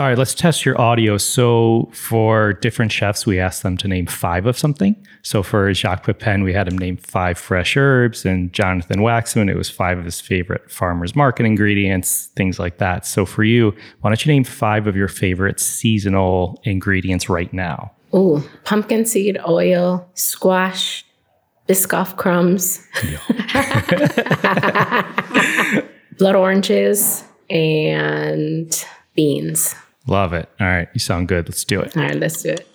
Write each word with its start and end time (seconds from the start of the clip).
All 0.00 0.06
right, 0.06 0.16
let's 0.16 0.32
test 0.32 0.64
your 0.64 0.80
audio. 0.80 1.18
So, 1.18 1.90
for 1.92 2.54
different 2.54 2.90
chefs, 2.90 3.26
we 3.26 3.38
asked 3.38 3.62
them 3.62 3.76
to 3.76 3.86
name 3.86 4.06
five 4.06 4.46
of 4.46 4.56
something. 4.56 4.96
So, 5.20 5.42
for 5.42 5.74
Jacques 5.74 6.06
Pepin, 6.06 6.42
we 6.42 6.54
had 6.54 6.66
him 6.66 6.78
name 6.78 6.96
five 6.96 7.36
fresh 7.36 7.76
herbs, 7.76 8.24
and 8.24 8.50
Jonathan 8.50 9.00
Waxman, 9.00 9.50
it 9.50 9.58
was 9.58 9.68
five 9.68 9.98
of 9.98 10.06
his 10.06 10.18
favorite 10.18 10.70
farmers 10.70 11.14
market 11.14 11.44
ingredients, 11.44 12.30
things 12.34 12.58
like 12.58 12.78
that. 12.78 13.04
So, 13.04 13.26
for 13.26 13.44
you, 13.44 13.74
why 14.00 14.08
don't 14.08 14.24
you 14.24 14.32
name 14.32 14.42
five 14.42 14.86
of 14.86 14.96
your 14.96 15.06
favorite 15.06 15.60
seasonal 15.60 16.58
ingredients 16.64 17.28
right 17.28 17.52
now? 17.52 17.92
Oh, 18.14 18.42
pumpkin 18.64 19.04
seed 19.04 19.38
oil, 19.46 20.08
squash, 20.14 21.04
Biscoff 21.68 22.16
crumbs, 22.16 22.88
blood 26.16 26.36
oranges, 26.36 27.22
and 27.50 28.86
beans. 29.14 29.74
Love 30.06 30.32
it. 30.32 30.48
All 30.58 30.66
right, 30.66 30.88
you 30.92 31.00
sound 31.00 31.28
good. 31.28 31.48
Let's 31.48 31.64
do 31.64 31.80
it. 31.80 31.96
All 31.96 32.02
right, 32.02 32.16
let's 32.16 32.42
do 32.42 32.50
it. 32.50 32.66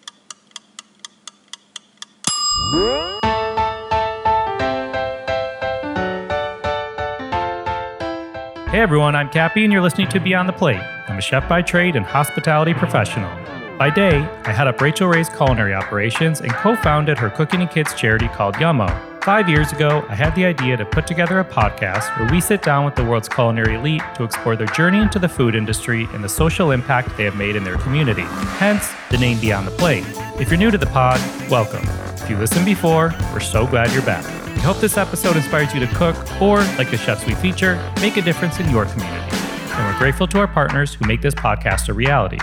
Hey 8.69 8.81
everyone, 8.81 9.15
I'm 9.15 9.29
Cappy, 9.29 9.63
and 9.63 9.71
you're 9.71 9.81
listening 9.81 10.09
to 10.09 10.19
Beyond 10.19 10.49
the 10.49 10.53
Plate. 10.53 10.81
I'm 11.07 11.17
a 11.17 11.21
chef 11.21 11.47
by 11.47 11.61
trade 11.61 11.95
and 11.95 12.05
hospitality 12.05 12.73
professional. 12.73 13.29
By 13.77 13.89
day, 13.89 14.17
I 14.43 14.51
head 14.51 14.67
up 14.67 14.81
Rachael 14.81 15.07
Ray's 15.07 15.29
culinary 15.29 15.73
operations 15.73 16.41
and 16.41 16.51
co 16.51 16.75
founded 16.75 17.17
her 17.17 17.29
cooking 17.29 17.61
and 17.61 17.69
kids 17.69 17.93
charity 17.93 18.27
called 18.27 18.59
Yum-o. 18.59 19.14
Five 19.25 19.49
years 19.49 19.71
ago, 19.71 20.05
I 20.07 20.13
had 20.13 20.35
the 20.35 20.45
idea 20.45 20.77
to 20.77 20.85
put 20.85 21.07
together 21.07 21.39
a 21.39 21.43
podcast 21.43 22.15
where 22.19 22.31
we 22.31 22.39
sit 22.39 22.61
down 22.61 22.85
with 22.85 22.93
the 22.93 23.03
world's 23.03 23.27
culinary 23.27 23.73
elite 23.73 24.03
to 24.17 24.23
explore 24.23 24.55
their 24.55 24.67
journey 24.67 24.99
into 24.99 25.17
the 25.17 25.27
food 25.27 25.55
industry 25.55 26.07
and 26.13 26.23
the 26.23 26.29
social 26.29 26.69
impact 26.69 27.17
they 27.17 27.23
have 27.23 27.35
made 27.35 27.55
in 27.55 27.63
their 27.63 27.77
community. 27.77 28.21
Hence, 28.59 28.87
the 29.09 29.17
name 29.17 29.39
Beyond 29.39 29.65
the 29.65 29.71
Plate. 29.71 30.05
If 30.39 30.51
you're 30.51 30.59
new 30.59 30.69
to 30.69 30.77
the 30.77 30.85
pod, 30.85 31.19
welcome. 31.49 31.81
If 32.21 32.29
you 32.29 32.37
listened 32.37 32.67
before, 32.67 33.15
we're 33.33 33.39
so 33.39 33.65
glad 33.65 33.91
you're 33.93 34.05
back. 34.05 34.23
We 34.55 34.61
hope 34.61 34.77
this 34.77 34.95
episode 34.95 35.37
inspires 35.37 35.73
you 35.73 35.79
to 35.79 35.87
cook 35.87 36.15
or, 36.39 36.59
like 36.77 36.91
the 36.91 36.97
chefs 36.97 37.25
we 37.25 37.33
feature, 37.33 37.81
make 38.01 38.17
a 38.17 38.21
difference 38.21 38.59
in 38.59 38.69
your 38.69 38.85
community. 38.85 39.35
And 39.71 39.91
we're 39.91 39.97
grateful 39.97 40.27
to 40.27 40.37
our 40.37 40.47
partners 40.47 40.93
who 40.93 41.07
make 41.07 41.23
this 41.23 41.33
podcast 41.33 41.89
a 41.89 41.93
reality. 41.93 42.37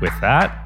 With 0.00 0.18
that, 0.22 0.63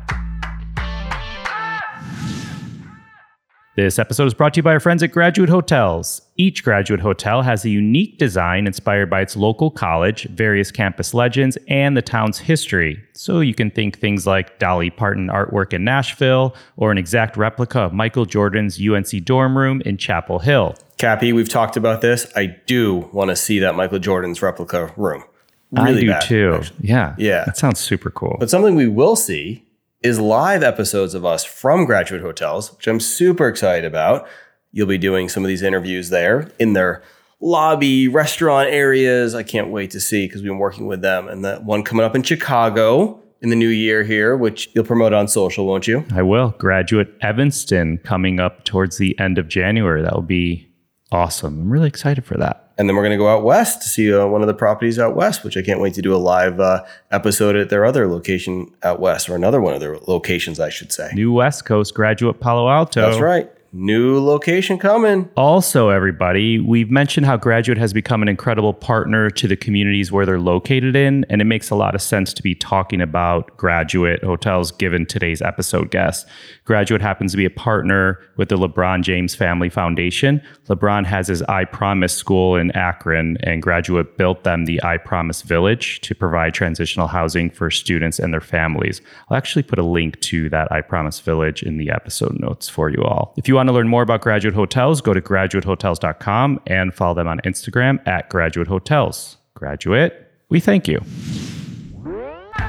This 3.78 4.00
episode 4.00 4.26
is 4.26 4.34
brought 4.34 4.54
to 4.54 4.58
you 4.58 4.64
by 4.64 4.72
our 4.72 4.80
friends 4.80 5.04
at 5.04 5.12
Graduate 5.12 5.48
Hotels. 5.48 6.20
Each 6.36 6.64
graduate 6.64 6.98
hotel 6.98 7.42
has 7.42 7.64
a 7.64 7.70
unique 7.70 8.18
design 8.18 8.66
inspired 8.66 9.08
by 9.08 9.20
its 9.20 9.36
local 9.36 9.70
college, 9.70 10.24
various 10.30 10.72
campus 10.72 11.14
legends, 11.14 11.56
and 11.68 11.96
the 11.96 12.02
town's 12.02 12.38
history. 12.38 13.00
So 13.12 13.38
you 13.38 13.54
can 13.54 13.70
think 13.70 13.96
things 13.96 14.26
like 14.26 14.58
Dolly 14.58 14.90
Parton 14.90 15.28
artwork 15.28 15.72
in 15.72 15.84
Nashville 15.84 16.56
or 16.76 16.90
an 16.90 16.98
exact 16.98 17.36
replica 17.36 17.82
of 17.82 17.92
Michael 17.92 18.24
Jordan's 18.24 18.80
UNC 18.80 19.24
dorm 19.24 19.56
room 19.56 19.80
in 19.82 19.96
Chapel 19.96 20.40
Hill. 20.40 20.74
Cappy, 20.96 21.32
we've 21.32 21.48
talked 21.48 21.76
about 21.76 22.00
this. 22.00 22.26
I 22.34 22.46
do 22.66 23.08
want 23.12 23.28
to 23.30 23.36
see 23.36 23.60
that 23.60 23.76
Michael 23.76 24.00
Jordan's 24.00 24.42
replica 24.42 24.92
room. 24.96 25.22
Really 25.70 25.98
I 25.98 26.00
do 26.00 26.06
bad, 26.08 26.22
too. 26.22 26.54
Actually. 26.54 26.88
Yeah. 26.88 27.14
Yeah. 27.16 27.44
That 27.44 27.56
sounds 27.56 27.78
super 27.78 28.10
cool. 28.10 28.38
But 28.40 28.50
something 28.50 28.74
we 28.74 28.88
will 28.88 29.14
see 29.14 29.67
is 30.02 30.20
live 30.20 30.62
episodes 30.62 31.14
of 31.14 31.24
us 31.24 31.44
from 31.44 31.84
graduate 31.84 32.22
hotels, 32.22 32.72
which 32.74 32.86
I'm 32.86 33.00
super 33.00 33.48
excited 33.48 33.84
about. 33.84 34.28
You'll 34.70 34.86
be 34.86 34.98
doing 34.98 35.28
some 35.28 35.44
of 35.44 35.48
these 35.48 35.62
interviews 35.62 36.10
there 36.10 36.50
in 36.58 36.74
their 36.74 37.02
lobby, 37.41 38.08
restaurant 38.08 38.69
areas. 38.70 39.34
I 39.34 39.42
can't 39.42 39.70
wait 39.70 39.91
to 39.92 40.00
see 40.00 40.26
because 40.26 40.42
we've 40.42 40.50
been 40.50 40.58
working 40.58 40.86
with 40.86 41.00
them. 41.00 41.28
And 41.28 41.44
that 41.44 41.64
one 41.64 41.82
coming 41.82 42.04
up 42.04 42.14
in 42.14 42.22
Chicago 42.22 43.20
in 43.41 43.50
the 43.50 43.56
new 43.56 43.69
year 43.69 44.04
here, 44.04 44.36
which 44.36 44.69
you'll 44.74 44.84
promote 44.84 45.12
on 45.12 45.28
social, 45.28 45.66
won't 45.66 45.86
you? 45.86 46.04
I 46.12 46.22
will. 46.22 46.50
Graduate 46.58 47.14
Evanston 47.20 47.98
coming 47.98 48.41
up 48.41 48.64
towards 48.64 48.98
the 48.98 49.19
end 49.19 49.38
of 49.38 49.48
January. 49.48 50.02
That 50.02 50.14
will 50.14 50.22
be 50.22 50.69
awesome. 51.12 51.60
I'm 51.60 51.70
really 51.70 51.88
excited 51.88 52.25
for 52.25 52.36
that. 52.38 52.67
And 52.78 52.89
then 52.89 52.94
we're 52.94 53.03
going 53.03 53.11
to 53.11 53.19
go 53.19 53.28
out 53.28 53.43
west 53.43 53.83
to 53.83 53.89
see 53.89 54.15
uh, 54.15 54.27
one 54.27 54.41
of 54.41 54.47
the 54.47 54.55
properties 54.55 54.99
out 55.00 55.16
west, 55.16 55.43
which 55.43 55.56
I 55.56 55.62
can't 55.62 55.81
wait 55.81 55.94
to 55.94 56.03
do 56.03 56.15
a 56.15 56.16
live 56.16 56.61
uh, 56.61 56.84
episode 57.11 57.56
at 57.56 57.71
their 57.71 57.84
other 57.84 58.06
location 58.06 58.72
out 58.84 59.00
west, 59.00 59.28
or 59.28 59.34
another 59.34 59.61
one 59.61 59.75
of 59.75 59.81
their 59.81 59.99
locations, 60.06 60.61
I 60.61 60.69
should 60.69 60.93
say. 60.93 61.11
New 61.12 61.33
West 61.33 61.65
Coast 61.65 61.93
Graduate 61.94 62.39
Palo 62.39 62.71
Alto. 62.71 63.03
That's 63.03 63.21
right. 63.21 63.50
New 63.70 64.18
location 64.18 64.78
coming. 64.78 65.28
Also, 65.36 65.90
everybody, 65.90 66.58
we've 66.58 66.90
mentioned 66.90 67.26
how 67.26 67.36
Graduate 67.36 67.76
has 67.76 67.92
become 67.92 68.22
an 68.22 68.28
incredible 68.28 68.72
partner 68.72 69.28
to 69.28 69.46
the 69.46 69.56
communities 69.56 70.10
where 70.10 70.24
they're 70.24 70.40
located 70.40 70.96
in, 70.96 71.26
and 71.28 71.42
it 71.42 71.44
makes 71.44 71.68
a 71.68 71.74
lot 71.74 71.94
of 71.94 72.00
sense 72.00 72.32
to 72.32 72.42
be 72.42 72.54
talking 72.54 73.02
about 73.02 73.54
Graduate 73.58 74.24
hotels 74.24 74.72
given 74.72 75.04
today's 75.04 75.42
episode 75.42 75.90
guest. 75.90 76.26
Graduate 76.64 77.02
happens 77.02 77.32
to 77.32 77.36
be 77.36 77.44
a 77.44 77.50
partner 77.50 78.18
with 78.38 78.48
the 78.48 78.56
LeBron 78.56 79.02
James 79.02 79.34
Family 79.34 79.68
Foundation. 79.68 80.40
LeBron 80.68 81.04
has 81.04 81.28
his 81.28 81.42
I 81.42 81.66
Promise 81.66 82.14
school 82.14 82.56
in 82.56 82.70
Akron, 82.70 83.36
and 83.42 83.62
Graduate 83.62 84.16
built 84.16 84.44
them 84.44 84.64
the 84.64 84.82
I 84.82 84.96
Promise 84.96 85.42
Village 85.42 86.00
to 86.00 86.14
provide 86.14 86.54
transitional 86.54 87.08
housing 87.08 87.50
for 87.50 87.70
students 87.70 88.18
and 88.18 88.32
their 88.32 88.40
families. 88.40 89.02
I'll 89.28 89.36
actually 89.36 89.62
put 89.62 89.78
a 89.78 89.84
link 89.84 90.18
to 90.20 90.48
that 90.48 90.72
I 90.72 90.80
Promise 90.80 91.20
Village 91.20 91.62
in 91.62 91.76
the 91.76 91.90
episode 91.90 92.40
notes 92.40 92.66
for 92.66 92.88
you 92.88 93.02
all. 93.02 93.34
If 93.36 93.46
you 93.46 93.57
want 93.58 93.69
to 93.69 93.72
learn 93.72 93.88
more 93.88 94.02
about 94.02 94.20
Graduate 94.20 94.54
Hotels, 94.54 95.00
go 95.00 95.12
to 95.12 95.20
graduatehotels.com 95.20 96.60
and 96.66 96.94
follow 96.94 97.14
them 97.14 97.26
on 97.26 97.41
Instagram 97.41 98.06
at 98.06 98.28
Graduate 98.28 98.69
Hotels. 98.69 99.36
Graduate, 99.54 100.30
we 100.48 100.60
thank 100.60 100.86
you. 100.86 100.98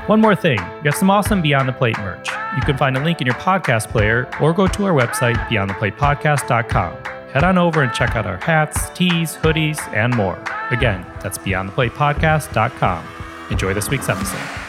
One 0.07 0.19
more 0.21 0.35
thing, 0.35 0.57
we 0.57 0.87
have 0.87 0.95
some 0.95 1.11
awesome 1.11 1.43
Beyond 1.43 1.69
the 1.69 1.73
Plate 1.73 1.97
merch. 1.99 2.29
You 2.55 2.61
can 2.63 2.75
find 2.77 2.97
a 2.97 3.03
link 3.03 3.21
in 3.21 3.27
your 3.27 3.35
podcast 3.35 3.89
player 3.89 4.27
or 4.41 4.51
go 4.53 4.65
to 4.67 4.85
our 4.85 4.93
website, 4.93 5.35
beyondtheplatepodcast.com. 5.47 6.93
Head 7.33 7.43
on 7.43 7.59
over 7.59 7.83
and 7.83 7.93
check 7.93 8.15
out 8.15 8.25
our 8.25 8.37
hats, 8.37 8.89
tees, 8.95 9.35
hoodies, 9.35 9.79
and 9.93 10.15
more. 10.15 10.43
Again, 10.71 11.05
that's 11.21 11.37
beyondtheplatepodcast.com. 11.37 13.07
Enjoy 13.51 13.73
this 13.75 13.89
week's 13.89 14.09
episode. 14.09 14.68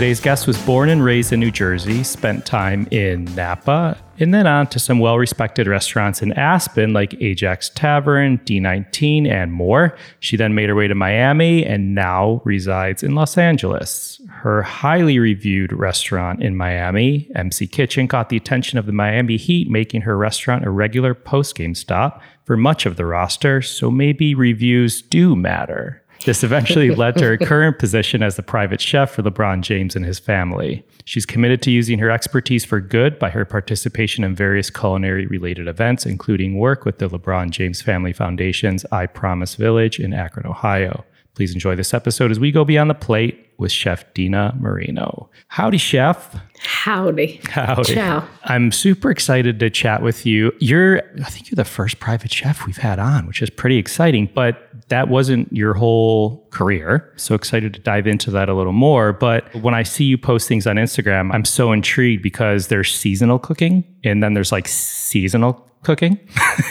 Today's 0.00 0.18
guest 0.18 0.46
was 0.46 0.56
born 0.64 0.88
and 0.88 1.04
raised 1.04 1.30
in 1.30 1.40
New 1.40 1.50
Jersey, 1.50 2.02
spent 2.04 2.46
time 2.46 2.88
in 2.90 3.26
Napa, 3.34 3.98
and 4.18 4.32
then 4.32 4.46
on 4.46 4.66
to 4.68 4.78
some 4.78 4.98
well 4.98 5.18
respected 5.18 5.66
restaurants 5.66 6.22
in 6.22 6.32
Aspen 6.32 6.94
like 6.94 7.20
Ajax 7.20 7.68
Tavern, 7.68 8.38
D19, 8.38 9.28
and 9.28 9.52
more. 9.52 9.94
She 10.18 10.38
then 10.38 10.54
made 10.54 10.70
her 10.70 10.74
way 10.74 10.88
to 10.88 10.94
Miami 10.94 11.66
and 11.66 11.94
now 11.94 12.40
resides 12.46 13.02
in 13.02 13.14
Los 13.14 13.36
Angeles. 13.36 14.22
Her 14.30 14.62
highly 14.62 15.18
reviewed 15.18 15.70
restaurant 15.70 16.42
in 16.42 16.56
Miami, 16.56 17.30
MC 17.34 17.66
Kitchen, 17.66 18.08
caught 18.08 18.30
the 18.30 18.38
attention 18.38 18.78
of 18.78 18.86
the 18.86 18.92
Miami 18.92 19.36
Heat, 19.36 19.68
making 19.68 20.00
her 20.00 20.16
restaurant 20.16 20.64
a 20.64 20.70
regular 20.70 21.12
post 21.12 21.54
game 21.56 21.74
stop 21.74 22.22
for 22.46 22.56
much 22.56 22.86
of 22.86 22.96
the 22.96 23.04
roster, 23.04 23.60
so 23.60 23.90
maybe 23.90 24.34
reviews 24.34 25.02
do 25.02 25.36
matter. 25.36 26.02
This 26.24 26.44
eventually 26.44 26.90
led 26.94 27.16
to 27.16 27.24
her 27.24 27.36
current 27.38 27.78
position 27.78 28.22
as 28.22 28.36
the 28.36 28.42
private 28.42 28.80
chef 28.80 29.12
for 29.12 29.22
LeBron 29.22 29.62
James 29.62 29.96
and 29.96 30.04
his 30.04 30.18
family. 30.18 30.84
She's 31.04 31.26
committed 31.26 31.62
to 31.62 31.70
using 31.70 31.98
her 31.98 32.10
expertise 32.10 32.64
for 32.64 32.80
good 32.80 33.18
by 33.18 33.30
her 33.30 33.44
participation 33.44 34.22
in 34.22 34.34
various 34.34 34.70
culinary 34.70 35.26
related 35.26 35.66
events, 35.66 36.06
including 36.06 36.58
work 36.58 36.84
with 36.84 36.98
the 36.98 37.08
LeBron 37.08 37.50
James 37.50 37.80
Family 37.82 38.12
Foundation's 38.12 38.84
I 38.92 39.06
Promise 39.06 39.54
Village 39.54 39.98
in 39.98 40.12
Akron, 40.12 40.46
Ohio. 40.46 41.04
Please 41.40 41.54
enjoy 41.54 41.74
this 41.74 41.94
episode 41.94 42.30
as 42.30 42.38
we 42.38 42.52
go 42.52 42.66
beyond 42.66 42.90
the 42.90 42.94
plate 42.94 43.48
with 43.56 43.72
Chef 43.72 44.04
Dena 44.12 44.54
Marino. 44.60 45.30
Howdy, 45.48 45.78
Chef. 45.78 46.38
Howdy. 46.58 47.40
Howdy. 47.48 47.94
Ciao. 47.94 48.28
I'm 48.44 48.70
super 48.70 49.10
excited 49.10 49.58
to 49.60 49.70
chat 49.70 50.02
with 50.02 50.26
you. 50.26 50.52
You're, 50.58 50.98
I 51.24 51.30
think 51.30 51.50
you're 51.50 51.56
the 51.56 51.64
first 51.64 51.98
private 51.98 52.30
chef 52.30 52.66
we've 52.66 52.76
had 52.76 52.98
on, 52.98 53.26
which 53.26 53.40
is 53.40 53.48
pretty 53.48 53.78
exciting, 53.78 54.28
but 54.34 54.68
that 54.88 55.08
wasn't 55.08 55.50
your 55.50 55.72
whole 55.72 56.46
career. 56.50 57.10
So 57.16 57.34
excited 57.34 57.72
to 57.72 57.80
dive 57.80 58.06
into 58.06 58.30
that 58.32 58.50
a 58.50 58.54
little 58.54 58.74
more. 58.74 59.14
But 59.14 59.54
when 59.54 59.72
I 59.72 59.82
see 59.82 60.04
you 60.04 60.18
post 60.18 60.46
things 60.46 60.66
on 60.66 60.76
Instagram, 60.76 61.32
I'm 61.32 61.46
so 61.46 61.72
intrigued 61.72 62.22
because 62.22 62.66
there's 62.66 62.94
seasonal 62.94 63.38
cooking 63.38 63.82
and 64.04 64.22
then 64.22 64.34
there's 64.34 64.52
like 64.52 64.68
seasonal 64.68 65.69
cooking, 65.82 66.18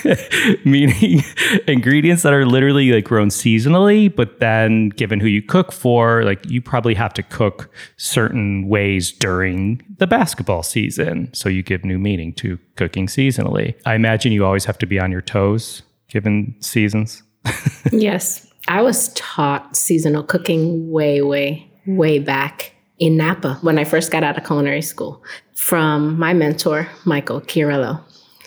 meaning 0.66 1.24
ingredients 1.68 2.24
that 2.24 2.34
are 2.34 2.46
literally 2.46 2.92
like 2.92 3.06
grown 3.06 3.30
seasonally, 3.30 4.14
but 4.14 4.40
then 4.40 4.90
given 4.90 5.20
who 5.20 5.28
you 5.28 5.42
cook 5.42 5.72
for, 5.72 6.24
like 6.24 6.48
you 6.50 6.62
probably 6.62 6.94
have 6.94 7.14
to 7.14 7.24
cook 7.24 7.70
certain 7.98 8.68
ways 8.68 9.12
during 9.12 9.82
the 9.98 10.08
basketball 10.08 10.64
season. 10.64 11.34
So 11.34 11.50
you 11.50 11.64
give 11.64 11.84
new 11.84 11.98
meaning 11.98 12.34
to 12.34 12.60
cooking 12.76 13.08
seasonally. 13.08 13.76
I 13.86 13.96
imagine 13.96 14.32
you 14.32 14.46
always 14.46 14.66
have 14.66 14.78
to 14.80 14.86
be 14.86 15.00
on 15.00 15.12
your 15.12 15.22
toes 15.22 15.82
given 16.08 16.56
seasons. 16.60 17.24
yes. 17.92 18.46
I 18.68 18.82
was 18.82 19.12
taught 19.14 19.76
seasonal 19.76 20.24
cooking 20.24 20.92
way, 20.92 21.22
way, 21.22 21.68
way 21.88 22.20
back 22.20 22.74
in 23.00 23.18
Napa 23.18 23.58
when 23.62 23.80
I 23.80 23.84
first 23.84 24.12
got 24.12 24.24
out 24.24 24.38
of 24.38 24.46
culinary 24.46 24.82
school 24.82 25.24
from 25.56 26.20
my 26.20 26.34
mentor, 26.34 26.88
Michael 27.06 27.42
Chiarello. 27.42 28.04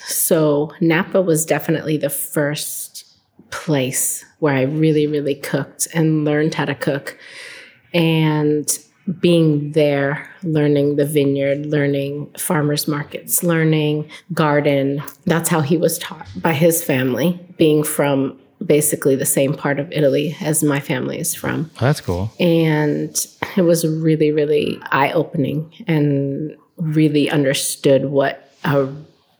So 0.06 0.72
Napa 0.80 1.20
was 1.20 1.46
definitely 1.46 1.96
the 1.96 2.10
first 2.10 3.04
place 3.50 4.24
where 4.38 4.54
I 4.54 4.62
really, 4.62 5.06
really 5.06 5.34
cooked 5.34 5.88
and 5.94 6.24
learned 6.24 6.54
how 6.54 6.64
to 6.64 6.74
cook. 6.74 7.18
And 7.94 8.66
being 9.20 9.72
there, 9.72 10.28
learning 10.42 10.96
the 10.96 11.04
vineyard, 11.04 11.66
learning 11.66 12.32
farmers 12.38 12.86
markets, 12.86 13.42
learning 13.42 14.08
garden. 14.32 15.02
That's 15.24 15.48
how 15.48 15.60
he 15.60 15.76
was 15.76 15.98
taught 15.98 16.26
by 16.36 16.52
his 16.52 16.82
family, 16.84 17.38
being 17.58 17.82
from 17.82 18.38
basically 18.64 19.16
the 19.16 19.26
same 19.26 19.54
part 19.54 19.80
of 19.80 19.90
Italy 19.90 20.36
as 20.40 20.62
my 20.62 20.78
family 20.78 21.18
is 21.18 21.34
from. 21.34 21.70
Oh, 21.76 21.80
that's 21.80 22.00
cool. 22.00 22.30
And 22.38 23.14
it 23.56 23.62
was 23.62 23.86
really, 23.86 24.30
really 24.30 24.80
eye 24.92 25.10
opening 25.12 25.72
and 25.88 26.56
really 26.76 27.28
understood 27.28 28.06
what 28.06 28.52
a 28.64 28.88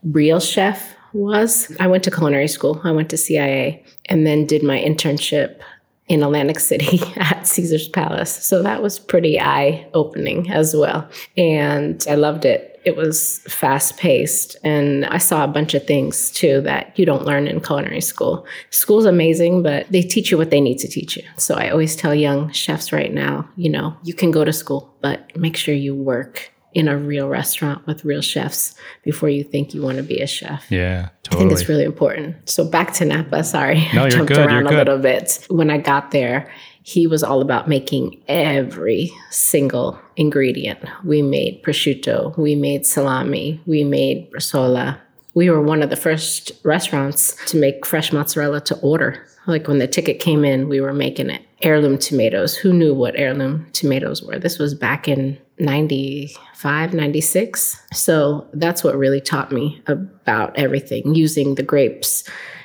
real 0.05 0.41
chef 0.41 0.95
was. 1.13 1.75
I 1.79 1.87
went 1.87 2.05
to 2.05 2.11
culinary 2.11 2.49
school, 2.49 2.81
I 2.85 2.91
went 2.91 3.11
to 3.11 3.17
CIA, 3.17 3.85
and 4.07 4.27
then 4.27 4.47
did 4.47 4.63
my 4.63 4.79
internship 4.79 5.61
in 6.09 6.23
Atlantic 6.23 6.61
City 6.61 7.01
at 7.17 7.47
Caesar's 7.47 7.89
Palace. 7.89 8.45
So 8.45 8.63
that 8.63 8.83
was 8.83 8.99
pretty 8.99 9.41
eye 9.41 9.87
opening 9.95 10.51
as 10.51 10.75
well. 10.75 11.09
And 11.37 12.05
I 12.09 12.17
loved 12.17 12.45
it. 12.45 12.81
It 12.85 12.97
was 12.97 13.39
fast 13.49 13.97
paced. 13.97 14.57
And 14.65 15.07
I 15.07 15.19
saw 15.19 15.45
a 15.45 15.49
bunch 15.49 15.73
of 15.75 15.87
things 15.87 16.33
too 16.33 16.61
that 16.63 16.99
you 16.99 17.07
don't 17.07 17.25
learn 17.25 17.47
in 17.47 17.61
culinary 17.61 18.01
school. 18.01 18.45
School's 18.71 19.05
amazing, 19.05 19.63
but 19.63 19.87
they 19.91 20.03
teach 20.03 20.33
you 20.33 20.37
what 20.37 20.51
they 20.51 20.61
need 20.61 20.79
to 20.79 20.89
teach 20.89 21.17
you. 21.17 21.23
So 21.39 21.55
I 21.55 21.71
always 21.71 21.95
tell 21.95 22.15
young 22.15 22.51
chefs 22.51 22.93
right 22.93 23.13
now, 23.13 23.49
you 23.57 23.71
know, 23.71 23.97
you 24.03 24.15
can 24.15 24.33
go 24.33 24.45
to 24.45 24.53
school, 24.53 24.95
but 25.01 25.35
make 25.37 25.57
sure 25.57 25.75
you 25.75 25.95
work 25.95 26.52
in 26.75 26.89
a 26.89 26.97
real 26.97 27.29
restaurant 27.29 27.87
with 27.87 28.05
real 28.05 28.21
chefs 28.23 28.75
before 29.05 29.29
you 29.29 29.45
think 29.45 29.75
you 29.75 29.83
want 29.83 29.97
to 29.99 30.03
be 30.03 30.21
a 30.21 30.27
chef. 30.27 30.65
Yeah, 30.71 31.09
totally. 31.23 31.45
I 31.45 31.49
think 31.49 31.61
it's 31.61 31.69
really 31.69 31.85
important. 31.85 32.49
So 32.49 32.65
back 32.65 32.93
to 32.95 33.05
Napa. 33.05 33.45
Sorry, 33.45 33.87
No, 33.95 34.05
I 34.05 34.09
jumped 34.11 34.29
good, 34.29 34.39
around 34.39 34.51
you're 34.51 34.61
a 34.61 34.65
good. 34.71 34.77
little 34.79 34.99
bit. 34.99 35.47
When 35.49 35.71
I 35.71 35.79
got 35.79 36.11
there, 36.13 36.51
he 36.83 37.07
was 37.07 37.23
all 37.23 37.41
about 37.43 37.69
making 37.69 38.21
every 38.29 39.13
single 39.31 39.99
ingredient. 40.17 40.81
We 41.05 41.23
made 41.23 41.63
prosciutto, 41.63 42.37
we 42.37 42.55
made 42.55 42.87
salami, 42.87 43.61
we 43.67 43.85
made 43.85 44.31
bresaola. 44.33 44.99
We 45.35 45.49
were 45.49 45.63
one 45.63 45.83
of 45.83 45.91
the 45.91 45.97
first 45.97 46.53
restaurants 46.65 47.35
to 47.47 47.57
make 47.57 47.87
fresh 47.87 48.13
mozzarella 48.13 48.61
to 48.63 48.79
order. 48.81 49.25
Like 49.47 49.67
when 49.67 49.79
the 49.79 49.89
ticket 49.89 50.21
came 50.21 50.45
in, 50.45 50.69
we 50.69 50.81
were 50.81 50.93
making 50.93 51.31
it. 51.31 51.43
Heirloom 51.63 51.99
tomatoes. 51.99 52.57
Who 52.57 52.73
knew 52.73 52.95
what 52.95 53.17
heirloom 53.17 53.67
tomatoes 53.73 54.23
were? 54.23 54.39
This 54.39 54.59
was 54.59 54.75
back 54.75 55.09
in 55.09 55.39
95, 55.59 56.95
96. 56.95 57.81
So 57.93 58.47
that's 58.53 58.85
what 58.85 58.97
really 58.97 59.21
taught 59.21 59.53
me 59.53 59.83
about 59.87 60.57
everything 60.57 61.15
using 61.15 61.55
the 61.55 61.63
grapes 61.63 62.25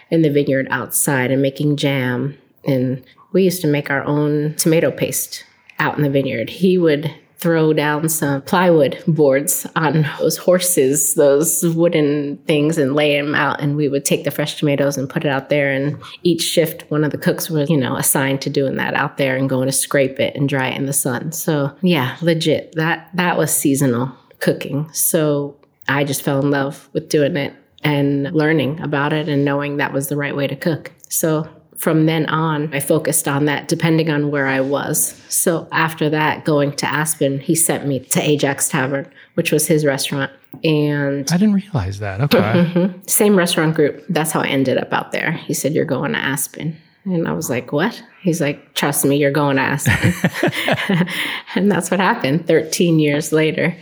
in 0.10 0.22
the 0.22 0.32
vineyard 0.32 0.68
outside 0.70 1.32
and 1.32 1.42
making 1.42 1.78
jam. 1.78 2.38
And 2.66 3.04
we 3.34 3.44
used 3.44 3.62
to 3.62 3.68
make 3.68 3.90
our 3.90 4.04
own 4.04 4.56
tomato 4.56 4.92
paste 4.92 5.44
out 5.80 5.98
in 5.98 6.04
the 6.04 6.10
vineyard. 6.10 6.50
He 6.50 6.78
would 6.78 7.14
throw 7.40 7.72
down 7.72 8.10
some 8.10 8.42
plywood 8.42 9.02
boards 9.08 9.68
on 9.76 10.08
those 10.20 10.38
horses, 10.38 11.14
those 11.14 11.64
wooden 11.64 12.38
things, 12.48 12.78
and 12.78 12.96
lay 12.96 13.16
them 13.16 13.36
out. 13.36 13.62
And 13.62 13.76
we 13.76 13.88
would 13.88 14.06
take 14.06 14.24
the 14.24 14.32
fresh 14.32 14.58
tomatoes 14.58 14.98
and 14.98 15.10
put 15.10 15.24
it 15.24 15.30
out 15.30 15.50
there. 15.50 15.72
And 15.72 16.02
each 16.24 16.42
shift, 16.42 16.90
one 16.90 17.04
of 17.04 17.12
the 17.12 17.18
cooks 17.18 17.50
was, 17.50 17.70
you 17.70 17.78
know, 17.78 17.96
assigned 17.96 18.42
to 18.42 18.50
doing 18.50 18.76
that 18.78 18.96
out 18.96 19.18
there 19.18 19.36
and 19.36 19.50
going 19.50 19.68
to 19.68 19.72
scrape 19.72 20.20
it 20.20 20.36
and 20.36 20.50
dry 20.50 20.70
it 20.70 20.78
in 20.78 20.88
the 20.88 20.94
sun. 20.94 21.32
So 21.32 21.76
yeah, 21.82 22.18
legit. 22.22 22.74
That 22.74 23.10
that 23.14 23.38
was 23.38 23.54
seasonal 23.54 24.12
cooking. 24.40 24.92
So 24.94 25.58
I 25.88 26.04
just 26.04 26.22
fell 26.22 26.40
in 26.40 26.52
love 26.52 26.90
with 26.94 27.10
doing 27.10 27.38
it 27.38 27.54
and 27.84 28.32
learning 28.34 28.80
about 28.82 29.14
it 29.14 29.30
and 29.30 29.46
knowing 29.46 29.78
that 29.78 29.94
was 29.94 30.08
the 30.08 30.18
right 30.18 30.36
way 30.36 30.48
to 30.48 30.56
cook. 30.56 30.92
So 31.10 31.48
from 31.78 32.08
then 32.08 32.26
on, 32.26 32.74
I 32.74 32.80
focused 32.80 33.28
on 33.28 33.46
that 33.46 33.68
depending 33.68 34.10
on 34.10 34.32
where 34.32 34.48
I 34.48 34.62
was. 34.62 35.22
So 35.30 35.68
after 35.72 36.10
that, 36.10 36.44
going 36.44 36.76
to 36.78 36.88
Aspen, 36.88 37.40
he 37.40 37.56
sent 37.56 37.86
me 37.88 38.00
to 38.00 38.22
Ajax 38.22 38.68
Tavern, 38.68 39.12
which 39.36 39.52
was 39.52 39.68
his 39.68 39.86
restaurant. 39.86 40.32
And 40.64 41.32
I 41.32 41.38
didn't 41.38 41.54
realize 41.54 42.00
that. 42.00 42.22
Okay. 42.22 42.40
Mm-hmm. 42.40 43.02
same 43.08 43.36
restaurant 43.38 43.76
group. 43.76 44.04
That's 44.10 44.32
how 44.32 44.42
I 44.42 44.48
ended 44.48 44.78
up 44.78 44.92
out 44.92 45.12
there. 45.12 45.32
He 45.32 45.54
said, 45.54 45.74
You're 45.74 45.86
going 45.86 46.14
to 46.14 46.18
Aspen. 46.18 46.76
And 47.06 47.28
I 47.28 47.34
was 47.34 47.50
like, 47.50 47.72
What? 47.72 48.02
He's 48.22 48.42
like, 48.42 48.74
Trust 48.74 49.06
me, 49.06 49.18
you're 49.18 49.32
going 49.32 49.58
to 49.58 49.62
Aspen. 49.62 51.08
and 51.56 51.72
that's 51.72 51.92
what 51.92 52.00
happened. 52.00 52.48
13 52.48 52.98
years 52.98 53.32
later, 53.32 53.78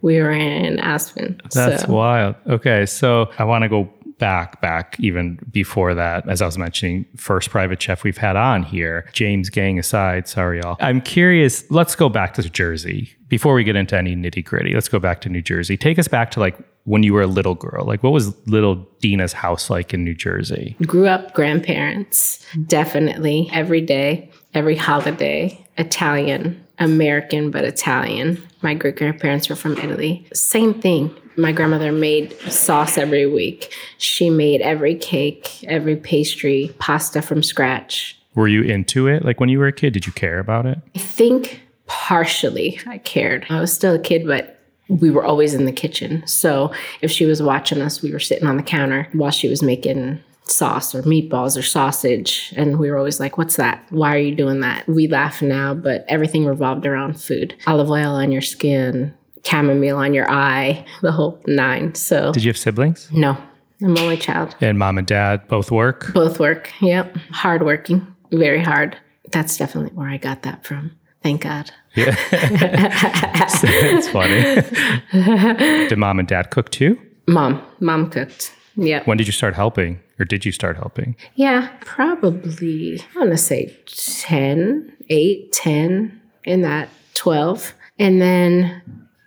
we 0.00 0.20
were 0.20 0.32
in 0.32 0.78
Aspen. 0.80 1.40
That's 1.52 1.84
so, 1.84 1.92
wild. 1.92 2.36
Okay, 2.46 2.86
so 2.86 3.30
I 3.38 3.44
want 3.44 3.62
to 3.62 3.68
go 3.68 3.90
back, 4.18 4.60
back 4.60 4.96
even 4.98 5.38
before 5.50 5.94
that. 5.94 6.28
As 6.28 6.42
I 6.42 6.46
was 6.46 6.58
mentioning, 6.58 7.06
first 7.16 7.50
private 7.50 7.80
chef 7.80 8.04
we've 8.04 8.16
had 8.16 8.36
on 8.36 8.62
here, 8.62 9.08
James 9.12 9.50
Gang 9.50 9.78
aside. 9.78 10.28
Sorry, 10.28 10.60
y'all. 10.60 10.76
I'm 10.80 11.00
curious. 11.00 11.70
Let's 11.70 11.94
go 11.94 12.08
back 12.08 12.34
to 12.34 12.48
Jersey 12.48 13.14
before 13.28 13.54
we 13.54 13.64
get 13.64 13.76
into 13.76 13.96
any 13.96 14.14
nitty 14.14 14.44
gritty. 14.44 14.74
Let's 14.74 14.88
go 14.88 14.98
back 14.98 15.20
to 15.22 15.28
New 15.28 15.42
Jersey. 15.42 15.76
Take 15.76 15.98
us 15.98 16.08
back 16.08 16.30
to 16.32 16.40
like 16.40 16.56
when 16.84 17.02
you 17.02 17.14
were 17.14 17.22
a 17.22 17.26
little 17.26 17.54
girl. 17.54 17.84
Like, 17.84 18.02
what 18.02 18.12
was 18.12 18.34
little 18.46 18.76
Dena's 19.00 19.32
house 19.32 19.70
like 19.70 19.94
in 19.94 20.04
New 20.04 20.14
Jersey? 20.14 20.76
grew 20.86 21.06
up 21.06 21.34
grandparents, 21.34 22.44
definitely 22.66 23.48
every 23.52 23.80
day, 23.80 24.30
every 24.52 24.76
holiday, 24.76 25.66
Italian, 25.78 26.64
American, 26.78 27.50
but 27.50 27.64
Italian. 27.64 28.42
My 28.62 28.74
great 28.74 28.96
grandparents 28.96 29.48
were 29.48 29.56
from 29.56 29.76
Italy. 29.78 30.26
Same 30.32 30.74
thing. 30.74 31.14
My 31.36 31.52
grandmother 31.52 31.92
made 31.92 32.32
sauce 32.50 32.96
every 32.96 33.26
week. 33.26 33.72
She 33.98 34.30
made 34.30 34.60
every 34.60 34.94
cake, 34.94 35.64
every 35.64 35.96
pastry, 35.96 36.74
pasta 36.78 37.22
from 37.22 37.42
scratch. 37.42 38.18
Were 38.34 38.48
you 38.48 38.62
into 38.62 39.06
it? 39.06 39.24
Like 39.24 39.40
when 39.40 39.48
you 39.48 39.58
were 39.58 39.66
a 39.66 39.72
kid, 39.72 39.92
did 39.92 40.06
you 40.06 40.12
care 40.12 40.38
about 40.38 40.66
it? 40.66 40.78
I 40.94 40.98
think 40.98 41.60
partially 41.86 42.80
I 42.86 42.98
cared. 42.98 43.46
I 43.48 43.60
was 43.60 43.72
still 43.72 43.94
a 43.94 43.98
kid, 43.98 44.26
but 44.26 44.60
we 44.88 45.10
were 45.10 45.24
always 45.24 45.54
in 45.54 45.64
the 45.64 45.72
kitchen. 45.72 46.26
So 46.26 46.72
if 47.00 47.10
she 47.10 47.24
was 47.26 47.42
watching 47.42 47.80
us, 47.80 48.02
we 48.02 48.12
were 48.12 48.20
sitting 48.20 48.46
on 48.46 48.56
the 48.56 48.62
counter 48.62 49.08
while 49.12 49.30
she 49.30 49.48
was 49.48 49.62
making 49.62 50.20
sauce 50.44 50.94
or 50.94 51.02
meatballs 51.02 51.56
or 51.56 51.62
sausage. 51.62 52.52
And 52.56 52.78
we 52.78 52.90
were 52.90 52.98
always 52.98 53.18
like, 53.18 53.38
What's 53.38 53.56
that? 53.56 53.84
Why 53.90 54.14
are 54.14 54.18
you 54.18 54.34
doing 54.34 54.60
that? 54.60 54.86
We 54.86 55.08
laugh 55.08 55.40
now, 55.40 55.74
but 55.74 56.04
everything 56.08 56.44
revolved 56.44 56.86
around 56.86 57.20
food 57.20 57.54
olive 57.66 57.90
oil 57.90 58.14
on 58.14 58.30
your 58.30 58.42
skin, 58.42 59.14
chamomile 59.46 59.96
on 59.96 60.14
your 60.14 60.30
eye, 60.30 60.84
the 61.02 61.12
whole 61.12 61.40
nine. 61.46 61.94
So, 61.94 62.32
Did 62.32 62.44
you 62.44 62.50
have 62.50 62.58
siblings? 62.58 63.10
no, 63.12 63.36
I'm 63.82 63.96
only 63.98 64.16
child. 64.16 64.56
And 64.60 64.78
mom 64.78 64.98
and 64.98 65.06
dad 65.06 65.46
both 65.48 65.70
work? 65.70 66.12
Both 66.14 66.38
work. 66.40 66.70
Yep. 66.80 67.16
Hardworking, 67.30 68.06
very 68.32 68.62
hard. 68.62 68.96
That's 69.32 69.56
definitely 69.56 69.92
where 69.94 70.08
I 70.08 70.16
got 70.16 70.42
that 70.42 70.64
from. 70.64 70.92
Thank 71.22 71.42
God. 71.42 71.70
Yeah. 71.94 72.14
it's 72.32 74.08
funny. 74.08 75.88
Did 75.88 75.98
mom 75.98 76.18
and 76.18 76.28
dad 76.28 76.50
cook 76.50 76.70
too? 76.70 77.00
Mom, 77.26 77.62
mom 77.80 78.10
cooked. 78.10 78.52
Yeah. 78.76 79.02
When 79.04 79.16
did 79.16 79.26
you 79.26 79.32
start 79.32 79.54
helping? 79.54 80.00
Or 80.18 80.24
did 80.24 80.44
you 80.44 80.52
start 80.52 80.76
helping? 80.76 81.16
Yeah, 81.34 81.70
probably, 81.80 83.00
I 83.14 83.18
want 83.18 83.30
to 83.30 83.36
say 83.38 83.74
10, 83.86 84.92
8, 85.08 85.52
10, 85.52 86.20
in 86.44 86.62
that 86.62 86.88
12. 87.14 87.74
And 87.98 88.20
then 88.20 88.82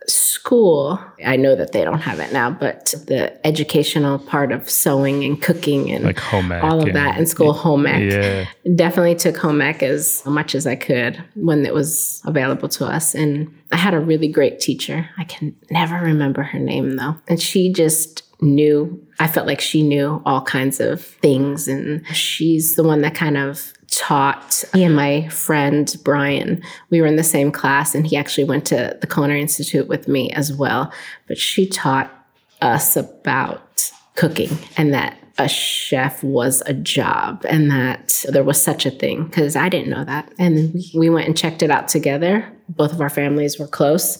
school, 0.07 0.99
I 1.25 1.35
know 1.35 1.55
that 1.55 1.73
they 1.73 1.83
don't 1.83 1.99
have 1.99 2.19
it 2.19 2.31
now, 2.31 2.49
but 2.49 2.93
the 3.07 3.45
educational 3.45 4.19
part 4.19 4.51
of 4.51 4.69
sewing 4.69 5.23
and 5.25 5.41
cooking 5.41 5.91
and 5.91 6.05
Like 6.05 6.19
home 6.19 6.51
ec 6.51 6.63
all 6.63 6.79
of 6.81 6.87
and- 6.87 6.95
that 6.95 7.17
in 7.17 7.25
school, 7.25 7.53
home 7.53 7.85
ec. 7.85 8.11
Yeah. 8.11 8.45
Definitely 8.75 9.15
took 9.15 9.37
home 9.37 9.61
ec 9.61 9.83
as 9.83 10.25
much 10.25 10.55
as 10.55 10.65
I 10.65 10.75
could 10.75 11.21
when 11.35 11.65
it 11.65 11.73
was 11.73 12.21
available 12.25 12.69
to 12.69 12.85
us. 12.85 13.13
And 13.15 13.53
I 13.71 13.77
had 13.77 13.93
a 13.93 13.99
really 13.99 14.27
great 14.29 14.59
teacher. 14.59 15.09
I 15.17 15.25
can 15.25 15.55
never 15.69 15.95
remember 15.97 16.43
her 16.43 16.59
name 16.59 16.95
though. 16.95 17.15
And 17.27 17.41
she 17.41 17.71
just 17.71 18.23
knew, 18.41 19.03
I 19.19 19.27
felt 19.27 19.47
like 19.47 19.59
she 19.59 19.81
knew 19.81 20.21
all 20.25 20.41
kinds 20.41 20.79
of 20.79 21.03
things. 21.03 21.67
And 21.67 22.05
she's 22.15 22.75
the 22.75 22.83
one 22.83 23.01
that 23.01 23.15
kind 23.15 23.35
of 23.37 23.73
taught 23.97 24.63
me 24.73 24.83
and 24.83 24.95
my 24.95 25.27
friend 25.29 25.95
Brian. 26.03 26.61
We 26.89 27.01
were 27.01 27.07
in 27.07 27.15
the 27.15 27.23
same 27.23 27.51
class 27.51 27.95
and 27.95 28.05
he 28.05 28.15
actually 28.15 28.43
went 28.43 28.65
to 28.67 28.97
the 29.01 29.07
Culinary 29.07 29.41
Institute 29.41 29.87
with 29.87 30.07
me 30.07 30.29
as 30.31 30.53
well. 30.53 30.91
But 31.27 31.37
she 31.37 31.67
taught 31.67 32.11
us 32.61 32.95
about 32.95 33.91
cooking 34.15 34.57
and 34.77 34.93
that 34.93 35.17
a 35.39 35.47
chef 35.47 36.23
was 36.23 36.63
a 36.65 36.73
job 36.73 37.45
and 37.47 37.69
that 37.69 38.25
there 38.29 38.43
was 38.43 38.61
such 38.61 38.85
a 38.85 38.91
thing 38.91 39.25
because 39.25 39.55
I 39.55 39.69
didn't 39.69 39.89
know 39.89 40.03
that. 40.03 40.31
And 40.39 40.73
we, 40.73 40.91
we 40.95 41.09
went 41.09 41.27
and 41.27 41.37
checked 41.37 41.61
it 41.61 41.69
out 41.69 41.87
together. 41.87 42.47
Both 42.69 42.93
of 42.93 43.01
our 43.01 43.09
families 43.09 43.59
were 43.59 43.67
close 43.67 44.19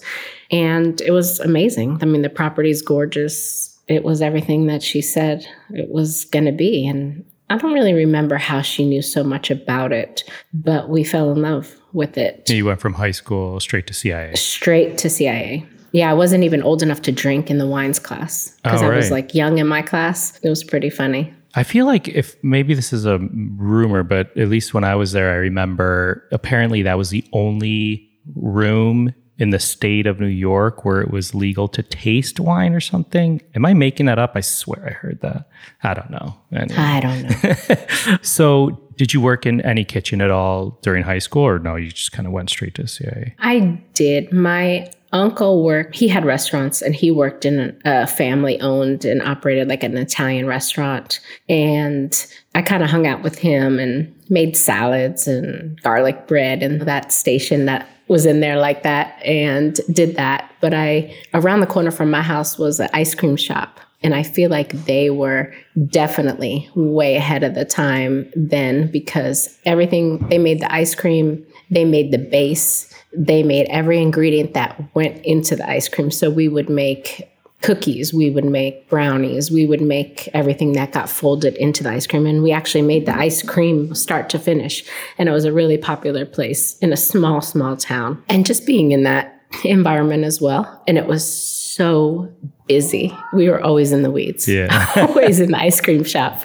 and 0.51 0.99
it 1.01 1.11
was 1.11 1.39
amazing. 1.39 1.99
I 2.01 2.05
mean, 2.05 2.21
the 2.21 2.29
property 2.29 2.69
is 2.69 2.81
gorgeous. 2.81 3.77
It 3.87 4.03
was 4.03 4.21
everything 4.21 4.67
that 4.67 4.83
she 4.83 5.01
said 5.01 5.47
it 5.71 5.89
was 5.89 6.25
going 6.25 6.45
to 6.45 6.51
be. 6.51 6.87
And 6.87 7.25
I 7.49 7.57
don't 7.57 7.73
really 7.73 7.93
remember 7.93 8.35
how 8.37 8.61
she 8.61 8.85
knew 8.85 9.01
so 9.01 9.23
much 9.23 9.49
about 9.51 9.91
it, 9.93 10.23
but 10.53 10.89
we 10.89 11.03
fell 11.03 11.31
in 11.31 11.41
love 11.41 11.73
with 11.93 12.17
it 12.17 12.49
You 12.49 12.65
went 12.65 12.81
from 12.81 12.93
high 12.93 13.11
school 13.11 13.59
straight 13.59 13.87
to 13.87 13.93
CIA. 13.93 14.35
straight 14.35 14.97
to 14.99 15.09
CIA. 15.09 15.65
Yeah, 15.93 16.11
I 16.11 16.13
wasn't 16.13 16.43
even 16.43 16.61
old 16.61 16.83
enough 16.83 17.01
to 17.03 17.11
drink 17.11 17.49
in 17.49 17.57
the 17.57 17.65
wines 17.65 17.97
class 17.99 18.51
because 18.63 18.81
Oh, 18.83 18.91
I 18.91 18.95
was 18.95 19.09
like 19.09 19.33
young 19.33 19.57
in 19.57 19.67
my 19.67 19.81
class. 19.81 20.37
It 20.43 20.49
was 20.49 20.63
pretty 20.63 20.89
funny. 20.89 21.33
I 21.55 21.63
feel 21.63 21.85
like 21.85 22.09
if 22.09 22.35
maybe 22.43 22.73
this 22.73 22.91
is 22.93 23.05
a 23.05 23.17
rumor, 23.55 24.03
but 24.03 24.35
at 24.37 24.49
least 24.49 24.73
when 24.73 24.83
I 24.83 24.95
was 24.95 25.13
there, 25.13 25.31
I 25.31 25.35
remember 25.35 26.27
apparently 26.31 26.81
that 26.83 26.97
was 26.97 27.09
the 27.09 27.25
only 27.33 28.09
room 28.35 29.13
in 29.39 29.51
the 29.51 29.59
state 29.59 30.07
of 30.07 30.19
New 30.19 30.27
York 30.27 30.83
where 30.83 31.01
it 31.01 31.11
was 31.11 31.35
legal 31.35 31.67
to 31.67 31.83
taste 31.83 32.39
wine 32.39 32.73
or 32.73 32.79
something. 32.79 33.41
Am 33.55 33.65
I 33.65 33.73
making 33.73 34.07
that 34.07 34.17
up? 34.17 34.31
I 34.35 34.41
swear 34.41 34.87
I 34.87 34.91
heard 34.91 35.21
that. 35.21 35.47
I 35.83 35.93
don't 35.93 36.09
know. 36.09 36.35
Anyway. 36.51 36.79
I 36.79 36.99
don't 36.99 37.43
know. 37.43 38.17
so, 38.21 38.81
did 38.95 39.13
you 39.13 39.21
work 39.21 39.45
in 39.45 39.61
any 39.61 39.85
kitchen 39.85 40.21
at 40.21 40.31
all 40.31 40.79
during 40.81 41.03
high 41.03 41.19
school, 41.19 41.43
or 41.43 41.59
no? 41.59 41.75
You 41.75 41.91
just 41.91 42.11
kind 42.11 42.25
of 42.25 42.33
went 42.33 42.49
straight 42.49 42.73
to 42.75 42.87
CIA. 42.87 43.35
I 43.37 43.79
did. 43.93 44.33
My 44.33 44.89
uncle 45.13 45.63
worked, 45.63 45.95
he 45.95 46.07
had 46.07 46.25
restaurants 46.25 46.81
and 46.81 46.93
he 46.95 47.11
worked 47.11 47.45
in 47.45 47.79
a 47.85 48.07
family 48.07 48.59
owned 48.59 49.05
and 49.05 49.21
operated 49.21 49.67
like 49.67 49.83
an 49.83 49.95
Italian 49.97 50.47
restaurant. 50.47 51.19
And 51.47 52.25
I 52.55 52.61
kind 52.61 52.83
of 52.83 52.89
hung 52.89 53.07
out 53.07 53.23
with 53.23 53.37
him 53.37 53.79
and 53.79 54.13
made 54.29 54.57
salads 54.57 55.27
and 55.27 55.81
garlic 55.81 56.27
bread 56.27 56.61
in 56.61 56.79
that 56.79 57.13
station 57.13 57.65
that 57.65 57.87
was 58.07 58.25
in 58.25 58.39
there 58.39 58.57
like 58.57 58.83
that 58.83 59.21
and 59.23 59.79
did 59.91 60.15
that. 60.15 60.51
But 60.61 60.73
I, 60.73 61.15
around 61.33 61.59
the 61.61 61.67
corner 61.67 61.91
from 61.91 62.09
my 62.09 62.21
house 62.21 62.57
was 62.57 62.79
an 62.79 62.89
ice 62.93 63.13
cream 63.15 63.35
shop. 63.35 63.79
And 64.03 64.13
I 64.13 64.21
feel 64.21 64.51
like 64.51 64.71
they 64.85 65.09
were 65.09 65.53
definitely 65.87 66.69
way 66.75 67.15
ahead 67.15 67.43
of 67.43 67.55
the 67.55 67.65
time 67.65 68.31
then 68.35 68.91
because 68.91 69.57
everything, 69.65 70.19
they 70.29 70.37
made 70.37 70.59
the 70.59 70.71
ice 70.71 70.93
cream, 70.93 71.43
they 71.71 71.83
made 71.83 72.11
the 72.11 72.19
base, 72.19 72.93
they 73.11 73.41
made 73.41 73.65
every 73.69 73.99
ingredient 73.99 74.53
that 74.53 74.79
went 74.93 75.25
into 75.25 75.55
the 75.55 75.67
ice 75.67 75.89
cream. 75.89 76.11
So 76.11 76.29
we 76.29 76.47
would 76.47 76.69
make 76.69 77.27
cookies, 77.61 78.13
we 78.13 78.29
would 78.29 78.45
make 78.45 78.89
brownies, 78.89 79.51
we 79.51 79.65
would 79.65 79.81
make 79.81 80.29
everything 80.33 80.73
that 80.73 80.91
got 80.91 81.09
folded 81.09 81.55
into 81.55 81.83
the 81.83 81.89
ice 81.89 82.05
cream. 82.05 82.25
And 82.25 82.43
we 82.43 82.51
actually 82.51 82.83
made 82.83 83.05
the 83.05 83.17
ice 83.17 83.41
cream 83.41 83.95
start 83.95 84.29
to 84.29 84.39
finish. 84.39 84.83
And 85.17 85.27
it 85.27 85.31
was 85.31 85.45
a 85.45 85.51
really 85.51 85.77
popular 85.77 86.25
place 86.25 86.77
in 86.79 86.93
a 86.93 86.97
small, 86.97 87.41
small 87.41 87.75
town. 87.75 88.23
And 88.29 88.45
just 88.45 88.65
being 88.65 88.91
in 88.91 89.03
that 89.03 89.41
environment 89.63 90.23
as 90.23 90.41
well. 90.41 90.83
And 90.87 90.97
it 90.97 91.07
was 91.07 91.25
so 91.25 92.31
busy. 92.67 93.17
We 93.33 93.49
were 93.49 93.61
always 93.61 93.91
in 93.91 94.03
the 94.03 94.11
weeds. 94.11 94.47
Yeah. 94.47 94.91
always 94.95 95.39
in 95.39 95.51
the 95.51 95.59
ice 95.59 95.81
cream 95.81 96.03
shop. 96.03 96.43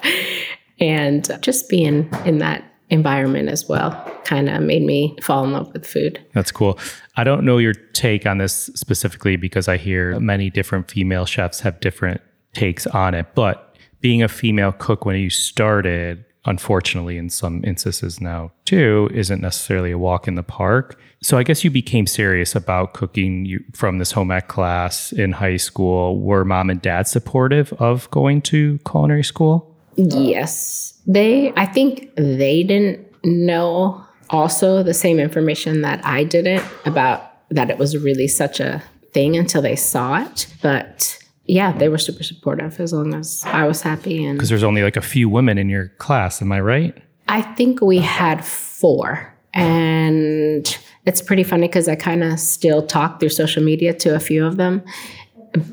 And 0.80 1.28
just 1.42 1.68
being 1.68 2.08
in 2.24 2.38
that 2.38 2.64
environment 2.90 3.48
as 3.48 3.68
well 3.68 3.92
kind 4.24 4.48
of 4.48 4.62
made 4.62 4.82
me 4.82 5.16
fall 5.22 5.44
in 5.44 5.52
love 5.52 5.72
with 5.72 5.86
food. 5.86 6.24
That's 6.34 6.52
cool. 6.52 6.78
I 7.16 7.24
don't 7.24 7.44
know 7.44 7.58
your 7.58 7.74
take 7.74 8.26
on 8.26 8.38
this 8.38 8.70
specifically 8.74 9.36
because 9.36 9.68
I 9.68 9.76
hear 9.76 10.18
many 10.18 10.50
different 10.50 10.90
female 10.90 11.26
chefs 11.26 11.60
have 11.60 11.80
different 11.80 12.20
takes 12.54 12.86
on 12.86 13.14
it. 13.14 13.26
But 13.34 13.76
being 14.00 14.22
a 14.22 14.28
female 14.28 14.72
cook 14.72 15.04
when 15.04 15.16
you 15.16 15.30
started, 15.30 16.24
unfortunately, 16.46 17.18
in 17.18 17.28
some 17.28 17.62
instances 17.64 18.20
now 18.20 18.50
too, 18.64 19.10
isn't 19.12 19.40
necessarily 19.40 19.90
a 19.90 19.98
walk 19.98 20.26
in 20.26 20.36
the 20.36 20.42
park. 20.42 20.98
So 21.20 21.38
I 21.38 21.42
guess 21.42 21.62
you 21.62 21.70
became 21.70 22.06
serious 22.06 22.56
about 22.56 22.94
cooking 22.94 23.44
you, 23.44 23.62
from 23.74 23.98
this 23.98 24.12
home 24.12 24.30
ec 24.30 24.48
class 24.48 25.12
in 25.12 25.32
high 25.32 25.58
school. 25.58 26.18
Were 26.18 26.44
mom 26.44 26.70
and 26.70 26.80
dad 26.80 27.06
supportive 27.06 27.72
of 27.74 28.10
going 28.10 28.42
to 28.42 28.78
culinary 28.90 29.22
school? 29.22 29.76
Yes. 29.96 30.98
They, 31.06 31.52
I 31.56 31.66
think 31.66 32.10
they 32.16 32.62
didn't 32.62 33.06
know 33.24 34.04
also 34.32 34.82
the 34.82 34.94
same 34.94 35.20
information 35.20 35.82
that 35.82 36.04
I 36.04 36.24
didn't 36.24 36.64
about 36.84 37.30
that 37.50 37.70
it 37.70 37.78
was 37.78 37.96
really 37.96 38.26
such 38.26 38.60
a 38.60 38.82
thing 39.12 39.36
until 39.36 39.62
they 39.62 39.76
saw 39.76 40.22
it. 40.22 40.46
But 40.62 41.18
yeah, 41.44 41.72
they 41.72 41.88
were 41.88 41.98
super 41.98 42.22
supportive 42.22 42.80
as 42.80 42.92
long 42.92 43.14
as 43.14 43.42
I 43.46 43.66
was 43.66 43.82
happy. 43.82 44.24
And 44.24 44.38
Because 44.38 44.48
there's 44.48 44.62
only 44.62 44.82
like 44.82 44.96
a 44.96 45.02
few 45.02 45.28
women 45.28 45.58
in 45.58 45.68
your 45.68 45.88
class, 45.98 46.40
am 46.40 46.50
I 46.50 46.60
right? 46.60 46.96
I 47.28 47.42
think 47.42 47.80
we 47.80 47.98
had 47.98 48.44
four. 48.44 49.28
And 49.54 50.78
it's 51.04 51.20
pretty 51.20 51.42
funny 51.42 51.66
because 51.66 51.88
I 51.88 51.94
kind 51.94 52.24
of 52.24 52.40
still 52.40 52.86
talk 52.86 53.20
through 53.20 53.28
social 53.28 53.62
media 53.62 53.92
to 53.94 54.14
a 54.14 54.20
few 54.20 54.46
of 54.46 54.56
them. 54.56 54.82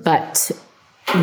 But 0.04 0.52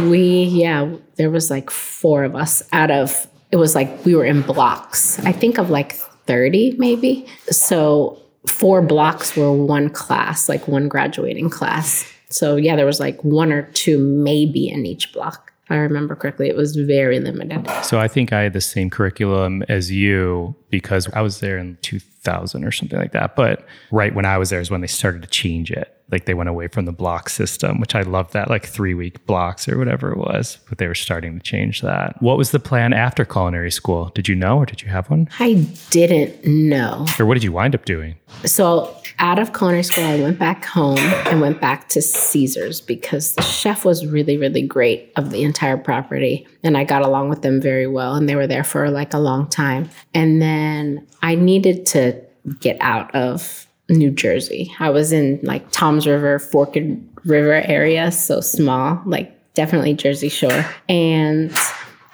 we, 0.05 0.45
yeah, 0.45 0.91
there 1.17 1.31
was 1.31 1.51
like 1.51 1.69
four 1.71 2.25
of 2.25 2.35
us 2.35 2.63
out 2.73 2.91
of, 2.91 3.27
it 3.53 3.57
was 3.57 3.75
like 3.75 4.05
we 4.07 4.15
were 4.15 4.25
in 4.25 4.41
blocks. 4.41 5.19
I 5.21 5.33
think 5.33 5.59
of 5.59 5.69
like 5.69 5.97
30 6.27 6.77
maybe. 6.79 7.27
So 7.51 8.21
four 8.47 8.83
blocks 8.83 9.37
were 9.37 9.53
one 9.53 9.91
class, 9.91 10.49
like 10.49 10.69
one 10.69 10.89
graduating 10.89 11.51
class. 11.51 12.11
So 12.29 12.57
yeah, 12.57 12.77
there 12.77 12.87
was 12.87 13.01
like 13.01 13.23
one 13.23 13.53
or 13.53 13.63
two 13.73 13.99
maybe 13.99 14.69
in 14.69 14.87
each 14.87 15.13
block. 15.13 15.53
If 15.65 15.73
I 15.73 15.77
remember 15.77 16.15
correctly, 16.15 16.49
it 16.49 16.55
was 16.55 16.77
very 16.77 17.19
limited. 17.19 17.69
So 17.83 17.99
I 17.99 18.07
think 18.07 18.33
I 18.33 18.43
had 18.43 18.53
the 18.53 18.61
same 18.61 18.89
curriculum 18.89 19.65
as 19.69 19.91
you 19.91 20.55
because 20.71 21.09
I 21.13 21.23
was 21.23 21.41
there 21.41 21.59
in 21.59 21.77
2000 21.83 22.16
or 22.29 22.73
something 22.73 22.99
like 22.99 23.13
that. 23.13 23.37
But 23.37 23.67
right 23.91 24.15
when 24.15 24.25
I 24.25 24.39
was 24.39 24.51
there 24.51 24.61
is 24.61 24.71
when 24.71 24.81
they 24.81 24.87
started 24.87 25.23
to 25.23 25.29
change 25.29 25.71
it. 25.71 25.93
Like 26.09 26.25
they 26.27 26.35
went 26.35 26.49
away 26.49 26.69
from 26.69 26.85
the 26.85 26.93
block 26.93 27.29
system, 27.29 27.81
which 27.81 27.97
I 27.97 28.03
loved 28.03 28.33
that, 28.33 28.49
like 28.49 28.65
three 28.65 28.95
week 28.95 29.27
blocks 29.27 29.69
or 29.69 29.77
whatever 29.77 30.13
it 30.13 30.19
was. 30.19 30.59
But 30.69 30.79
they 30.79 30.87
were 30.87 30.95
starting 30.95 31.37
to 31.37 31.43
change 31.43 31.81
that. 31.81 32.23
What 32.23 32.39
was 32.39 32.53
the 32.53 32.61
plan 32.61 32.93
after 32.93 33.25
culinary 33.25 33.73
school? 33.73 34.13
Did 34.15 34.29
you 34.29 34.37
know 34.37 34.59
or 34.59 34.67
did 34.67 34.83
you 34.83 34.89
have 34.89 35.11
one? 35.11 35.29
I 35.41 35.67
didn't 35.91 36.47
know. 36.47 37.07
Or 37.19 37.27
what 37.27 37.35
did 37.35 37.43
you 37.43 37.51
wind 37.51 37.75
up 37.75 37.85
doing? 37.85 38.15
So 38.45 38.97
out 39.19 39.41
of 39.41 39.53
culinary 39.53 39.83
school, 39.83 40.05
I 40.05 40.21
went 40.21 40.39
back 40.39 40.65
home 40.65 40.99
and 40.99 41.41
went 41.41 41.61
back 41.61 41.89
to 41.89 42.03
Caesars 42.03 42.81
because 42.81 43.35
the 43.35 43.43
chef 43.43 43.85
was 43.85 44.07
really, 44.07 44.37
really 44.37 44.63
great 44.63 45.11
of 45.17 45.31
the 45.31 45.43
entire 45.43 45.77
property. 45.77 46.47
And 46.63 46.77
I 46.77 46.85
got 46.85 47.03
along 47.03 47.31
with 47.31 47.43
them 47.43 47.61
very 47.61 47.89
well. 47.89 48.15
And 48.15 48.29
they 48.29 48.37
were 48.37 48.47
there 48.47 48.65
for 48.65 48.91
like 48.91 49.13
a 49.13 49.19
long 49.19 49.49
time. 49.49 49.91
And 50.15 50.41
then 50.41 51.07
I 51.27 51.35
needed 51.35 51.87
to 51.87 52.23
get 52.61 52.77
out 52.81 53.13
of 53.13 53.67
New 53.89 54.13
Jersey. 54.13 54.73
I 54.79 54.91
was 54.91 55.11
in 55.11 55.41
like 55.43 55.69
Toms 55.73 56.07
River, 56.07 56.39
Forked 56.39 56.79
River 57.25 57.63
area, 57.65 58.13
so 58.13 58.41
small, 58.41 59.03
like 59.07 59.37
definitely 59.55 59.95
Jersey 59.95 60.29
Shore. 60.29 60.65
And 60.89 61.53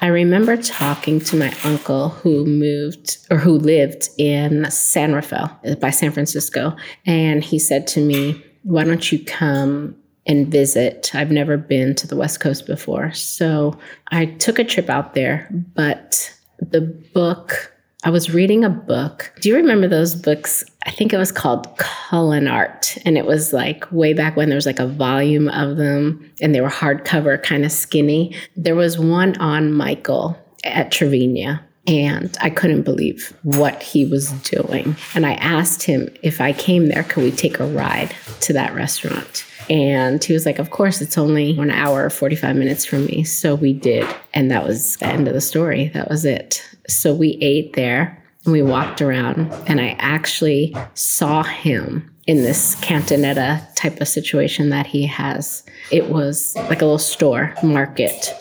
I 0.00 0.06
remember 0.06 0.56
talking 0.56 1.20
to 1.20 1.36
my 1.36 1.54
uncle 1.62 2.08
who 2.08 2.46
moved 2.46 3.18
or 3.30 3.36
who 3.36 3.58
lived 3.58 4.08
in 4.16 4.70
San 4.70 5.12
Rafael 5.12 5.60
uh, 5.66 5.74
by 5.74 5.90
San 5.90 6.10
Francisco. 6.10 6.74
And 7.04 7.44
he 7.44 7.58
said 7.58 7.86
to 7.88 8.00
me, 8.00 8.42
Why 8.62 8.84
don't 8.84 9.12
you 9.12 9.22
come 9.22 9.94
and 10.24 10.48
visit? 10.48 11.14
I've 11.14 11.30
never 11.30 11.58
been 11.58 11.94
to 11.96 12.06
the 12.06 12.16
West 12.16 12.40
Coast 12.40 12.66
before. 12.66 13.12
So 13.12 13.78
I 14.08 14.24
took 14.24 14.58
a 14.58 14.64
trip 14.64 14.88
out 14.88 15.12
there, 15.12 15.50
but 15.74 16.34
the 16.58 16.80
book 16.80 17.71
I 18.04 18.10
was 18.10 18.34
reading 18.34 18.64
a 18.64 18.70
book. 18.70 19.32
Do 19.40 19.48
you 19.48 19.54
remember 19.54 19.86
those 19.86 20.16
books? 20.16 20.64
I 20.84 20.90
think 20.90 21.12
it 21.12 21.18
was 21.18 21.30
called 21.30 21.76
Cullen 21.78 22.48
Art. 22.48 22.98
And 23.04 23.16
it 23.16 23.26
was 23.26 23.52
like 23.52 23.90
way 23.92 24.12
back 24.12 24.36
when 24.36 24.48
there 24.48 24.56
was 24.56 24.66
like 24.66 24.80
a 24.80 24.88
volume 24.88 25.48
of 25.48 25.76
them 25.76 26.28
and 26.40 26.52
they 26.52 26.60
were 26.60 26.68
hardcover, 26.68 27.40
kind 27.40 27.64
of 27.64 27.70
skinny. 27.70 28.34
There 28.56 28.74
was 28.74 28.98
one 28.98 29.36
on 29.36 29.72
Michael 29.72 30.36
at 30.64 30.90
Tra 30.90 31.08
Vigne. 31.08 31.60
And 31.86 32.36
I 32.40 32.50
couldn't 32.50 32.82
believe 32.82 33.36
what 33.42 33.82
he 33.82 34.04
was 34.04 34.30
doing. 34.42 34.96
And 35.14 35.26
I 35.26 35.34
asked 35.34 35.82
him 35.82 36.08
if 36.22 36.40
I 36.40 36.52
came 36.52 36.86
there, 36.86 37.02
could 37.02 37.24
we 37.24 37.32
take 37.32 37.58
a 37.58 37.66
ride 37.66 38.14
to 38.40 38.52
that 38.52 38.74
restaurant? 38.74 39.44
And 39.68 40.22
he 40.22 40.32
was 40.32 40.46
like, 40.46 40.58
Of 40.58 40.70
course, 40.70 41.00
it's 41.00 41.18
only 41.18 41.58
an 41.58 41.70
hour, 41.70 42.10
45 42.10 42.56
minutes 42.56 42.84
from 42.84 43.06
me. 43.06 43.24
So 43.24 43.54
we 43.54 43.72
did. 43.72 44.06
And 44.34 44.50
that 44.50 44.66
was 44.66 44.96
the 44.96 45.06
end 45.06 45.28
of 45.28 45.34
the 45.34 45.40
story. 45.40 45.88
That 45.88 46.08
was 46.08 46.24
it. 46.24 46.62
So 46.92 47.14
we 47.14 47.38
ate 47.40 47.74
there 47.74 48.22
and 48.44 48.52
we 48.52 48.62
walked 48.62 49.00
around, 49.00 49.52
and 49.66 49.80
I 49.80 49.96
actually 49.98 50.76
saw 50.94 51.42
him 51.42 52.12
in 52.26 52.38
this 52.42 52.76
cantinetta 52.76 53.74
type 53.74 54.00
of 54.00 54.08
situation 54.08 54.70
that 54.70 54.86
he 54.86 55.06
has. 55.06 55.64
It 55.90 56.08
was 56.08 56.54
like 56.56 56.82
a 56.82 56.84
little 56.84 56.98
store 56.98 57.54
market. 57.62 58.34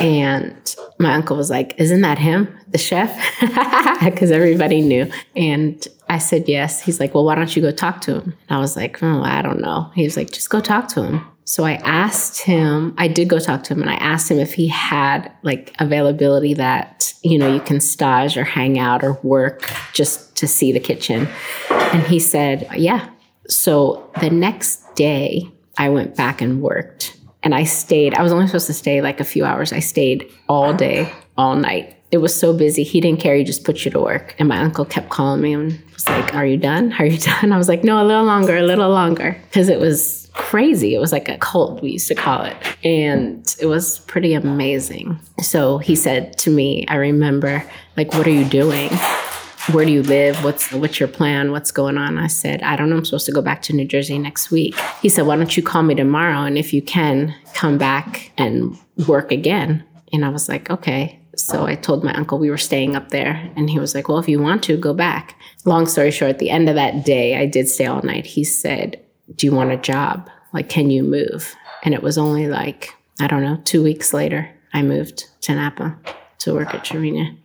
And 0.00 0.76
my 0.98 1.14
uncle 1.14 1.36
was 1.36 1.50
like, 1.50 1.74
Isn't 1.78 2.02
that 2.02 2.18
him, 2.18 2.56
the 2.68 2.78
chef? 2.78 3.10
Because 4.04 4.30
everybody 4.30 4.80
knew. 4.80 5.10
And 5.34 5.86
I 6.08 6.18
said, 6.18 6.48
Yes. 6.48 6.80
He's 6.80 7.00
like, 7.00 7.14
Well, 7.14 7.24
why 7.24 7.34
don't 7.34 7.54
you 7.54 7.62
go 7.62 7.70
talk 7.70 8.00
to 8.02 8.20
him? 8.20 8.34
And 8.48 8.58
I 8.58 8.60
was 8.60 8.76
like, 8.76 9.02
Oh, 9.02 9.22
I 9.22 9.42
don't 9.42 9.60
know. 9.60 9.90
He 9.94 10.04
was 10.04 10.16
like, 10.16 10.30
Just 10.30 10.50
go 10.50 10.60
talk 10.60 10.88
to 10.88 11.02
him. 11.02 11.26
So 11.48 11.64
I 11.64 11.76
asked 11.76 12.42
him, 12.42 12.94
I 12.98 13.08
did 13.08 13.30
go 13.30 13.38
talk 13.38 13.62
to 13.64 13.72
him 13.72 13.80
and 13.80 13.88
I 13.88 13.94
asked 13.94 14.30
him 14.30 14.38
if 14.38 14.52
he 14.52 14.68
had 14.68 15.32
like 15.42 15.74
availability 15.78 16.52
that, 16.52 17.14
you 17.22 17.38
know, 17.38 17.50
you 17.50 17.58
can 17.58 17.80
stage 17.80 18.36
or 18.36 18.44
hang 18.44 18.78
out 18.78 19.02
or 19.02 19.14
work 19.22 19.72
just 19.94 20.36
to 20.36 20.46
see 20.46 20.72
the 20.72 20.78
kitchen. 20.78 21.26
And 21.70 22.02
he 22.02 22.20
said, 22.20 22.68
yeah. 22.76 23.08
So 23.48 24.10
the 24.20 24.28
next 24.28 24.94
day 24.94 25.50
I 25.78 25.88
went 25.88 26.14
back 26.14 26.42
and 26.42 26.60
worked 26.60 27.16
and 27.42 27.54
I 27.54 27.64
stayed. 27.64 28.12
I 28.12 28.22
was 28.22 28.30
only 28.30 28.46
supposed 28.46 28.66
to 28.66 28.74
stay 28.74 29.00
like 29.00 29.18
a 29.18 29.24
few 29.24 29.46
hours. 29.46 29.72
I 29.72 29.80
stayed 29.80 30.30
all 30.50 30.74
day, 30.74 31.10
all 31.38 31.56
night. 31.56 31.96
It 32.10 32.18
was 32.18 32.34
so 32.34 32.52
busy. 32.52 32.82
He 32.82 33.00
didn't 33.00 33.20
care. 33.20 33.34
He 33.36 33.44
just 33.44 33.64
put 33.64 33.86
you 33.86 33.90
to 33.92 34.00
work. 34.00 34.34
And 34.38 34.50
my 34.50 34.58
uncle 34.58 34.84
kept 34.84 35.08
calling 35.08 35.40
me 35.40 35.54
and 35.54 35.82
was 35.94 36.06
like, 36.08 36.34
Are 36.34 36.44
you 36.44 36.58
done? 36.58 36.92
Are 36.98 37.06
you 37.06 37.18
done? 37.40 37.52
I 37.52 37.56
was 37.56 37.68
like, 37.68 37.84
No, 37.84 38.02
a 38.02 38.04
little 38.04 38.24
longer, 38.24 38.58
a 38.58 38.62
little 38.62 38.90
longer. 38.90 39.40
Because 39.48 39.70
it 39.70 39.80
was 39.80 40.27
crazy. 40.38 40.94
It 40.94 40.98
was 40.98 41.12
like 41.12 41.28
a 41.28 41.36
cult, 41.36 41.82
we 41.82 41.90
used 41.90 42.08
to 42.08 42.14
call 42.14 42.42
it. 42.44 42.56
And 42.82 43.54
it 43.60 43.66
was 43.66 43.98
pretty 44.00 44.32
amazing. 44.32 45.20
So 45.42 45.76
he 45.76 45.94
said 45.94 46.38
to 46.38 46.50
me, 46.50 46.86
I 46.88 46.94
remember, 46.94 47.62
like, 47.98 48.14
what 48.14 48.26
are 48.26 48.30
you 48.30 48.46
doing? 48.46 48.88
Where 49.72 49.84
do 49.84 49.92
you 49.92 50.02
live? 50.02 50.42
What's 50.42 50.72
what's 50.72 50.98
your 50.98 51.10
plan? 51.10 51.52
What's 51.52 51.70
going 51.70 51.98
on? 51.98 52.16
I 52.16 52.28
said, 52.28 52.62
I 52.62 52.74
don't 52.74 52.88
know. 52.88 52.96
I'm 52.96 53.04
supposed 53.04 53.26
to 53.26 53.32
go 53.32 53.42
back 53.42 53.60
to 53.62 53.74
New 53.74 53.84
Jersey 53.84 54.18
next 54.18 54.50
week. 54.50 54.74
He 55.02 55.10
said, 55.10 55.26
Why 55.26 55.36
don't 55.36 55.54
you 55.54 55.62
call 55.62 55.82
me 55.82 55.94
tomorrow? 55.94 56.44
And 56.44 56.56
if 56.56 56.72
you 56.72 56.80
can, 56.80 57.34
come 57.52 57.76
back 57.76 58.32
and 58.38 58.78
work 59.06 59.30
again. 59.30 59.84
And 60.10 60.24
I 60.24 60.30
was 60.30 60.48
like, 60.48 60.70
Okay. 60.70 61.20
So 61.36 61.66
I 61.66 61.74
told 61.74 62.02
my 62.02 62.14
uncle 62.14 62.38
we 62.38 62.50
were 62.50 62.56
staying 62.58 62.96
up 62.96 63.10
there, 63.10 63.52
and 63.56 63.68
he 63.68 63.78
was 63.78 63.94
like, 63.94 64.08
Well, 64.08 64.18
if 64.18 64.28
you 64.28 64.40
want 64.40 64.62
to, 64.64 64.76
go 64.78 64.94
back. 64.94 65.36
Long 65.66 65.84
story 65.84 66.12
short, 66.12 66.30
at 66.30 66.38
the 66.38 66.48
end 66.48 66.70
of 66.70 66.76
that 66.76 67.04
day, 67.04 67.36
I 67.36 67.44
did 67.44 67.68
stay 67.68 67.84
all 67.84 68.00
night. 68.00 68.24
He 68.24 68.44
said, 68.44 69.04
Do 69.34 69.46
you 69.46 69.52
want 69.52 69.72
a 69.72 69.76
job? 69.76 70.28
Like, 70.52 70.68
can 70.68 70.90
you 70.90 71.02
move? 71.02 71.54
And 71.82 71.94
it 71.94 72.02
was 72.02 72.18
only 72.18 72.48
like, 72.48 72.94
I 73.20 73.26
don't 73.26 73.42
know, 73.42 73.60
two 73.64 73.82
weeks 73.82 74.12
later, 74.12 74.50
I 74.72 74.82
moved 74.82 75.26
to 75.42 75.54
Napa 75.54 75.96
to 76.40 76.54
work 76.54 76.74
at 76.74 76.84
Tra 76.84 77.00
Vigne 77.00 77.38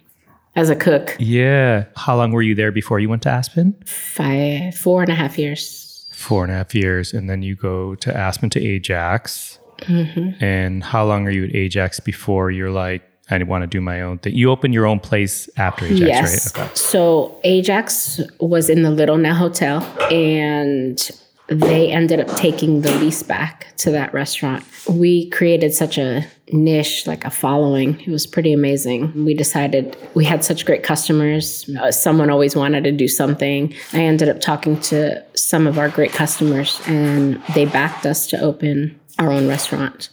as 0.56 0.70
a 0.70 0.76
cook. 0.76 1.16
Yeah. 1.20 1.86
How 1.96 2.16
long 2.16 2.32
were 2.32 2.42
you 2.42 2.56
there 2.56 2.72
before 2.72 3.00
you 3.00 3.10
went 3.10 3.24
to 3.24 3.30
Aspen? 3.30 3.74
Five, 3.86 4.76
four 4.76 5.02
and 5.02 5.12
a 5.12 5.16
half 5.16 5.38
years. 5.38 6.10
Four 6.14 6.44
and 6.44 6.54
a 6.54 6.56
half 6.56 6.74
years. 6.74 7.14
And 7.14 7.30
then 7.30 7.42
you 7.42 7.56
go 7.56 7.96
to 7.96 8.16
Aspen 8.16 8.50
to 8.52 8.66
Ajax. 8.66 9.60
Mm-hmm. 9.80 10.44
And 10.44 10.84
how 10.84 11.06
long 11.06 11.28
are 11.28 11.32
you 11.32 11.46
at 11.46 11.56
Ajax 11.56 12.00
before 12.00 12.52
you're 12.52 12.72
like, 12.72 13.04
I 13.30 13.42
want 13.44 13.64
to 13.64 13.68
do 13.68 13.82
my 13.82 14.02
own 14.02 14.20
thing? 14.20 14.36
You 14.36 14.52
open 14.52 14.74
your 14.74 14.86
own 14.86 15.00
place 15.00 15.50
after 15.58 15.86
Ajax, 15.86 16.02
yes. 16.02 16.56
right? 16.56 16.66
Okay. 16.66 16.76
So 16.76 17.40
Ajax 17.44 18.22
was 18.40 18.70
in 18.70 18.84
the 18.84 18.92
Little 18.92 19.18
Nell 19.18 19.36
Hotel, 19.36 19.82
and 20.12 21.10
they 21.48 21.92
ended 21.92 22.20
up 22.20 22.36
taking 22.38 22.82
the 22.82 22.92
lease 22.98 23.24
back 23.24 23.76
to 23.78 23.92
that 23.92 24.14
restaurant. 24.14 24.64
We 24.90 25.30
created 25.30 25.74
such 25.74 25.98
a 25.98 26.26
niche, 26.52 27.06
like 27.06 27.26
a 27.26 27.30
following. 27.30 28.00
It 28.00 28.10
was 28.10 28.26
pretty 28.26 28.54
amazing. 28.54 29.26
We 29.26 29.34
decided 29.34 29.98
we 30.14 30.26
had 30.26 30.46
such 30.46 30.66
great 30.66 30.84
customers. 30.84 31.70
Uh, 31.82 31.92
someone 31.92 32.30
always 32.30 32.56
wanted 32.56 32.84
to 32.86 32.92
do 32.92 33.08
something. 33.08 33.74
I 33.92 34.02
ended 34.02 34.30
up 34.30 34.40
talking 34.40 34.80
to 34.82 35.24
some 35.36 35.68
of 35.68 35.78
our 35.78 35.90
great 35.90 36.12
customers, 36.12 36.82
and 36.88 37.42
they 37.54 37.66
backed 37.66 38.06
us 38.06 38.28
to 38.28 38.40
open 38.40 39.00
our 39.20 39.32
own 39.32 39.48
restaurant. 39.48 40.10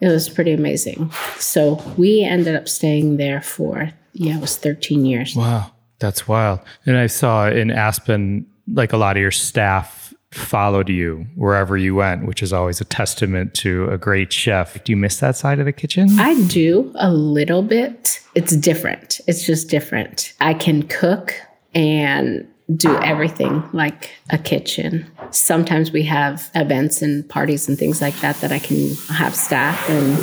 It 0.00 0.08
was 0.08 0.28
pretty 0.28 0.52
amazing. 0.52 1.10
So 1.38 1.82
we 1.96 2.22
ended 2.22 2.54
up 2.54 2.68
staying 2.68 3.16
there 3.16 3.40
for, 3.40 3.92
yeah, 4.12 4.36
it 4.36 4.40
was 4.40 4.58
13 4.58 5.06
years. 5.06 5.34
Wow. 5.34 5.72
That's 5.98 6.28
wild. 6.28 6.60
And 6.84 6.96
I 6.96 7.06
saw 7.06 7.48
in 7.48 7.70
Aspen, 7.70 8.46
like 8.72 8.92
a 8.92 8.96
lot 8.98 9.16
of 9.16 9.22
your 9.22 9.30
staff 9.30 10.05
followed 10.32 10.88
you 10.88 11.26
wherever 11.34 11.76
you 11.76 11.94
went, 11.94 12.26
which 12.26 12.42
is 12.42 12.52
always 12.52 12.80
a 12.80 12.84
testament 12.84 13.54
to 13.54 13.88
a 13.90 13.98
great 13.98 14.32
chef. 14.32 14.82
Do 14.84 14.92
you 14.92 14.96
miss 14.96 15.20
that 15.20 15.36
side 15.36 15.58
of 15.58 15.64
the 15.64 15.72
kitchen? 15.72 16.18
I 16.18 16.40
do 16.46 16.92
a 16.96 17.12
little 17.12 17.62
bit. 17.62 18.20
It's 18.34 18.56
different. 18.56 19.20
It's 19.26 19.46
just 19.46 19.68
different. 19.68 20.34
I 20.40 20.54
can 20.54 20.82
cook 20.84 21.34
and 21.74 22.46
do 22.74 22.96
everything 22.98 23.62
like 23.72 24.10
a 24.30 24.38
kitchen. 24.38 25.08
Sometimes 25.30 25.92
we 25.92 26.02
have 26.02 26.50
events 26.54 27.00
and 27.00 27.28
parties 27.28 27.68
and 27.68 27.78
things 27.78 28.02
like 28.02 28.18
that 28.20 28.36
that 28.40 28.50
I 28.50 28.58
can 28.58 28.94
have 29.08 29.36
staff 29.36 29.88
and 29.88 30.16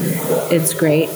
it's 0.51 0.73
great. 0.73 1.09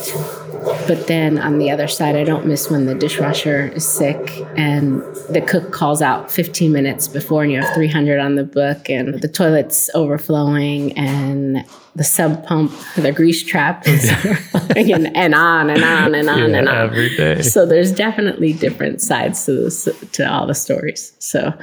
But 0.88 1.08
then 1.08 1.38
on 1.38 1.60
the 1.60 1.70
other 1.70 1.88
side, 1.88 2.16
I 2.16 2.24
don't 2.24 2.46
miss 2.46 2.70
when 2.70 2.86
the 2.86 2.96
dishwasher 2.96 3.68
is 3.76 3.86
sick 3.86 4.46
and 4.56 5.02
the 5.30 5.44
cook 5.46 5.72
calls 5.74 6.02
out 6.02 6.32
15 6.32 6.72
minutes 6.72 7.08
before 7.10 7.44
and 7.44 7.52
you 7.52 7.62
have 7.62 7.74
300 7.74 8.20
on 8.20 8.36
the 8.36 8.44
book 8.46 8.90
and 8.90 9.22
the 9.22 9.28
toilet's 9.28 9.90
overflowing 9.94 10.98
and 10.98 11.66
the 11.96 12.04
sump 12.06 12.46
pump, 12.46 12.72
the 12.96 13.12
grease 13.12 13.44
trap 13.44 13.86
is 13.88 14.10
and, 14.76 15.16
and 15.18 15.36
on 15.36 15.70
and 15.70 15.84
on 15.84 16.16
and 16.16 16.30
on 16.30 16.52
Yeah, 16.52 16.58
and 16.60 16.70
on. 16.70 16.76
every 16.78 17.16
day. 17.18 17.42
So 17.42 17.66
there's 17.66 17.92
definitely 17.92 18.54
different 18.54 19.02
sides 19.02 19.46
to 19.46 19.54
this, 19.54 19.90
to 20.14 20.32
all 20.32 20.48
the 20.48 20.56
stories. 20.56 21.12
So 21.20 21.54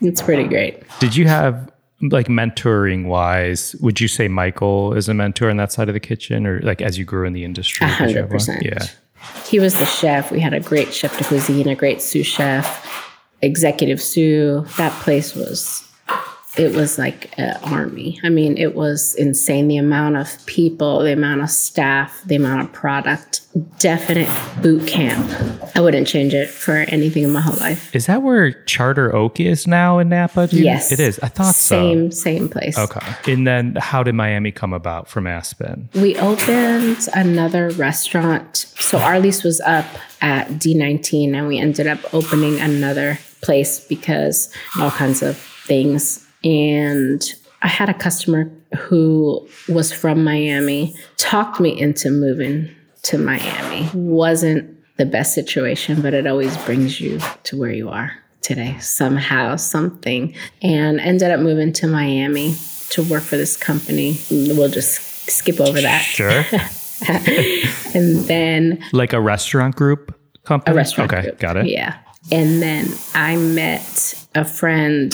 it's 0.00 0.20
pretty 0.20 0.44
great. 0.48 0.82
Did 1.00 1.16
you 1.16 1.26
have 1.26 1.70
like 2.10 2.26
mentoring 2.28 3.06
wise, 3.06 3.74
would 3.80 4.00
you 4.00 4.08
say 4.08 4.28
Michael 4.28 4.94
is 4.94 5.08
a 5.08 5.14
mentor 5.14 5.50
on 5.50 5.56
that 5.56 5.72
side 5.72 5.88
of 5.88 5.94
the 5.94 6.00
kitchen 6.00 6.46
or 6.46 6.60
like 6.60 6.82
as 6.82 6.98
you 6.98 7.04
grew 7.04 7.26
in 7.26 7.32
the 7.32 7.44
industry? 7.44 7.86
A 7.86 7.98
did 7.98 8.10
you 8.10 8.16
have 8.18 8.30
one? 8.30 8.38
100%. 8.38 8.62
Yeah. 8.62 8.86
He 9.46 9.58
was 9.58 9.78
the 9.78 9.86
chef. 9.86 10.30
We 10.30 10.40
had 10.40 10.52
a 10.52 10.60
great 10.60 10.92
chef 10.92 11.16
de 11.18 11.24
cuisine, 11.24 11.68
a 11.68 11.74
great 11.74 12.02
sous 12.02 12.26
chef, 12.26 13.12
executive 13.42 14.00
sous. 14.00 14.76
That 14.76 14.92
place 15.02 15.34
was, 15.34 15.83
it 16.56 16.74
was 16.76 16.98
like 16.98 17.36
an 17.38 17.56
army. 17.64 18.20
I 18.22 18.28
mean, 18.28 18.56
it 18.56 18.74
was 18.74 19.14
insane. 19.16 19.68
The 19.68 19.76
amount 19.76 20.16
of 20.16 20.44
people, 20.46 21.00
the 21.00 21.12
amount 21.12 21.42
of 21.42 21.50
staff, 21.50 22.22
the 22.24 22.36
amount 22.36 22.62
of 22.62 22.72
product. 22.72 23.40
Definite 23.78 24.28
boot 24.62 24.86
camp. 24.88 25.24
I 25.76 25.80
wouldn't 25.80 26.08
change 26.08 26.34
it 26.34 26.48
for 26.48 26.74
anything 26.88 27.22
in 27.22 27.30
my 27.32 27.40
whole 27.40 27.56
life. 27.58 27.94
Is 27.94 28.06
that 28.06 28.22
where 28.22 28.50
Charter 28.64 29.14
Oak 29.14 29.38
is 29.38 29.66
now 29.68 29.98
in 30.00 30.08
Napa? 30.08 30.48
Yes, 30.50 30.90
It 30.90 30.98
is. 30.98 31.20
I 31.20 31.28
thought 31.28 31.54
so. 31.54 31.76
same 31.76 32.10
same 32.10 32.48
place. 32.48 32.76
Okay. 32.76 33.32
And 33.32 33.46
then 33.46 33.76
how 33.76 34.02
did 34.02 34.14
Miami 34.16 34.50
come 34.50 34.72
about 34.72 35.06
from 35.08 35.28
Aspen? 35.28 35.88
We 35.94 36.16
opened 36.18 37.06
another 37.14 37.70
restaurant. 37.70 38.56
So 38.80 38.98
our 38.98 39.20
lease 39.20 39.44
was 39.44 39.60
up 39.60 39.86
at 40.20 40.48
D19 40.48 41.34
and 41.34 41.46
we 41.46 41.58
ended 41.58 41.86
up 41.86 42.12
opening 42.12 42.58
another 42.60 43.18
place 43.40 43.78
because 43.86 44.52
all 44.80 44.90
kinds 44.90 45.22
of 45.22 45.36
things. 45.36 46.23
And 46.44 47.22
I 47.62 47.68
had 47.68 47.88
a 47.88 47.94
customer 47.94 48.50
who 48.76 49.48
was 49.68 49.92
from 49.92 50.22
Miami, 50.22 50.94
talked 51.16 51.60
me 51.60 51.78
into 51.80 52.10
moving 52.10 52.68
to 53.04 53.18
Miami. 53.18 53.88
Wasn't 53.94 54.70
the 54.96 55.06
best 55.06 55.34
situation, 55.34 56.02
but 56.02 56.14
it 56.14 56.26
always 56.26 56.56
brings 56.58 57.00
you 57.00 57.18
to 57.44 57.58
where 57.58 57.72
you 57.72 57.88
are 57.88 58.12
today, 58.42 58.76
somehow, 58.78 59.56
something. 59.56 60.34
And 60.62 61.00
ended 61.00 61.30
up 61.30 61.40
moving 61.40 61.72
to 61.74 61.86
Miami 61.86 62.54
to 62.90 63.02
work 63.04 63.22
for 63.22 63.36
this 63.36 63.56
company. 63.56 64.18
We'll 64.30 64.68
just 64.68 65.00
skip 65.30 65.60
over 65.60 65.80
that. 65.80 66.02
Sure. 66.02 66.44
And 67.94 68.24
then 68.24 68.82
like 68.92 69.12
a 69.12 69.20
restaurant 69.20 69.76
group 69.76 70.18
company? 70.44 70.74
a 70.74 70.76
restaurant. 70.76 71.12
Okay. 71.12 71.22
group. 71.22 71.38
Got 71.38 71.56
it. 71.58 71.66
Yeah. 71.66 71.98
And 72.32 72.62
then 72.62 72.88
I 73.14 73.36
met 73.36 74.14
a 74.34 74.44
friend 74.44 75.12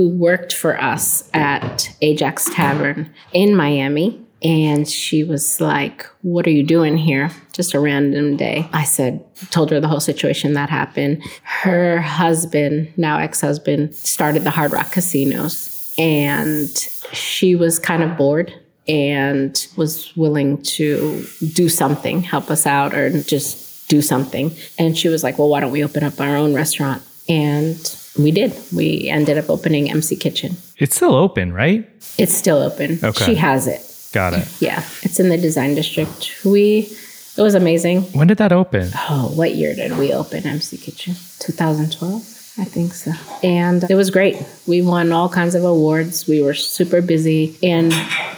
who 0.00 0.08
worked 0.08 0.54
for 0.54 0.80
us 0.80 1.28
at 1.34 1.94
Ajax 2.00 2.48
Tavern 2.54 3.12
in 3.34 3.54
Miami. 3.54 4.18
And 4.42 4.88
she 4.88 5.24
was 5.24 5.60
like, 5.60 6.06
What 6.22 6.46
are 6.46 6.50
you 6.50 6.62
doing 6.62 6.96
here? 6.96 7.30
Just 7.52 7.74
a 7.74 7.80
random 7.80 8.38
day. 8.38 8.66
I 8.72 8.84
said, 8.84 9.22
told 9.50 9.70
her 9.70 9.78
the 9.78 9.88
whole 9.88 10.00
situation 10.00 10.54
that 10.54 10.70
happened. 10.70 11.22
Her 11.42 12.00
husband, 12.00 12.94
now 12.96 13.18
ex 13.18 13.42
husband, 13.42 13.94
started 13.94 14.44
the 14.44 14.50
Hard 14.50 14.72
Rock 14.72 14.90
casinos. 14.90 15.94
And 15.98 16.70
she 17.12 17.54
was 17.54 17.78
kind 17.78 18.02
of 18.02 18.16
bored 18.16 18.54
and 18.88 19.66
was 19.76 20.16
willing 20.16 20.62
to 20.62 21.26
do 21.52 21.68
something, 21.68 22.22
help 22.22 22.50
us 22.50 22.64
out, 22.64 22.94
or 22.94 23.10
just 23.22 23.86
do 23.90 24.00
something. 24.00 24.50
And 24.78 24.96
she 24.96 25.08
was 25.08 25.22
like, 25.22 25.38
Well, 25.38 25.50
why 25.50 25.60
don't 25.60 25.72
we 25.72 25.84
open 25.84 26.04
up 26.04 26.18
our 26.18 26.36
own 26.38 26.54
restaurant? 26.54 27.02
And 27.28 27.76
we 28.22 28.30
did. 28.30 28.56
We 28.74 29.08
ended 29.08 29.38
up 29.38 29.48
opening 29.50 29.90
MC 29.90 30.16
Kitchen. 30.16 30.56
It's 30.78 30.96
still 30.96 31.14
open, 31.14 31.52
right? 31.52 31.88
It's 32.18 32.34
still 32.34 32.58
open. 32.58 32.98
Okay. 33.02 33.24
She 33.24 33.34
has 33.36 33.66
it. 33.66 33.86
Got 34.12 34.34
it. 34.34 34.48
Yeah. 34.60 34.82
It's 35.02 35.20
in 35.20 35.28
the 35.28 35.38
design 35.38 35.74
district. 35.74 36.44
We, 36.44 36.88
it 37.36 37.42
was 37.42 37.54
amazing. 37.54 38.02
When 38.12 38.26
did 38.26 38.38
that 38.38 38.52
open? 38.52 38.90
Oh, 39.08 39.32
what 39.34 39.54
year 39.54 39.74
did 39.74 39.96
we 39.96 40.12
open 40.12 40.46
MC 40.46 40.76
Kitchen? 40.76 41.14
2012? 41.38 42.54
I 42.58 42.64
think 42.64 42.92
so. 42.92 43.12
And 43.42 43.88
it 43.88 43.94
was 43.94 44.10
great. 44.10 44.36
We 44.66 44.82
won 44.82 45.12
all 45.12 45.28
kinds 45.28 45.54
of 45.54 45.64
awards. 45.64 46.26
We 46.26 46.42
were 46.42 46.54
super 46.54 47.00
busy 47.00 47.56
and 47.62 47.92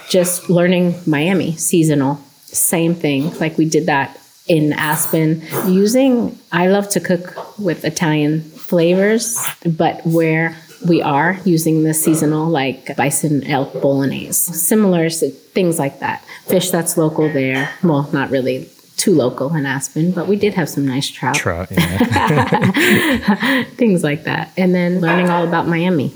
just 0.08 0.50
learning 0.50 0.94
Miami 1.06 1.56
seasonal. 1.56 2.20
Same 2.44 2.94
thing. 2.94 3.36
Like 3.38 3.56
we 3.56 3.64
did 3.64 3.86
that 3.86 4.18
in 4.46 4.72
Aspen 4.74 5.42
using, 5.66 6.38
I 6.52 6.66
love 6.68 6.88
to 6.90 7.00
cook 7.00 7.58
with 7.58 7.84
Italian 7.84 8.51
flavors, 8.72 9.38
but 9.66 10.00
where 10.06 10.56
we 10.88 11.02
are 11.02 11.38
using 11.44 11.84
the 11.84 11.92
seasonal 11.92 12.48
like 12.48 12.96
bison 12.96 13.44
elk 13.44 13.70
bolognese, 13.82 14.54
similar 14.54 15.10
things 15.10 15.78
like 15.78 16.00
that. 16.00 16.24
Fish 16.46 16.70
that's 16.70 16.96
local 16.96 17.28
there. 17.28 17.68
Well, 17.84 18.08
not 18.14 18.30
really 18.30 18.70
too 18.96 19.14
local 19.14 19.54
in 19.54 19.66
Aspen, 19.66 20.12
but 20.12 20.26
we 20.26 20.36
did 20.36 20.54
have 20.54 20.70
some 20.70 20.86
nice 20.86 21.06
trout, 21.06 21.34
Trout. 21.34 21.68
Yeah. 21.70 23.64
things 23.76 24.02
like 24.02 24.24
that. 24.24 24.50
And 24.56 24.74
then 24.74 25.02
learning 25.02 25.28
all 25.28 25.46
about 25.46 25.68
Miami. 25.68 26.14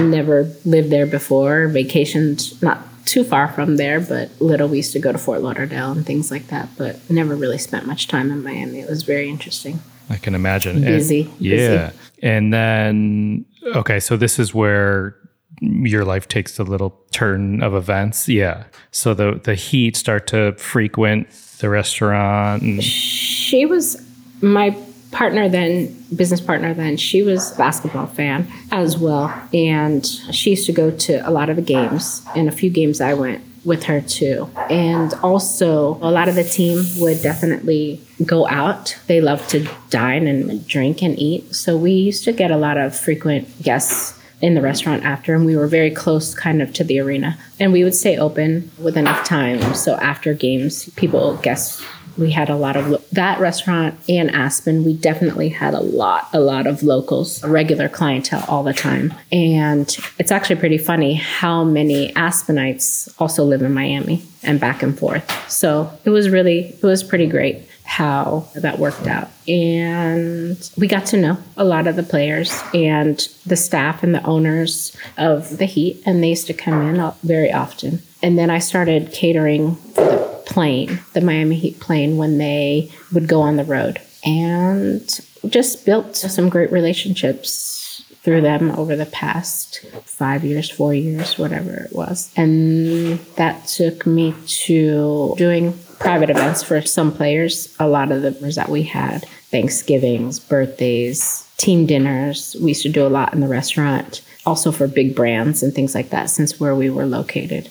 Never 0.00 0.54
lived 0.64 0.90
there 0.90 1.06
before, 1.06 1.66
vacationed 1.66 2.62
not 2.62 2.78
too 3.06 3.24
far 3.24 3.48
from 3.48 3.76
there, 3.76 3.98
but 3.98 4.40
little 4.40 4.68
we 4.68 4.76
used 4.76 4.92
to 4.92 5.00
go 5.00 5.10
to 5.10 5.18
Fort 5.18 5.42
Lauderdale 5.42 5.90
and 5.90 6.06
things 6.06 6.30
like 6.30 6.46
that, 6.46 6.68
but 6.78 7.10
never 7.10 7.34
really 7.34 7.58
spent 7.58 7.88
much 7.88 8.06
time 8.06 8.30
in 8.30 8.44
Miami. 8.44 8.78
It 8.78 8.88
was 8.88 9.02
very 9.02 9.28
interesting. 9.28 9.80
I 10.10 10.16
can 10.16 10.34
imagine. 10.34 10.76
And- 10.76 10.86
Busy, 10.86 11.30
yeah. 11.38 11.92
And 12.22 12.52
then, 12.52 13.44
okay, 13.76 14.00
so 14.00 14.16
this 14.16 14.38
is 14.38 14.52
where 14.54 15.14
your 15.60 16.04
life 16.04 16.28
takes 16.28 16.58
a 16.58 16.64
little 16.64 16.90
turn 17.10 17.62
of 17.62 17.74
events. 17.74 18.28
Yeah. 18.28 18.64
So 18.90 19.14
the 19.14 19.40
the 19.42 19.54
heat 19.54 19.96
start 19.96 20.26
to 20.28 20.52
frequent 20.52 21.28
the 21.60 21.68
restaurant. 21.68 22.62
And- 22.62 22.82
she 22.82 23.66
was 23.66 24.02
my 24.40 24.76
partner 25.10 25.48
then 25.48 25.86
business 26.14 26.40
partner 26.40 26.74
then 26.74 26.96
she 26.96 27.22
was 27.22 27.52
a 27.52 27.56
basketball 27.56 28.06
fan 28.06 28.46
as 28.70 28.98
well 28.98 29.32
and 29.54 30.04
she 30.04 30.50
used 30.50 30.66
to 30.66 30.72
go 30.72 30.90
to 30.90 31.14
a 31.26 31.30
lot 31.30 31.48
of 31.48 31.56
the 31.56 31.62
games 31.62 32.22
and 32.36 32.46
a 32.46 32.52
few 32.52 32.68
games 32.68 33.00
i 33.00 33.14
went 33.14 33.42
with 33.68 33.84
her 33.84 34.00
too. 34.00 34.50
And 34.70 35.14
also 35.22 35.94
a 36.02 36.10
lot 36.10 36.28
of 36.28 36.34
the 36.34 36.42
team 36.42 36.84
would 36.96 37.22
definitely 37.22 38.00
go 38.26 38.48
out. 38.48 38.98
They 39.06 39.20
love 39.20 39.46
to 39.48 39.68
dine 39.90 40.26
and 40.26 40.66
drink 40.66 41.02
and 41.02 41.16
eat. 41.18 41.54
So 41.54 41.76
we 41.76 41.92
used 41.92 42.24
to 42.24 42.32
get 42.32 42.50
a 42.50 42.56
lot 42.56 42.76
of 42.76 42.98
frequent 42.98 43.62
guests 43.62 44.18
in 44.40 44.54
the 44.54 44.62
restaurant 44.62 45.04
after 45.04 45.34
and 45.34 45.44
we 45.44 45.56
were 45.56 45.66
very 45.66 45.90
close 45.90 46.34
kind 46.34 46.62
of 46.62 46.72
to 46.74 46.84
the 46.84 46.98
arena. 46.98 47.38
And 47.60 47.72
we 47.72 47.84
would 47.84 47.94
stay 47.94 48.16
open 48.16 48.70
with 48.78 48.96
enough 48.96 49.24
time. 49.24 49.74
So 49.74 49.94
after 49.96 50.32
games 50.34 50.88
people 50.96 51.36
guests 51.36 51.84
we 52.18 52.30
had 52.30 52.50
a 52.50 52.56
lot 52.56 52.76
of 52.76 52.88
lo- 52.88 53.02
that 53.12 53.40
restaurant 53.40 53.98
and 54.08 54.30
Aspen. 54.30 54.84
We 54.84 54.94
definitely 54.94 55.48
had 55.48 55.74
a 55.74 55.80
lot, 55.80 56.28
a 56.32 56.40
lot 56.40 56.66
of 56.66 56.82
locals, 56.82 57.42
regular 57.44 57.88
clientele 57.88 58.44
all 58.48 58.62
the 58.62 58.74
time. 58.74 59.14
And 59.30 59.96
it's 60.18 60.32
actually 60.32 60.56
pretty 60.56 60.78
funny 60.78 61.14
how 61.14 61.64
many 61.64 62.12
Aspenites 62.14 63.08
also 63.18 63.44
live 63.44 63.62
in 63.62 63.72
Miami 63.72 64.22
and 64.42 64.60
back 64.60 64.82
and 64.82 64.98
forth. 64.98 65.50
So 65.50 65.90
it 66.04 66.10
was 66.10 66.28
really, 66.28 66.76
it 66.82 66.82
was 66.82 67.02
pretty 67.02 67.26
great 67.26 67.68
how 67.84 68.46
that 68.54 68.78
worked 68.78 69.06
out. 69.06 69.30
And 69.48 70.70
we 70.76 70.86
got 70.86 71.06
to 71.06 71.16
know 71.16 71.38
a 71.56 71.64
lot 71.64 71.86
of 71.86 71.96
the 71.96 72.02
players 72.02 72.62
and 72.74 73.16
the 73.46 73.56
staff 73.56 74.02
and 74.02 74.14
the 74.14 74.22
owners 74.24 74.94
of 75.16 75.56
the 75.56 75.64
Heat, 75.64 76.02
and 76.04 76.22
they 76.22 76.28
used 76.28 76.46
to 76.48 76.52
come 76.52 76.82
in 76.82 77.12
very 77.22 77.50
often. 77.50 78.02
And 78.22 78.38
then 78.38 78.50
I 78.50 78.58
started 78.58 79.10
catering 79.12 79.76
for 79.76 80.04
the 80.04 80.27
plane, 80.48 81.00
the 81.12 81.20
Miami 81.20 81.56
Heat 81.56 81.78
plane, 81.78 82.16
when 82.16 82.38
they 82.38 82.90
would 83.12 83.28
go 83.28 83.40
on 83.40 83.56
the 83.56 83.64
road. 83.64 84.00
And 84.24 85.08
just 85.48 85.86
built 85.86 86.16
some 86.16 86.48
great 86.48 86.72
relationships 86.72 88.04
through 88.22 88.40
them 88.40 88.72
over 88.72 88.96
the 88.96 89.06
past 89.06 89.84
five 90.04 90.44
years, 90.44 90.68
four 90.68 90.92
years, 90.92 91.38
whatever 91.38 91.72
it 91.72 91.92
was. 91.92 92.32
And 92.36 93.18
that 93.36 93.66
took 93.68 94.06
me 94.06 94.34
to 94.46 95.34
doing 95.38 95.78
private 95.98 96.30
events 96.30 96.62
for 96.62 96.82
some 96.82 97.12
players. 97.12 97.74
A 97.78 97.88
lot 97.88 98.10
of 98.10 98.22
the 98.22 98.30
that 98.30 98.68
we 98.68 98.82
had 98.82 99.24
Thanksgivings, 99.50 100.40
birthdays, 100.40 101.48
team 101.56 101.86
dinners. 101.86 102.56
We 102.60 102.68
used 102.72 102.82
to 102.82 102.88
do 102.88 103.06
a 103.06 103.08
lot 103.08 103.32
in 103.32 103.40
the 103.40 103.48
restaurant, 103.48 104.22
also 104.44 104.72
for 104.72 104.88
big 104.88 105.14
brands 105.14 105.62
and 105.62 105.74
things 105.74 105.94
like 105.94 106.10
that, 106.10 106.28
since 106.30 106.58
where 106.60 106.74
we 106.74 106.90
were 106.90 107.06
located. 107.06 107.70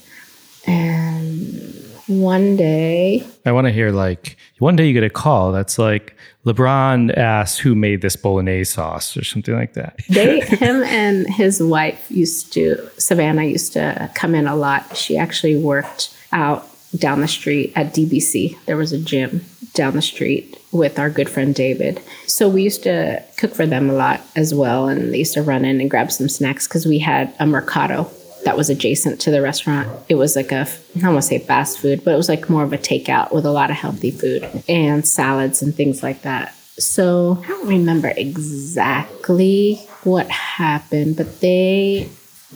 And 0.66 1.87
one 2.08 2.56
day. 2.56 3.26
I 3.46 3.52
want 3.52 3.68
to 3.68 3.72
hear 3.72 3.92
like 3.92 4.38
one 4.60 4.76
day 4.76 4.88
you 4.88 4.94
get 4.94 5.04
a 5.04 5.10
call 5.10 5.52
that's 5.52 5.78
like 5.78 6.16
LeBron 6.46 7.16
asks 7.18 7.58
who 7.58 7.76
made 7.76 8.02
this 8.02 8.16
bolognese 8.16 8.72
sauce 8.72 9.16
or 9.18 9.24
something 9.24 9.54
like 9.54 9.74
that. 9.74 10.00
They, 10.10 10.40
him 10.40 10.84
and 10.84 11.28
his 11.28 11.62
wife 11.62 12.10
used 12.10 12.52
to 12.54 12.90
Savannah 12.98 13.44
used 13.44 13.74
to 13.74 14.10
come 14.16 14.34
in 14.34 14.48
a 14.48 14.56
lot. 14.56 14.98
She 14.98 15.18
actually 15.18 15.58
worked 15.58 16.16
out 16.32 16.68
down 16.98 17.22
the 17.22 17.28
street 17.28 17.74
at 17.76 17.94
DBC. 17.94 18.58
There 18.66 18.78
was 18.78 18.94
a 18.94 19.00
gym 19.00 19.46
down 19.74 19.94
the 19.94 20.02
street 20.02 20.58
with 20.72 20.98
our 20.98 21.10
good 21.10 21.30
friend 21.30 21.54
David. 21.54 22.02
So 22.26 22.50
we 22.50 22.64
used 22.64 22.84
to 22.84 23.24
cook 23.38 23.54
for 23.54 23.66
them 23.66 23.90
a 23.90 23.94
lot 23.94 24.22
as 24.36 24.54
well, 24.54 24.88
and 24.88 25.14
they 25.14 25.20
used 25.20 25.34
to 25.34 25.44
run 25.44 25.66
in 25.66 25.80
and 25.80 25.90
grab 25.90 26.12
some 26.12 26.30
snacks 26.30 26.68
because 26.68 26.86
we 26.86 27.00
had 27.00 27.34
a 27.40 27.46
mercado 27.46 28.10
that 28.48 28.56
was 28.56 28.70
adjacent 28.70 29.20
to 29.20 29.30
the 29.30 29.42
restaurant. 29.42 29.90
It 30.08 30.16
was 30.16 30.38
like 30.38 30.54
a, 30.54 30.62
I 30.96 31.00
don't 31.00 31.12
want 31.12 31.24
to 31.24 31.28
say 31.28 31.38
fast 31.38 31.80
food, 31.80 32.06
but 32.06 32.14
it 32.14 32.16
was 32.16 32.30
like 32.30 32.50
more 32.50 32.64
of 32.64 32.72
a 32.72 32.78
takeout 32.78 33.34
with 33.34 33.46
a 33.46 33.52
lot 33.52 33.70
of 33.70 33.76
healthy 33.76 34.10
food 34.10 34.64
and 34.70 35.06
salads 35.06 35.62
and 35.62 35.76
things 35.76 36.02
like 36.02 36.22
that. 36.22 36.56
So 36.80 37.44
I 37.44 37.48
don't 37.50 37.68
remember 37.68 38.08
exactly 38.16 39.76
what 40.06 40.30
happened, 40.30 41.18
but 41.18 41.42
they 41.42 42.08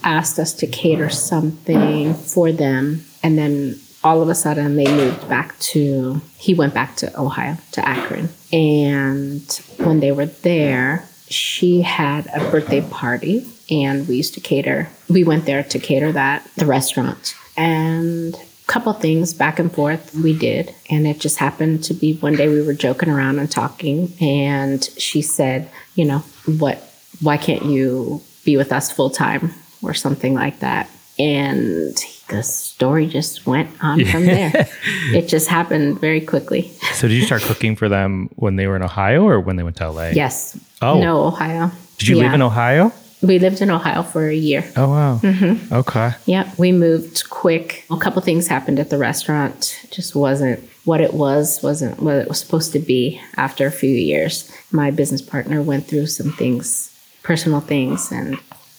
asked 0.02 0.38
us 0.38 0.54
to 0.54 0.66
cater 0.66 1.10
something 1.10 2.14
for 2.14 2.52
them. 2.52 3.04
And 3.22 3.36
then 3.36 3.78
all 4.02 4.22
of 4.22 4.30
a 4.30 4.34
sudden 4.34 4.76
they 4.76 4.86
moved 4.86 5.28
back 5.28 5.58
to, 5.58 6.22
he 6.38 6.54
went 6.54 6.72
back 6.72 6.96
to 6.96 7.20
Ohio, 7.20 7.58
to 7.72 7.86
Akron. 7.86 8.30
And 8.50 9.46
when 9.76 10.00
they 10.00 10.12
were 10.12 10.24
there, 10.24 11.06
she 11.28 11.82
had 11.82 12.28
a 12.28 12.50
birthday 12.50 12.80
party 12.80 13.46
and 13.72 14.06
we 14.06 14.16
used 14.16 14.34
to 14.34 14.40
cater. 14.40 14.88
We 15.08 15.24
went 15.24 15.46
there 15.46 15.62
to 15.62 15.78
cater 15.78 16.12
that, 16.12 16.46
the 16.56 16.66
restaurant. 16.66 17.34
And 17.56 18.34
a 18.34 18.66
couple 18.66 18.92
things 18.92 19.32
back 19.32 19.58
and 19.58 19.72
forth 19.72 20.14
we 20.14 20.38
did. 20.38 20.74
And 20.90 21.06
it 21.06 21.18
just 21.18 21.38
happened 21.38 21.82
to 21.84 21.94
be 21.94 22.14
one 22.16 22.36
day 22.36 22.48
we 22.48 22.62
were 22.62 22.74
joking 22.74 23.08
around 23.08 23.38
and 23.38 23.50
talking. 23.50 24.12
And 24.20 24.84
she 24.98 25.22
said, 25.22 25.70
you 25.94 26.04
know, 26.04 26.18
what, 26.58 26.86
why 27.20 27.38
can't 27.38 27.64
you 27.64 28.22
be 28.44 28.56
with 28.56 28.72
us 28.72 28.92
full 28.92 29.10
time 29.10 29.54
or 29.82 29.94
something 29.94 30.34
like 30.34 30.60
that? 30.60 30.90
And 31.18 31.96
the 32.28 32.42
story 32.42 33.06
just 33.06 33.46
went 33.46 33.70
on 33.82 34.00
yeah. 34.00 34.12
from 34.12 34.26
there. 34.26 34.68
it 35.14 35.28
just 35.28 35.48
happened 35.48 36.00
very 36.00 36.20
quickly. 36.20 36.68
So, 36.94 37.06
did 37.06 37.14
you 37.14 37.24
start 37.24 37.42
cooking 37.42 37.76
for 37.76 37.88
them 37.88 38.30
when 38.36 38.56
they 38.56 38.66
were 38.66 38.76
in 38.76 38.82
Ohio 38.82 39.28
or 39.28 39.38
when 39.38 39.56
they 39.56 39.62
went 39.62 39.76
to 39.76 39.90
LA? 39.90 40.08
Yes. 40.08 40.58
Oh. 40.80 40.98
No, 40.98 41.24
Ohio. 41.24 41.70
Did 41.98 42.08
you 42.08 42.16
yeah. 42.16 42.24
live 42.24 42.34
in 42.34 42.42
Ohio? 42.42 42.92
We 43.22 43.38
lived 43.38 43.62
in 43.62 43.70
Ohio 43.70 44.02
for 44.02 44.28
a 44.28 44.34
year. 44.34 44.68
Oh, 44.76 44.88
wow. 44.88 45.20
Mm-hmm. 45.22 45.72
Okay. 45.72 46.12
Yeah, 46.26 46.52
we 46.58 46.72
moved 46.72 47.30
quick. 47.30 47.84
A 47.90 47.96
couple 47.96 48.20
things 48.20 48.48
happened 48.48 48.80
at 48.80 48.90
the 48.90 48.98
restaurant. 48.98 49.86
Just 49.90 50.16
wasn't 50.16 50.68
what 50.84 51.00
it 51.00 51.14
was, 51.14 51.62
wasn't 51.62 52.02
what 52.02 52.16
it 52.16 52.28
was 52.28 52.40
supposed 52.40 52.72
to 52.72 52.80
be 52.80 53.20
after 53.36 53.66
a 53.66 53.70
few 53.70 53.90
years. 53.90 54.50
My 54.72 54.90
business 54.90 55.22
partner 55.22 55.62
went 55.62 55.86
through 55.86 56.06
some 56.06 56.32
things, 56.32 56.90
personal 57.22 57.60
things, 57.60 58.10
and 58.10 58.38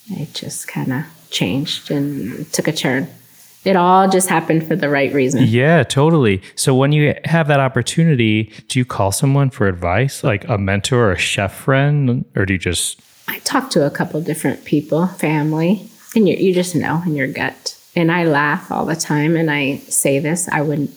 it 0.10 0.34
just 0.34 0.68
kind 0.68 0.92
of 0.92 1.06
changed 1.30 1.90
and 1.90 2.52
took 2.52 2.68
a 2.68 2.74
turn. 2.74 3.08
It 3.64 3.78
all 3.78 4.10
just 4.10 4.28
happened 4.28 4.68
for 4.68 4.76
the 4.76 4.90
right 4.90 5.14
reason. 5.14 5.46
Yeah, 5.48 5.84
totally. 5.84 6.42
So 6.56 6.76
when 6.76 6.92
you 6.92 7.16
have 7.24 7.48
that 7.48 7.62
opportunity, 7.62 8.52
do 8.68 8.78
you 8.78 8.84
call 8.84 9.14
someone 9.14 9.50
for 9.50 9.68
advice, 9.68 10.22
like 10.22 10.46
a 10.50 10.58
mentor 10.58 11.06
or 11.06 11.12
a 11.14 11.18
chef 11.18 11.56
friend, 11.56 12.26
or 12.36 12.46
do 12.46 12.54
you 12.54 12.60
just 12.60 13.00
I 13.28 13.40
talk 13.40 13.70
to 13.72 13.86
a 13.86 13.92
couple 13.92 14.22
different 14.22 14.66
people, 14.66 15.08
family, 15.08 15.90
and 16.16 16.28
you, 16.28 16.36
you 16.36 16.54
just 16.54 16.76
know 16.76 17.02
in 17.06 17.16
your 17.16 17.28
gut. 17.28 17.78
And 17.96 18.12
I 18.12 18.26
laugh 18.26 18.72
all 18.72 18.86
the 18.86 18.96
time, 18.96 19.36
and 19.36 19.52
I 19.52 19.78
say 19.78 20.20
this 20.20 20.50
I 20.50 20.62
would 20.62 20.92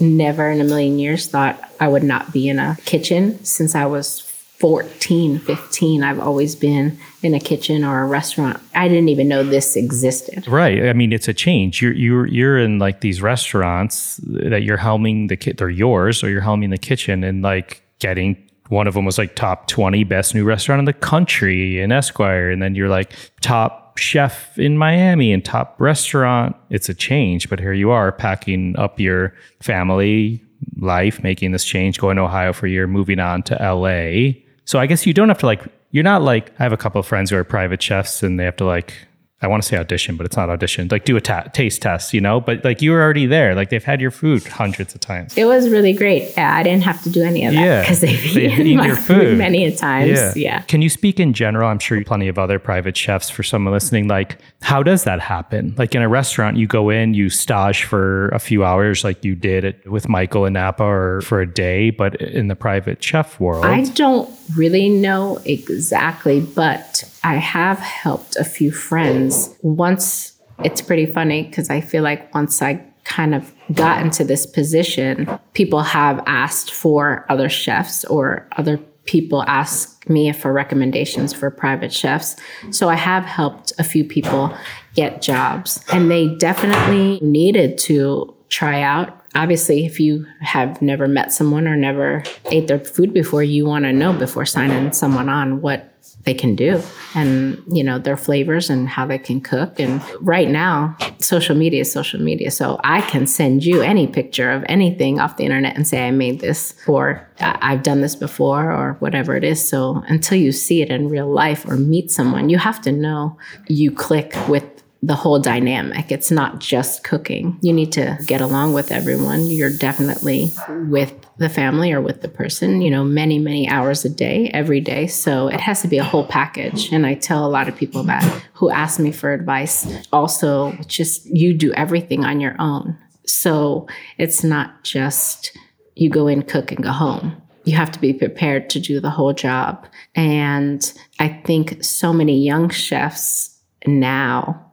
never 0.00 0.50
in 0.50 0.60
a 0.60 0.64
million 0.64 0.98
years 0.98 1.28
thought 1.28 1.60
I 1.80 1.88
would 1.88 2.02
not 2.02 2.32
be 2.32 2.48
in 2.48 2.58
a 2.58 2.76
kitchen 2.84 3.44
since 3.44 3.74
I 3.74 3.86
was 3.86 4.20
14, 4.62 5.40
15. 5.40 6.04
I've 6.04 6.20
always 6.20 6.54
been 6.54 6.98
in 7.22 7.34
a 7.34 7.40
kitchen 7.40 7.84
or 7.84 8.02
a 8.02 8.06
restaurant. 8.06 8.60
I 8.74 8.86
didn't 8.86 9.08
even 9.08 9.26
know 9.26 9.42
this 9.42 9.74
existed. 9.74 10.46
Right. 10.46 10.86
I 10.86 10.92
mean, 10.92 11.12
it's 11.12 11.26
a 11.26 11.34
change. 11.34 11.82
You're 11.82 11.92
you're 11.92 12.26
you're 12.28 12.58
in 12.58 12.78
like 12.78 13.00
these 13.00 13.20
restaurants 13.20 14.20
that 14.22 14.62
you're 14.62 14.78
helming 14.78 15.28
the 15.28 15.36
kit. 15.36 15.58
They're 15.58 15.68
yours, 15.68 16.22
or 16.22 16.30
you're 16.30 16.42
helming 16.42 16.70
the 16.70 16.78
kitchen 16.78 17.24
and 17.24 17.42
like 17.42 17.82
getting 17.98 18.36
one 18.68 18.86
of 18.86 18.94
them 18.94 19.04
was 19.04 19.18
like 19.18 19.34
top 19.34 19.66
20 19.66 20.04
best 20.04 20.34
new 20.34 20.44
restaurant 20.44 20.78
in 20.78 20.84
the 20.84 20.92
country 20.92 21.80
in 21.80 21.92
Esquire. 21.92 22.50
And 22.50 22.62
then 22.62 22.74
you're 22.74 22.88
like 22.88 23.12
top 23.40 23.98
chef 23.98 24.58
in 24.58 24.78
Miami 24.78 25.32
and 25.32 25.44
top 25.44 25.78
restaurant. 25.78 26.56
It's 26.70 26.88
a 26.88 26.94
change, 26.94 27.50
but 27.50 27.60
here 27.60 27.72
you 27.72 27.90
are 27.90 28.12
packing 28.12 28.74
up 28.78 28.98
your 28.98 29.34
family 29.60 30.42
life, 30.78 31.22
making 31.22 31.52
this 31.52 31.64
change, 31.64 31.98
going 31.98 32.16
to 32.16 32.22
Ohio 32.22 32.52
for 32.52 32.66
a 32.66 32.70
year, 32.70 32.86
moving 32.86 33.18
on 33.18 33.42
to 33.44 33.54
LA. 33.54 34.40
So 34.64 34.78
I 34.78 34.86
guess 34.86 35.06
you 35.06 35.12
don't 35.12 35.28
have 35.28 35.38
to 35.38 35.46
like, 35.46 35.62
you're 35.90 36.04
not 36.04 36.22
like, 36.22 36.52
I 36.58 36.62
have 36.62 36.72
a 36.72 36.76
couple 36.76 36.98
of 36.98 37.06
friends 37.06 37.30
who 37.30 37.36
are 37.36 37.44
private 37.44 37.82
chefs 37.82 38.22
and 38.22 38.38
they 38.38 38.44
have 38.44 38.56
to 38.56 38.64
like 38.64 38.94
I 39.42 39.48
want 39.48 39.62
to 39.62 39.68
say 39.68 39.76
audition, 39.76 40.16
but 40.16 40.24
it's 40.24 40.36
not 40.36 40.48
audition. 40.48 40.88
Like 40.90 41.04
do 41.04 41.16
a 41.16 41.20
ta- 41.20 41.42
taste 41.52 41.82
test, 41.82 42.14
you 42.14 42.20
know. 42.20 42.40
But 42.40 42.64
like 42.64 42.80
you 42.80 42.92
were 42.92 43.02
already 43.02 43.26
there. 43.26 43.54
Like 43.54 43.70
they've 43.70 43.82
had 43.82 44.00
your 44.00 44.10
food 44.10 44.44
hundreds 44.46 44.94
of 44.94 45.00
times. 45.00 45.36
It 45.36 45.44
was 45.44 45.68
really 45.68 45.92
great. 45.92 46.32
Yeah, 46.36 46.54
I 46.54 46.62
didn't 46.62 46.84
have 46.84 47.02
to 47.02 47.10
do 47.10 47.22
any 47.22 47.44
of 47.44 47.54
that 47.54 47.82
because 47.82 48.00
they've, 48.00 48.34
they've 48.34 48.58
eaten, 48.60 48.76
my 48.76 48.86
your 48.86 48.96
food. 48.96 49.36
many 49.38 49.64
a 49.64 49.74
times. 49.74 50.10
Yeah. 50.10 50.32
yeah. 50.36 50.62
Can 50.62 50.80
you 50.80 50.88
speak 50.88 51.18
in 51.18 51.32
general? 51.32 51.68
I'm 51.68 51.78
sure 51.78 52.02
plenty 52.04 52.28
of 52.28 52.38
other 52.38 52.58
private 52.58 52.96
chefs 52.96 53.30
for 53.30 53.42
someone 53.42 53.72
listening. 53.72 54.08
Like, 54.08 54.38
how 54.62 54.82
does 54.82 55.04
that 55.04 55.20
happen? 55.20 55.74
Like 55.76 55.94
in 55.94 56.02
a 56.02 56.08
restaurant, 56.08 56.56
you 56.56 56.66
go 56.66 56.90
in, 56.90 57.14
you 57.14 57.28
stage 57.28 57.84
for 57.84 58.28
a 58.28 58.38
few 58.38 58.64
hours, 58.64 59.04
like 59.04 59.24
you 59.24 59.34
did 59.34 59.64
it 59.64 59.90
with 59.90 60.08
Michael 60.08 60.44
and 60.44 60.54
Napa, 60.54 60.84
or 60.84 61.20
for 61.22 61.40
a 61.40 61.46
day. 61.52 61.90
But 61.90 62.20
in 62.20 62.48
the 62.48 62.56
private 62.56 63.02
chef 63.02 63.40
world, 63.40 63.64
I 63.64 63.82
don't 63.82 64.30
really 64.56 64.88
know 64.88 65.40
exactly, 65.44 66.40
but 66.40 67.08
I 67.24 67.36
have 67.36 67.78
helped 67.78 68.36
a 68.36 68.44
few 68.44 68.72
friends. 68.72 69.54
Once 69.62 70.40
it's 70.64 70.80
pretty 70.80 71.06
funny 71.06 71.44
because 71.44 71.70
I 71.70 71.80
feel 71.80 72.02
like 72.02 72.32
once 72.34 72.62
I 72.62 72.84
kind 73.04 73.34
of 73.34 73.52
got 73.72 74.02
into 74.02 74.24
this 74.24 74.46
position, 74.46 75.28
people 75.54 75.80
have 75.80 76.22
asked 76.26 76.72
for 76.72 77.26
other 77.28 77.48
chefs 77.48 78.04
or 78.04 78.48
other 78.56 78.78
people 79.04 79.42
ask 79.48 80.08
me 80.08 80.32
for 80.32 80.52
recommendations 80.52 81.32
for 81.32 81.50
private 81.50 81.92
chefs. 81.92 82.36
So 82.70 82.88
I 82.88 82.94
have 82.94 83.24
helped 83.24 83.72
a 83.78 83.84
few 83.84 84.04
people 84.04 84.56
get 84.94 85.22
jobs, 85.22 85.84
and 85.92 86.10
they 86.10 86.28
definitely 86.36 87.18
needed 87.20 87.78
to 87.78 88.34
try 88.48 88.82
out. 88.82 89.18
Obviously, 89.34 89.86
if 89.86 89.98
you 89.98 90.26
have 90.40 90.80
never 90.82 91.08
met 91.08 91.32
someone 91.32 91.66
or 91.66 91.74
never 91.74 92.22
ate 92.50 92.68
their 92.68 92.78
food 92.78 93.12
before, 93.12 93.42
you 93.42 93.64
want 93.64 93.84
to 93.86 93.92
know 93.92 94.12
before 94.12 94.44
signing 94.46 94.92
someone 94.92 95.28
on 95.28 95.62
what 95.62 95.91
they 96.24 96.34
can 96.34 96.54
do 96.54 96.80
and 97.14 97.60
you 97.66 97.82
know 97.82 97.98
their 97.98 98.16
flavors 98.16 98.70
and 98.70 98.88
how 98.88 99.06
they 99.06 99.18
can 99.18 99.40
cook. 99.40 99.80
And 99.80 100.02
right 100.20 100.48
now 100.48 100.96
social 101.18 101.56
media 101.56 101.80
is 101.80 101.92
social 101.92 102.20
media. 102.20 102.50
So 102.50 102.80
i 102.84 103.00
can 103.02 103.26
send 103.26 103.64
you 103.64 103.82
any 103.82 104.06
picture 104.06 104.50
of 104.50 104.64
anything 104.68 105.20
off 105.20 105.36
the 105.36 105.44
internet 105.44 105.76
and 105.76 105.86
say 105.86 106.06
i 106.06 106.10
made 106.10 106.40
this 106.40 106.74
or 106.86 107.28
i've 107.40 107.82
done 107.82 108.00
this 108.00 108.16
before 108.16 108.70
or 108.70 108.94
whatever 109.00 109.36
it 109.36 109.44
is. 109.44 109.66
So 109.66 110.02
until 110.06 110.38
you 110.38 110.52
see 110.52 110.82
it 110.82 110.90
in 110.90 111.08
real 111.08 111.28
life 111.28 111.66
or 111.66 111.76
meet 111.76 112.10
someone 112.10 112.48
you 112.48 112.58
have 112.58 112.80
to 112.82 112.92
know 112.92 113.36
you 113.68 113.90
click 113.90 114.34
with 114.48 114.64
the 115.04 115.16
whole 115.16 115.40
dynamic. 115.40 116.12
It's 116.12 116.30
not 116.30 116.60
just 116.60 117.02
cooking. 117.02 117.58
You 117.60 117.72
need 117.72 117.90
to 117.92 118.16
get 118.24 118.40
along 118.40 118.72
with 118.72 118.92
everyone. 118.92 119.46
You're 119.46 119.76
definitely 119.76 120.52
with 120.68 121.12
the 121.38 121.48
family 121.48 121.92
or 121.92 122.00
with 122.00 122.22
the 122.22 122.28
person, 122.28 122.80
you 122.80 122.90
know, 122.90 123.02
many, 123.02 123.40
many 123.40 123.68
hours 123.68 124.04
a 124.04 124.08
day, 124.08 124.48
every 124.54 124.80
day. 124.80 125.08
So 125.08 125.48
it 125.48 125.60
has 125.60 125.82
to 125.82 125.88
be 125.88 125.98
a 125.98 126.04
whole 126.04 126.24
package. 126.24 126.92
And 126.92 127.04
I 127.04 127.14
tell 127.14 127.44
a 127.44 127.50
lot 127.50 127.68
of 127.68 127.76
people 127.76 128.04
that 128.04 128.22
who 128.52 128.70
ask 128.70 129.00
me 129.00 129.10
for 129.10 129.32
advice 129.32 129.88
also, 130.12 130.72
just 130.86 131.26
you 131.26 131.52
do 131.52 131.72
everything 131.72 132.24
on 132.24 132.40
your 132.40 132.54
own. 132.60 132.96
So 133.26 133.88
it's 134.18 134.44
not 134.44 134.84
just 134.84 135.56
you 135.96 136.10
go 136.10 136.28
in, 136.28 136.42
cook, 136.42 136.70
and 136.70 136.82
go 136.82 136.92
home. 136.92 137.42
You 137.64 137.76
have 137.76 137.90
to 137.92 138.00
be 138.00 138.12
prepared 138.12 138.70
to 138.70 138.80
do 138.80 139.00
the 139.00 139.10
whole 139.10 139.32
job. 139.32 139.86
And 140.14 140.92
I 141.18 141.28
think 141.44 141.82
so 141.82 142.12
many 142.12 142.38
young 142.44 142.70
chefs 142.70 143.58
now 143.84 144.71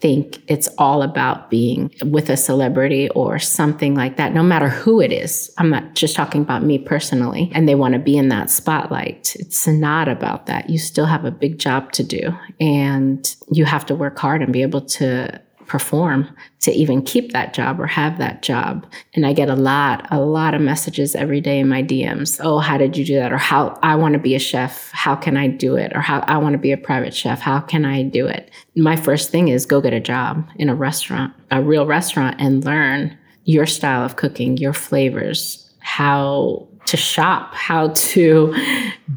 think 0.00 0.42
it's 0.48 0.68
all 0.78 1.02
about 1.02 1.50
being 1.50 1.94
with 2.04 2.30
a 2.30 2.36
celebrity 2.36 3.08
or 3.10 3.38
something 3.38 3.94
like 3.94 4.16
that, 4.16 4.32
no 4.32 4.42
matter 4.42 4.68
who 4.68 5.00
it 5.00 5.12
is. 5.12 5.50
I'm 5.58 5.70
not 5.70 5.94
just 5.94 6.16
talking 6.16 6.40
about 6.40 6.62
me 6.62 6.78
personally, 6.78 7.50
and 7.54 7.68
they 7.68 7.74
want 7.74 7.92
to 7.92 8.00
be 8.00 8.16
in 8.16 8.28
that 8.28 8.50
spotlight. 8.50 9.36
It's 9.36 9.66
not 9.66 10.08
about 10.08 10.46
that. 10.46 10.70
You 10.70 10.78
still 10.78 11.06
have 11.06 11.24
a 11.24 11.30
big 11.30 11.58
job 11.58 11.92
to 11.92 12.02
do, 12.02 12.34
and 12.58 13.36
you 13.52 13.64
have 13.66 13.84
to 13.86 13.94
work 13.94 14.18
hard 14.18 14.42
and 14.42 14.52
be 14.52 14.62
able 14.62 14.80
to 14.82 15.40
perform 15.70 16.28
to 16.58 16.72
even 16.72 17.00
keep 17.00 17.30
that 17.30 17.54
job 17.54 17.78
or 17.78 17.86
have 17.86 18.18
that 18.18 18.42
job. 18.42 18.84
And 19.14 19.24
I 19.24 19.32
get 19.32 19.48
a 19.48 19.54
lot, 19.54 20.04
a 20.10 20.18
lot 20.18 20.52
of 20.52 20.60
messages 20.60 21.14
every 21.14 21.40
day 21.40 21.60
in 21.60 21.68
my 21.68 21.80
DMs. 21.80 22.40
Oh, 22.42 22.58
how 22.58 22.76
did 22.76 22.96
you 22.96 23.04
do 23.04 23.14
that? 23.14 23.32
Or 23.32 23.38
how 23.38 23.78
I 23.80 23.94
want 23.94 24.14
to 24.14 24.18
be 24.18 24.34
a 24.34 24.40
chef. 24.40 24.90
How 24.90 25.14
can 25.14 25.36
I 25.36 25.46
do 25.46 25.76
it? 25.76 25.92
Or 25.94 26.00
how 26.00 26.24
I 26.26 26.38
want 26.38 26.54
to 26.54 26.58
be 26.58 26.72
a 26.72 26.76
private 26.76 27.14
chef. 27.14 27.38
How 27.38 27.60
can 27.60 27.84
I 27.84 28.02
do 28.02 28.26
it? 28.26 28.50
My 28.74 28.96
first 28.96 29.30
thing 29.30 29.46
is 29.46 29.64
go 29.64 29.80
get 29.80 29.92
a 29.92 30.00
job 30.00 30.44
in 30.56 30.68
a 30.68 30.74
restaurant, 30.74 31.32
a 31.52 31.62
real 31.62 31.86
restaurant, 31.86 32.40
and 32.40 32.64
learn 32.64 33.16
your 33.44 33.64
style 33.64 34.04
of 34.04 34.16
cooking, 34.16 34.56
your 34.56 34.72
flavors, 34.72 35.72
how 35.78 36.66
to 36.86 36.96
shop, 36.96 37.54
how 37.54 37.88
to 37.88 38.54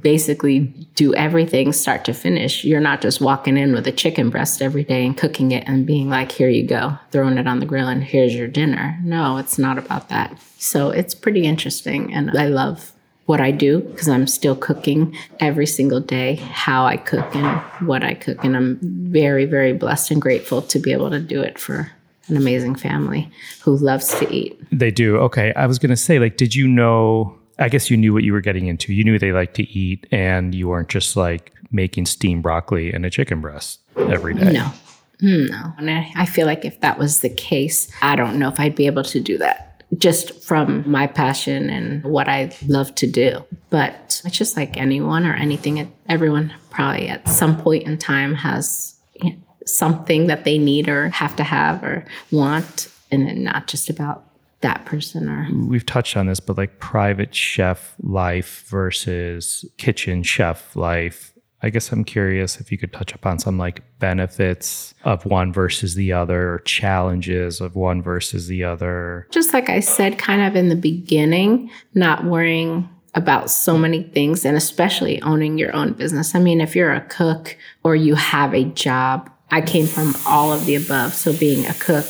basically 0.01 0.59
do 0.95 1.13
everything 1.15 1.73
start 1.73 2.05
to 2.05 2.13
finish. 2.13 2.63
You're 2.63 2.79
not 2.79 3.01
just 3.01 3.19
walking 3.19 3.57
in 3.57 3.73
with 3.73 3.87
a 3.87 3.91
chicken 3.91 4.29
breast 4.29 4.61
every 4.61 4.83
day 4.83 5.05
and 5.05 5.17
cooking 5.17 5.51
it 5.51 5.63
and 5.65 5.85
being 5.85 6.09
like, 6.09 6.31
here 6.31 6.49
you 6.49 6.67
go, 6.67 6.97
throwing 7.11 7.37
it 7.37 7.47
on 7.47 7.59
the 7.59 7.65
grill 7.65 7.87
and 7.87 8.03
here's 8.03 8.35
your 8.35 8.47
dinner. 8.47 8.99
No, 9.03 9.37
it's 9.37 9.57
not 9.57 9.77
about 9.77 10.09
that. 10.09 10.37
So 10.57 10.89
it's 10.89 11.15
pretty 11.15 11.45
interesting. 11.45 12.13
And 12.13 12.37
I 12.37 12.47
love 12.47 12.91
what 13.25 13.39
I 13.39 13.51
do 13.51 13.79
because 13.79 14.09
I'm 14.09 14.27
still 14.27 14.55
cooking 14.55 15.15
every 15.39 15.65
single 15.65 15.99
day, 15.99 16.35
how 16.35 16.85
I 16.85 16.97
cook 16.97 17.35
and 17.35 17.61
what 17.87 18.03
I 18.03 18.13
cook. 18.13 18.43
And 18.43 18.55
I'm 18.55 18.79
very, 18.81 19.45
very 19.45 19.73
blessed 19.73 20.11
and 20.11 20.21
grateful 20.21 20.61
to 20.63 20.79
be 20.79 20.91
able 20.91 21.09
to 21.09 21.19
do 21.19 21.41
it 21.41 21.57
for 21.57 21.89
an 22.27 22.37
amazing 22.37 22.75
family 22.75 23.31
who 23.61 23.75
loves 23.77 24.07
to 24.19 24.31
eat. 24.31 24.59
They 24.71 24.91
do. 24.91 25.17
Okay. 25.17 25.53
I 25.55 25.65
was 25.65 25.79
going 25.79 25.89
to 25.89 25.97
say, 25.97 26.19
like, 26.19 26.37
did 26.37 26.53
you 26.53 26.67
know 26.67 27.37
I 27.59 27.69
guess 27.69 27.89
you 27.89 27.97
knew 27.97 28.13
what 28.13 28.23
you 28.23 28.33
were 28.33 28.41
getting 28.41 28.67
into. 28.67 28.93
You 28.93 29.03
knew 29.03 29.19
they 29.19 29.31
like 29.31 29.53
to 29.55 29.63
eat, 29.63 30.07
and 30.11 30.55
you 30.55 30.67
weren't 30.67 30.89
just 30.89 31.15
like 31.15 31.51
making 31.71 32.05
steamed 32.05 32.43
broccoli 32.43 32.91
and 32.91 33.05
a 33.05 33.09
chicken 33.09 33.41
breast 33.41 33.79
every 33.97 34.33
day. 34.33 34.51
No, 34.51 34.71
hmm, 35.19 35.45
no. 35.45 35.73
And 35.77 35.89
I 35.89 36.25
feel 36.25 36.45
like 36.45 36.65
if 36.65 36.79
that 36.81 36.97
was 36.97 37.21
the 37.21 37.29
case, 37.29 37.91
I 38.01 38.15
don't 38.15 38.39
know 38.39 38.49
if 38.49 38.59
I'd 38.59 38.75
be 38.75 38.85
able 38.85 39.03
to 39.03 39.19
do 39.19 39.37
that 39.39 39.73
just 39.97 40.43
from 40.43 40.89
my 40.89 41.07
passion 41.07 41.69
and 41.69 42.03
what 42.03 42.27
I 42.27 42.51
love 42.67 42.95
to 42.95 43.07
do. 43.07 43.43
But 43.69 44.21
it's 44.25 44.37
just 44.37 44.57
like 44.57 44.77
anyone 44.77 45.25
or 45.25 45.33
anything, 45.33 45.91
everyone 46.09 46.53
probably 46.69 47.09
at 47.09 47.27
some 47.27 47.57
point 47.57 47.83
in 47.83 47.97
time 47.97 48.35
has 48.35 48.95
something 49.65 50.27
that 50.27 50.43
they 50.43 50.57
need 50.57 50.89
or 50.89 51.09
have 51.09 51.35
to 51.35 51.43
have 51.43 51.83
or 51.83 52.05
want, 52.31 52.89
and 53.11 53.27
then 53.27 53.43
not 53.43 53.67
just 53.67 53.89
about 53.89 54.25
that 54.63 54.85
person 54.85 55.29
or 55.29 55.47
we've 55.67 55.85
touched 55.85 56.17
on 56.17 56.25
this 56.25 56.39
but 56.39 56.57
like 56.57 56.79
private 56.79 57.35
chef 57.35 57.95
life 58.01 58.65
versus 58.69 59.63
kitchen 59.77 60.23
chef 60.23 60.75
life. 60.75 61.33
I 61.61 61.69
guess 61.69 61.91
i'm 61.91 62.03
curious 62.03 62.59
if 62.59 62.71
you 62.71 62.77
could 62.77 62.91
touch 62.91 63.13
upon 63.13 63.39
some 63.39 63.57
like 63.57 63.83
benefits 63.99 64.93
of 65.03 65.25
one 65.25 65.53
versus 65.53 65.95
the 65.95 66.13
other 66.13 66.53
or 66.53 66.59
challenges 66.59 67.61
of 67.61 67.75
one 67.75 68.01
versus 68.01 68.47
the 68.47 68.63
other. 68.63 69.27
Just 69.31 69.53
like 69.53 69.69
i 69.69 69.81
said 69.81 70.17
kind 70.17 70.41
of 70.41 70.55
in 70.55 70.69
the 70.69 70.75
beginning 70.75 71.69
not 71.93 72.23
worrying 72.23 72.89
about 73.15 73.51
so 73.51 73.77
many 73.77 74.01
things 74.01 74.43
and 74.43 74.57
especially 74.57 75.21
owning 75.21 75.57
your 75.57 75.75
own 75.75 75.93
business. 75.93 76.35
I 76.35 76.39
mean 76.39 76.61
if 76.61 76.75
you're 76.75 76.93
a 76.93 77.01
cook 77.01 77.57
or 77.83 77.95
you 77.95 78.15
have 78.15 78.55
a 78.55 78.63
job 78.63 79.29
i 79.51 79.59
came 79.59 79.87
from 79.87 80.15
all 80.25 80.53
of 80.53 80.65
the 80.65 80.75
above. 80.75 81.13
So 81.13 81.33
being 81.33 81.65
a 81.65 81.73
cook 81.73 82.07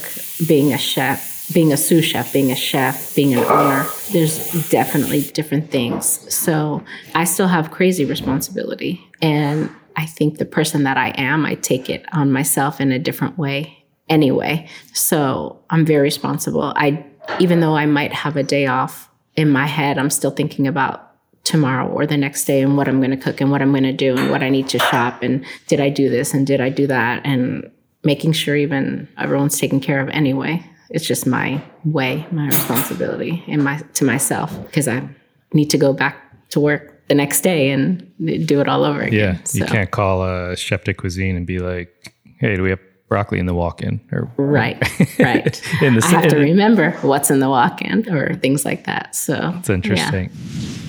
being 0.47 0.71
a 0.71 0.77
chef 0.77 1.32
being 1.53 1.71
a 1.71 1.77
sous 1.77 2.03
chef, 2.03 2.33
being 2.33 2.51
a 2.51 2.55
chef, 2.55 3.15
being 3.15 3.33
an 3.33 3.43
owner, 3.45 3.85
there's 4.11 4.69
definitely 4.69 5.21
different 5.21 5.71
things. 5.71 6.33
So 6.33 6.83
I 7.13 7.23
still 7.25 7.47
have 7.47 7.71
crazy 7.71 8.05
responsibility. 8.05 9.05
And 9.21 9.69
I 9.95 10.05
think 10.05 10.37
the 10.37 10.45
person 10.45 10.83
that 10.83 10.97
I 10.97 11.09
am, 11.09 11.45
I 11.45 11.55
take 11.55 11.89
it 11.89 12.05
on 12.13 12.31
myself 12.31 12.81
in 12.81 12.91
a 12.91 12.99
different 12.99 13.37
way 13.37 13.85
anyway. 14.09 14.67
So 14.93 15.63
I'm 15.69 15.85
very 15.85 16.01
responsible. 16.01 16.73
I 16.75 17.05
even 17.39 17.61
though 17.61 17.75
I 17.75 17.85
might 17.85 18.11
have 18.11 18.35
a 18.35 18.43
day 18.43 18.67
off 18.67 19.09
in 19.35 19.49
my 19.49 19.65
head, 19.65 19.97
I'm 19.97 20.09
still 20.09 20.31
thinking 20.31 20.67
about 20.67 21.11
tomorrow 21.43 21.87
or 21.87 22.05
the 22.05 22.17
next 22.17 22.45
day 22.45 22.61
and 22.61 22.77
what 22.77 22.87
I'm 22.87 22.99
going 22.99 23.11
to 23.11 23.17
cook 23.17 23.41
and 23.41 23.51
what 23.51 23.61
I'm 23.61 23.71
going 23.71 23.83
to 23.83 23.93
do 23.93 24.15
and 24.17 24.29
what 24.29 24.43
I 24.43 24.49
need 24.49 24.69
to 24.69 24.79
shop 24.79 25.21
and 25.21 25.45
did 25.67 25.79
I 25.79 25.89
do 25.89 26.09
this 26.09 26.33
and 26.33 26.47
did 26.47 26.61
I 26.61 26.69
do 26.69 26.87
that 26.87 27.21
and 27.25 27.69
making 28.03 28.31
sure 28.31 28.55
even 28.55 29.09
everyone's 29.17 29.59
taken 29.59 29.81
care 29.81 29.99
of 29.99 30.09
anyway 30.09 30.65
it's 30.93 31.05
just 31.05 31.25
my 31.25 31.61
way, 31.83 32.25
my 32.31 32.45
responsibility, 32.45 33.43
and 33.47 33.63
my 33.63 33.79
to 33.95 34.05
myself 34.05 34.55
because 34.65 34.87
I 34.87 35.07
need 35.51 35.69
to 35.71 35.77
go 35.77 35.91
back 35.91 36.15
to 36.51 36.59
work 36.59 37.07
the 37.07 37.15
next 37.15 37.41
day 37.41 37.71
and 37.71 38.09
do 38.47 38.61
it 38.61 38.67
all 38.67 38.83
over 38.83 39.01
again. 39.01 39.35
Yeah, 39.35 39.43
so. 39.43 39.57
you 39.57 39.65
can't 39.65 39.91
call 39.91 40.23
a 40.23 40.55
chef 40.55 40.83
de 40.83 40.93
cuisine 40.93 41.35
and 41.35 41.47
be 41.47 41.59
like, 41.59 42.13
"Hey, 42.37 42.55
do 42.55 42.61
we 42.61 42.69
have 42.69 42.79
broccoli 43.09 43.39
in 43.39 43.47
the 43.47 43.55
walk-in?" 43.55 43.99
Or 44.11 44.31
right, 44.37 44.79
right. 45.19 45.61
in 45.81 45.95
the, 45.95 46.01
I 46.05 46.07
have 46.07 46.27
to 46.27 46.37
remember 46.37 46.91
what's 47.01 47.31
in 47.31 47.39
the 47.39 47.49
walk-in 47.49 48.09
or 48.13 48.35
things 48.35 48.63
like 48.63 48.85
that. 48.85 49.15
So 49.15 49.53
it's 49.57 49.69
interesting. 49.69 50.29
Yeah. 50.31 50.82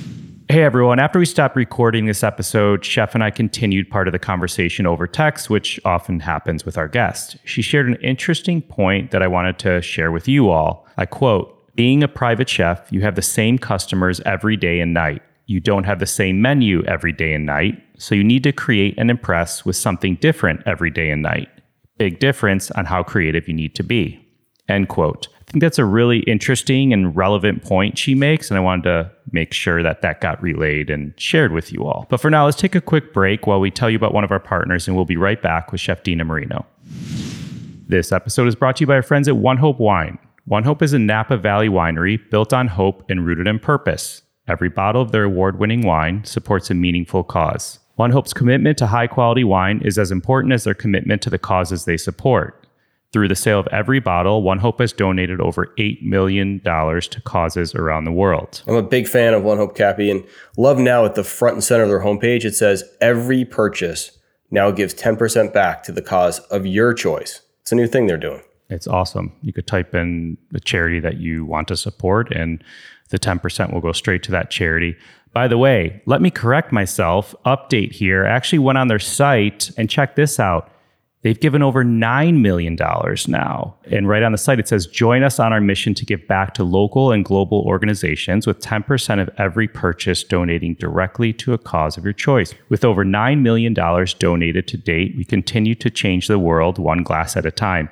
Hey 0.50 0.62
everyone, 0.62 0.98
after 0.98 1.18
we 1.18 1.24
stopped 1.24 1.56
recording 1.56 2.04
this 2.04 2.22
episode, 2.22 2.84
Chef 2.84 3.14
and 3.14 3.24
I 3.24 3.30
continued 3.30 3.88
part 3.88 4.06
of 4.06 4.12
the 4.12 4.18
conversation 4.18 4.86
over 4.86 5.06
text, 5.06 5.48
which 5.48 5.80
often 5.86 6.20
happens 6.20 6.66
with 6.66 6.76
our 6.76 6.86
guests. 6.86 7.38
She 7.44 7.62
shared 7.62 7.88
an 7.88 7.96
interesting 8.02 8.60
point 8.60 9.10
that 9.10 9.22
I 9.22 9.26
wanted 9.26 9.58
to 9.60 9.80
share 9.80 10.12
with 10.12 10.28
you 10.28 10.50
all. 10.50 10.86
I 10.98 11.06
quote, 11.06 11.74
being 11.74 12.02
a 12.02 12.08
private 12.08 12.50
chef, 12.50 12.86
you 12.92 13.00
have 13.00 13.14
the 13.14 13.22
same 13.22 13.56
customers 13.56 14.20
every 14.26 14.54
day 14.58 14.80
and 14.80 14.92
night. 14.92 15.22
You 15.46 15.60
don't 15.60 15.84
have 15.84 15.98
the 15.98 16.06
same 16.06 16.42
menu 16.42 16.84
every 16.84 17.12
day 17.12 17.32
and 17.32 17.46
night, 17.46 17.82
so 17.96 18.14
you 18.14 18.22
need 18.22 18.42
to 18.42 18.52
create 18.52 18.96
and 18.98 19.10
impress 19.10 19.64
with 19.64 19.76
something 19.76 20.16
different 20.16 20.60
every 20.66 20.90
day 20.90 21.08
and 21.08 21.22
night. 21.22 21.48
Big 21.96 22.18
difference 22.18 22.70
on 22.72 22.84
how 22.84 23.02
creative 23.02 23.48
you 23.48 23.54
need 23.54 23.74
to 23.76 23.82
be. 23.82 24.20
End 24.68 24.90
quote 24.90 25.28
think 25.54 25.62
that's 25.62 25.78
a 25.78 25.84
really 25.84 26.18
interesting 26.20 26.92
and 26.92 27.14
relevant 27.14 27.62
point 27.62 27.96
she 27.96 28.16
makes, 28.16 28.50
and 28.50 28.58
I 28.58 28.60
wanted 28.60 28.82
to 28.84 29.12
make 29.30 29.52
sure 29.52 29.84
that 29.84 30.02
that 30.02 30.20
got 30.20 30.42
relayed 30.42 30.90
and 30.90 31.14
shared 31.16 31.52
with 31.52 31.72
you 31.72 31.86
all. 31.86 32.08
But 32.10 32.20
for 32.20 32.28
now, 32.28 32.46
let's 32.46 32.56
take 32.56 32.74
a 32.74 32.80
quick 32.80 33.12
break 33.12 33.46
while 33.46 33.60
we 33.60 33.70
tell 33.70 33.88
you 33.88 33.94
about 33.94 34.12
one 34.12 34.24
of 34.24 34.32
our 34.32 34.40
partners, 34.40 34.88
and 34.88 34.96
we'll 34.96 35.04
be 35.04 35.16
right 35.16 35.40
back 35.40 35.70
with 35.70 35.80
Chef 35.80 36.02
Dena 36.02 36.24
Marino. 36.24 36.66
This 37.86 38.10
episode 38.10 38.48
is 38.48 38.56
brought 38.56 38.76
to 38.76 38.80
you 38.80 38.88
by 38.88 38.94
our 38.94 39.02
friends 39.02 39.28
at 39.28 39.36
One 39.36 39.58
Hope 39.58 39.78
Wine. 39.78 40.18
One 40.46 40.64
Hope 40.64 40.82
is 40.82 40.92
a 40.92 40.98
Napa 40.98 41.36
Valley 41.36 41.68
winery 41.68 42.18
built 42.30 42.52
on 42.52 42.66
hope 42.66 43.08
and 43.08 43.24
rooted 43.24 43.46
in 43.46 43.60
purpose. 43.60 44.22
Every 44.48 44.68
bottle 44.68 45.02
of 45.02 45.12
their 45.12 45.22
award 45.22 45.60
winning 45.60 45.82
wine 45.82 46.24
supports 46.24 46.68
a 46.68 46.74
meaningful 46.74 47.22
cause. 47.22 47.78
One 47.94 48.10
Hope's 48.10 48.32
commitment 48.32 48.76
to 48.78 48.88
high 48.88 49.06
quality 49.06 49.44
wine 49.44 49.82
is 49.84 49.98
as 49.98 50.10
important 50.10 50.52
as 50.52 50.64
their 50.64 50.74
commitment 50.74 51.22
to 51.22 51.30
the 51.30 51.38
causes 51.38 51.84
they 51.84 51.96
support. 51.96 52.63
Through 53.14 53.28
the 53.28 53.36
sale 53.36 53.60
of 53.60 53.68
every 53.68 54.00
bottle, 54.00 54.42
One 54.42 54.58
Hope 54.58 54.80
has 54.80 54.92
donated 54.92 55.40
over 55.40 55.72
$8 55.78 56.02
million 56.02 56.58
to 56.58 57.22
causes 57.22 57.72
around 57.72 58.06
the 58.06 58.10
world. 58.10 58.64
I'm 58.66 58.74
a 58.74 58.82
big 58.82 59.06
fan 59.06 59.34
of 59.34 59.44
One 59.44 59.56
Hope 59.56 59.76
Cappy 59.76 60.10
and 60.10 60.26
love 60.56 60.78
now 60.78 61.04
at 61.04 61.14
the 61.14 61.22
front 61.22 61.54
and 61.54 61.62
center 61.62 61.84
of 61.84 61.88
their 61.90 62.00
homepage, 62.00 62.44
it 62.44 62.56
says 62.56 62.82
every 63.00 63.44
purchase 63.44 64.18
now 64.50 64.72
gives 64.72 64.94
10% 64.94 65.52
back 65.52 65.84
to 65.84 65.92
the 65.92 66.02
cause 66.02 66.40
of 66.40 66.66
your 66.66 66.92
choice. 66.92 67.42
It's 67.60 67.70
a 67.70 67.76
new 67.76 67.86
thing 67.86 68.08
they're 68.08 68.16
doing. 68.16 68.42
It's 68.68 68.88
awesome. 68.88 69.32
You 69.42 69.52
could 69.52 69.68
type 69.68 69.94
in 69.94 70.36
the 70.50 70.58
charity 70.58 70.98
that 70.98 71.18
you 71.18 71.44
want 71.44 71.68
to 71.68 71.76
support, 71.76 72.32
and 72.32 72.64
the 73.10 73.18
10% 73.20 73.72
will 73.72 73.80
go 73.80 73.92
straight 73.92 74.24
to 74.24 74.32
that 74.32 74.50
charity. 74.50 74.96
By 75.32 75.46
the 75.46 75.56
way, 75.56 76.02
let 76.06 76.20
me 76.20 76.32
correct 76.32 76.72
myself. 76.72 77.32
Update 77.46 77.92
here. 77.92 78.26
I 78.26 78.30
actually 78.30 78.58
went 78.58 78.78
on 78.78 78.88
their 78.88 78.98
site 78.98 79.70
and 79.78 79.88
checked 79.88 80.16
this 80.16 80.40
out. 80.40 80.68
They've 81.24 81.40
given 81.40 81.62
over 81.62 81.82
$9 81.82 82.40
million 82.40 82.76
now. 83.28 83.76
And 83.90 84.06
right 84.06 84.22
on 84.22 84.32
the 84.32 84.38
site, 84.38 84.60
it 84.60 84.68
says, 84.68 84.86
Join 84.86 85.22
us 85.22 85.40
on 85.40 85.54
our 85.54 85.60
mission 85.60 85.94
to 85.94 86.04
give 86.04 86.28
back 86.28 86.52
to 86.54 86.64
local 86.64 87.12
and 87.12 87.24
global 87.24 87.62
organizations 87.62 88.46
with 88.46 88.60
10% 88.60 89.22
of 89.22 89.30
every 89.38 89.66
purchase 89.66 90.22
donating 90.22 90.74
directly 90.74 91.32
to 91.32 91.54
a 91.54 91.58
cause 91.58 91.96
of 91.96 92.04
your 92.04 92.12
choice. 92.12 92.54
With 92.68 92.84
over 92.84 93.06
$9 93.06 93.40
million 93.40 93.72
donated 93.72 94.68
to 94.68 94.76
date, 94.76 95.14
we 95.16 95.24
continue 95.24 95.74
to 95.76 95.88
change 95.88 96.28
the 96.28 96.38
world 96.38 96.78
one 96.78 97.02
glass 97.02 97.38
at 97.38 97.46
a 97.46 97.50
time. 97.50 97.88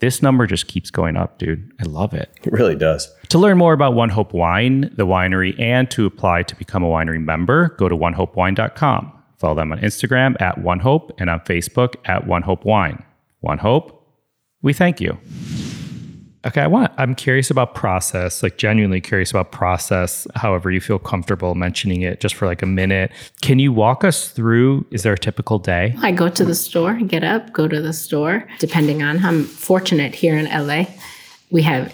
This 0.00 0.20
number 0.20 0.48
just 0.48 0.66
keeps 0.66 0.90
going 0.90 1.16
up, 1.16 1.38
dude. 1.38 1.70
I 1.80 1.84
love 1.84 2.12
it. 2.12 2.36
It 2.42 2.52
really 2.52 2.74
does. 2.74 3.08
To 3.28 3.38
learn 3.38 3.58
more 3.58 3.74
about 3.74 3.94
One 3.94 4.08
Hope 4.08 4.34
Wine, 4.34 4.92
the 4.96 5.06
winery, 5.06 5.56
and 5.60 5.88
to 5.92 6.04
apply 6.04 6.42
to 6.42 6.56
become 6.56 6.82
a 6.82 6.88
winery 6.88 7.22
member, 7.22 7.76
go 7.78 7.88
to 7.88 7.94
onehopewine.com. 7.96 9.21
Follow 9.42 9.56
them 9.56 9.72
on 9.72 9.80
Instagram 9.80 10.40
at 10.40 10.58
One 10.58 10.78
Hope 10.78 11.12
and 11.18 11.28
on 11.28 11.40
Facebook 11.40 11.96
at 12.04 12.28
One 12.28 12.42
Hope 12.42 12.64
Wine. 12.64 13.02
One 13.40 13.58
Hope, 13.58 14.06
we 14.62 14.72
thank 14.72 15.00
you. 15.00 15.18
Okay, 16.46 16.60
I 16.60 16.68
want 16.68 16.92
I'm 16.96 17.16
curious 17.16 17.50
about 17.50 17.74
process, 17.74 18.44
like 18.44 18.56
genuinely 18.56 19.00
curious 19.00 19.32
about 19.32 19.50
process, 19.50 20.28
however 20.36 20.70
you 20.70 20.80
feel 20.80 21.00
comfortable 21.00 21.56
mentioning 21.56 22.02
it 22.02 22.20
just 22.20 22.36
for 22.36 22.46
like 22.46 22.62
a 22.62 22.66
minute. 22.66 23.10
Can 23.40 23.58
you 23.58 23.72
walk 23.72 24.04
us 24.04 24.28
through 24.28 24.86
is 24.92 25.02
there 25.02 25.12
a 25.12 25.18
typical 25.18 25.58
day? 25.58 25.96
I 26.02 26.12
go 26.12 26.28
to 26.28 26.44
the 26.44 26.54
store, 26.54 26.94
get 26.94 27.24
up, 27.24 27.52
go 27.52 27.66
to 27.66 27.80
the 27.80 27.92
store. 27.92 28.46
Depending 28.60 29.02
on, 29.02 29.24
I'm 29.24 29.42
fortunate 29.42 30.14
here 30.14 30.36
in 30.36 30.46
LA, 30.46 30.84
we 31.50 31.62
have 31.62 31.92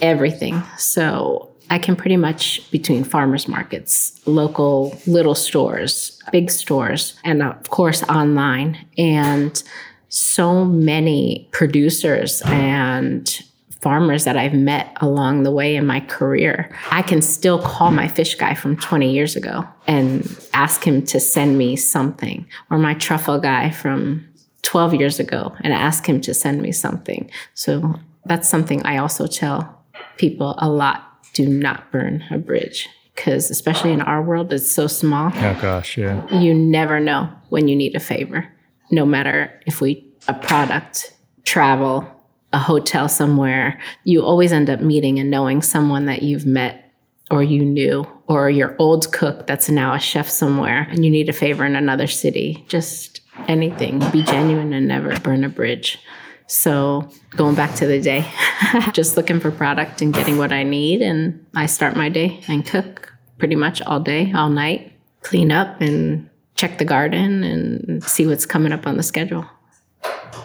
everything. 0.00 0.62
So 0.78 1.45
I 1.70 1.78
can 1.78 1.96
pretty 1.96 2.16
much 2.16 2.70
between 2.70 3.04
farmers 3.04 3.48
markets, 3.48 4.20
local 4.26 4.98
little 5.06 5.34
stores, 5.34 6.20
big 6.32 6.50
stores, 6.50 7.14
and 7.24 7.42
of 7.42 7.70
course 7.70 8.02
online, 8.04 8.86
and 8.96 9.62
so 10.08 10.64
many 10.64 11.48
producers 11.52 12.42
and 12.46 13.42
farmers 13.80 14.24
that 14.24 14.36
I've 14.36 14.54
met 14.54 14.96
along 15.00 15.42
the 15.42 15.50
way 15.50 15.76
in 15.76 15.86
my 15.86 16.00
career. 16.00 16.74
I 16.90 17.02
can 17.02 17.20
still 17.22 17.60
call 17.60 17.90
my 17.90 18.08
fish 18.08 18.34
guy 18.34 18.54
from 18.54 18.76
20 18.76 19.12
years 19.12 19.36
ago 19.36 19.64
and 19.86 20.26
ask 20.54 20.82
him 20.84 21.04
to 21.06 21.20
send 21.20 21.58
me 21.58 21.76
something, 21.76 22.46
or 22.70 22.78
my 22.78 22.94
truffle 22.94 23.38
guy 23.38 23.70
from 23.70 24.26
12 24.62 24.94
years 24.94 25.20
ago 25.20 25.54
and 25.60 25.72
ask 25.72 26.08
him 26.08 26.20
to 26.22 26.34
send 26.34 26.62
me 26.62 26.72
something. 26.72 27.30
So 27.54 27.94
that's 28.24 28.48
something 28.48 28.84
I 28.84 28.96
also 28.96 29.26
tell 29.26 29.84
people 30.16 30.56
a 30.58 30.68
lot 30.68 31.05
do 31.36 31.46
not 31.46 31.90
burn 31.92 32.24
a 32.30 32.38
bridge 32.38 32.88
because 33.14 33.50
especially 33.50 33.92
in 33.92 34.00
our 34.00 34.22
world 34.22 34.52
it's 34.52 34.70
so 34.70 34.86
small 34.86 35.30
oh 35.34 35.58
gosh 35.60 35.96
yeah 35.96 36.26
you 36.34 36.52
never 36.52 36.98
know 37.00 37.28
when 37.50 37.68
you 37.68 37.76
need 37.76 37.94
a 37.94 38.00
favor 38.00 38.46
no 38.90 39.06
matter 39.06 39.60
if 39.66 39.80
we 39.80 40.04
a 40.28 40.34
product 40.34 41.12
travel 41.44 42.06
a 42.52 42.58
hotel 42.58 43.08
somewhere, 43.08 43.78
you 44.04 44.24
always 44.24 44.52
end 44.52 44.70
up 44.70 44.80
meeting 44.80 45.18
and 45.18 45.30
knowing 45.30 45.62
someone 45.62 46.06
that 46.06 46.22
you've 46.22 46.46
met 46.46 46.82
or 47.30 47.42
you 47.42 47.64
knew, 47.64 48.06
or 48.28 48.48
your 48.48 48.76
old 48.78 49.12
cook 49.12 49.48
that's 49.48 49.68
now 49.68 49.92
a 49.92 49.98
chef 49.98 50.28
somewhere 50.28 50.86
and 50.90 51.04
you 51.04 51.10
need 51.10 51.28
a 51.28 51.32
favor 51.32 51.66
in 51.66 51.74
another 51.74 52.06
city. 52.06 52.64
Just 52.68 53.20
anything. 53.48 53.98
Be 54.10 54.22
genuine 54.22 54.72
and 54.72 54.86
never 54.86 55.18
burn 55.20 55.42
a 55.42 55.48
bridge. 55.48 55.98
So, 56.48 57.08
going 57.30 57.56
back 57.56 57.74
to 57.76 57.86
the 57.86 58.00
day, 58.00 58.24
just 58.92 59.16
looking 59.16 59.40
for 59.40 59.50
product 59.50 60.00
and 60.00 60.14
getting 60.14 60.38
what 60.38 60.52
I 60.52 60.62
need. 60.62 61.02
And 61.02 61.44
I 61.54 61.66
start 61.66 61.96
my 61.96 62.08
day 62.08 62.40
and 62.46 62.64
cook 62.64 63.12
pretty 63.38 63.56
much 63.56 63.82
all 63.82 64.00
day, 64.00 64.32
all 64.32 64.48
night, 64.48 64.92
clean 65.22 65.50
up 65.50 65.80
and 65.80 66.28
check 66.54 66.78
the 66.78 66.84
garden 66.84 67.42
and 67.42 68.02
see 68.04 68.26
what's 68.26 68.46
coming 68.46 68.72
up 68.72 68.86
on 68.86 68.96
the 68.96 69.02
schedule 69.02 69.44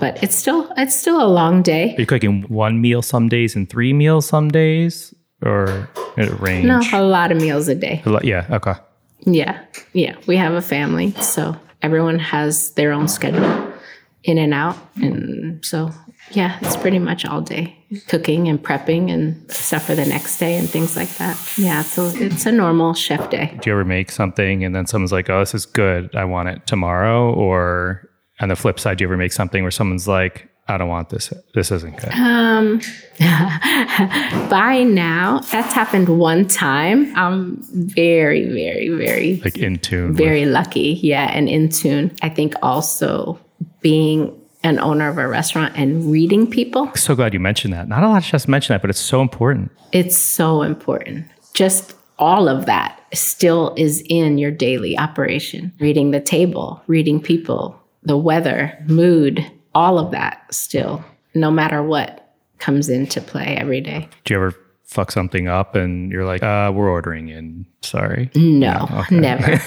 but 0.01 0.21
it's 0.21 0.35
still 0.35 0.73
it's 0.77 0.95
still 0.95 1.23
a 1.23 1.29
long 1.29 1.61
day. 1.61 1.95
Are 1.95 2.01
you 2.01 2.05
cooking 2.07 2.41
one 2.49 2.81
meal 2.81 3.01
some 3.01 3.29
days 3.29 3.55
and 3.55 3.69
three 3.69 3.93
meals 3.93 4.25
some 4.25 4.49
days, 4.49 5.13
or 5.43 5.87
it 6.17 6.37
range? 6.39 6.65
No, 6.65 6.81
a 6.91 7.03
lot 7.03 7.31
of 7.31 7.39
meals 7.39 7.67
a 7.67 7.75
day. 7.75 8.01
A 8.05 8.09
lot, 8.09 8.25
yeah. 8.25 8.47
Okay. 8.49 8.73
Yeah, 9.21 9.63
yeah. 9.93 10.15
We 10.25 10.35
have 10.37 10.53
a 10.53 10.61
family, 10.61 11.11
so 11.21 11.55
everyone 11.83 12.17
has 12.17 12.71
their 12.71 12.91
own 12.91 13.07
schedule, 13.07 13.70
in 14.23 14.37
and 14.37 14.53
out, 14.53 14.77
and 14.95 15.63
so 15.65 15.91
yeah, 16.31 16.57
it's 16.61 16.77
pretty 16.77 16.99
much 16.99 17.25
all 17.25 17.41
day 17.41 17.77
cooking 18.07 18.47
and 18.47 18.61
prepping 18.63 19.11
and 19.11 19.51
stuff 19.51 19.85
for 19.85 19.95
the 19.95 20.05
next 20.05 20.37
day 20.37 20.57
and 20.57 20.69
things 20.69 20.95
like 20.95 21.09
that. 21.17 21.37
Yeah, 21.57 21.81
so 21.81 22.11
it's 22.13 22.45
a 22.45 22.51
normal 22.51 22.93
chef 22.93 23.29
day. 23.29 23.57
Do 23.61 23.69
you 23.69 23.73
ever 23.73 23.83
make 23.83 24.11
something 24.11 24.63
and 24.63 24.75
then 24.75 24.85
someone's 24.85 25.11
like, 25.11 25.29
"Oh, 25.29 25.39
this 25.39 25.53
is 25.53 25.65
good. 25.65 26.15
I 26.15 26.25
want 26.25 26.49
it 26.49 26.65
tomorrow," 26.67 27.33
or 27.33 28.09
on 28.39 28.49
the 28.49 28.55
flip 28.55 28.79
side, 28.79 28.97
do 28.97 29.03
you 29.03 29.07
ever 29.07 29.17
make 29.17 29.31
something 29.31 29.61
where 29.63 29.71
someone's 29.71 30.07
like, 30.07 30.49
I 30.67 30.77
don't 30.77 30.87
want 30.87 31.09
this. 31.09 31.33
This 31.53 31.71
isn't 31.71 31.97
good. 31.97 32.13
Um, 32.13 32.79
by 34.49 34.83
now, 34.83 35.39
that's 35.51 35.73
happened 35.73 36.07
one 36.07 36.47
time. 36.47 37.13
I'm 37.15 37.57
very, 37.73 38.47
very, 38.47 38.89
very 38.89 39.41
like 39.43 39.57
in 39.57 39.79
tune. 39.79 40.15
Very 40.15 40.45
with- 40.45 40.53
lucky, 40.53 40.99
yeah, 41.01 41.29
and 41.33 41.49
in 41.49 41.69
tune. 41.69 42.15
I 42.21 42.29
think 42.29 42.53
also 42.61 43.39
being 43.81 44.37
an 44.63 44.79
owner 44.79 45.09
of 45.09 45.17
a 45.17 45.27
restaurant 45.27 45.75
and 45.75 46.11
reading 46.11 46.49
people. 46.49 46.93
So 46.95 47.15
glad 47.15 47.33
you 47.33 47.39
mentioned 47.39 47.73
that. 47.73 47.87
Not 47.87 48.03
a 48.03 48.07
lot 48.07 48.17
of 48.17 48.23
chefs 48.23 48.47
mention 48.47 48.73
that, 48.73 48.81
but 48.81 48.89
it's 48.89 48.99
so 48.99 49.21
important. 49.21 49.71
It's 49.91 50.17
so 50.17 50.61
important. 50.61 51.25
Just 51.53 51.95
all 52.19 52.47
of 52.47 52.67
that 52.67 52.99
still 53.13 53.73
is 53.77 54.03
in 54.07 54.37
your 54.37 54.51
daily 54.51 54.97
operation. 54.97 55.73
Reading 55.79 56.11
the 56.11 56.21
table, 56.21 56.81
reading 56.85 57.19
people, 57.19 57.79
the 58.03 58.17
weather, 58.17 58.77
mood, 58.87 59.45
all 59.73 59.97
of 59.97 60.11
that 60.11 60.45
still, 60.53 61.03
no 61.33 61.49
matter 61.49 61.81
what 61.81 62.35
comes 62.59 62.89
into 62.89 63.19
play 63.19 63.57
every 63.57 63.81
day. 63.81 64.07
Do 64.23 64.33
you 64.33 64.39
ever 64.39 64.55
fuck 64.91 65.09
something 65.09 65.47
up 65.47 65.73
and 65.73 66.11
you're 66.11 66.25
like, 66.25 66.43
uh, 66.43 66.69
we're 66.75 66.89
ordering 66.89 67.29
in. 67.29 67.65
Sorry. 67.81 68.29
No, 68.35 68.89
okay. 68.91 69.15
never. 69.19 69.61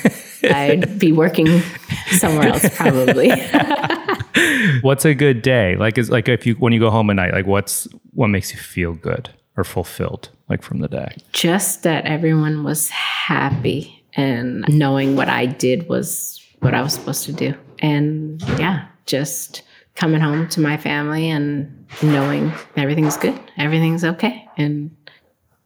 I'd 0.45 0.99
be 0.99 1.13
working 1.13 1.63
somewhere 2.11 2.49
else 2.49 2.77
probably. 2.77 3.31
what's 4.83 5.07
a 5.07 5.15
good 5.15 5.41
day? 5.41 5.77
Like 5.77 5.97
is 5.97 6.11
like 6.11 6.29
if 6.29 6.47
you 6.47 6.55
when 6.57 6.75
you 6.75 6.79
go 6.79 6.91
home 6.91 7.09
at 7.09 7.17
night, 7.17 7.33
like 7.33 7.47
what's 7.47 7.89
what 8.13 8.29
makes 8.29 8.53
you 8.53 8.59
feel 8.59 8.93
good 8.93 9.31
or 9.57 9.65
fulfilled 9.65 10.29
like 10.51 10.63
from 10.63 10.81
the 10.81 10.89
day? 10.89 11.17
Just 11.33 11.85
that 11.85 12.05
everyone 12.05 12.63
was 12.63 12.91
happy 12.91 14.05
and 14.13 14.63
knowing 14.69 15.17
what 15.17 15.31
I 15.31 15.47
did 15.47 15.89
was 15.89 16.39
what 16.61 16.75
I 16.75 16.83
was 16.83 16.93
supposed 16.93 17.25
to 17.25 17.33
do 17.33 17.55
and 17.79 18.43
yeah, 18.59 18.87
just 19.07 19.63
coming 19.95 20.21
home 20.21 20.49
to 20.49 20.61
my 20.61 20.77
family 20.77 21.31
and 21.31 21.87
knowing 22.03 22.53
everything's 22.77 23.17
good, 23.17 23.39
everything's 23.57 24.05
okay, 24.05 24.47
and 24.59 24.95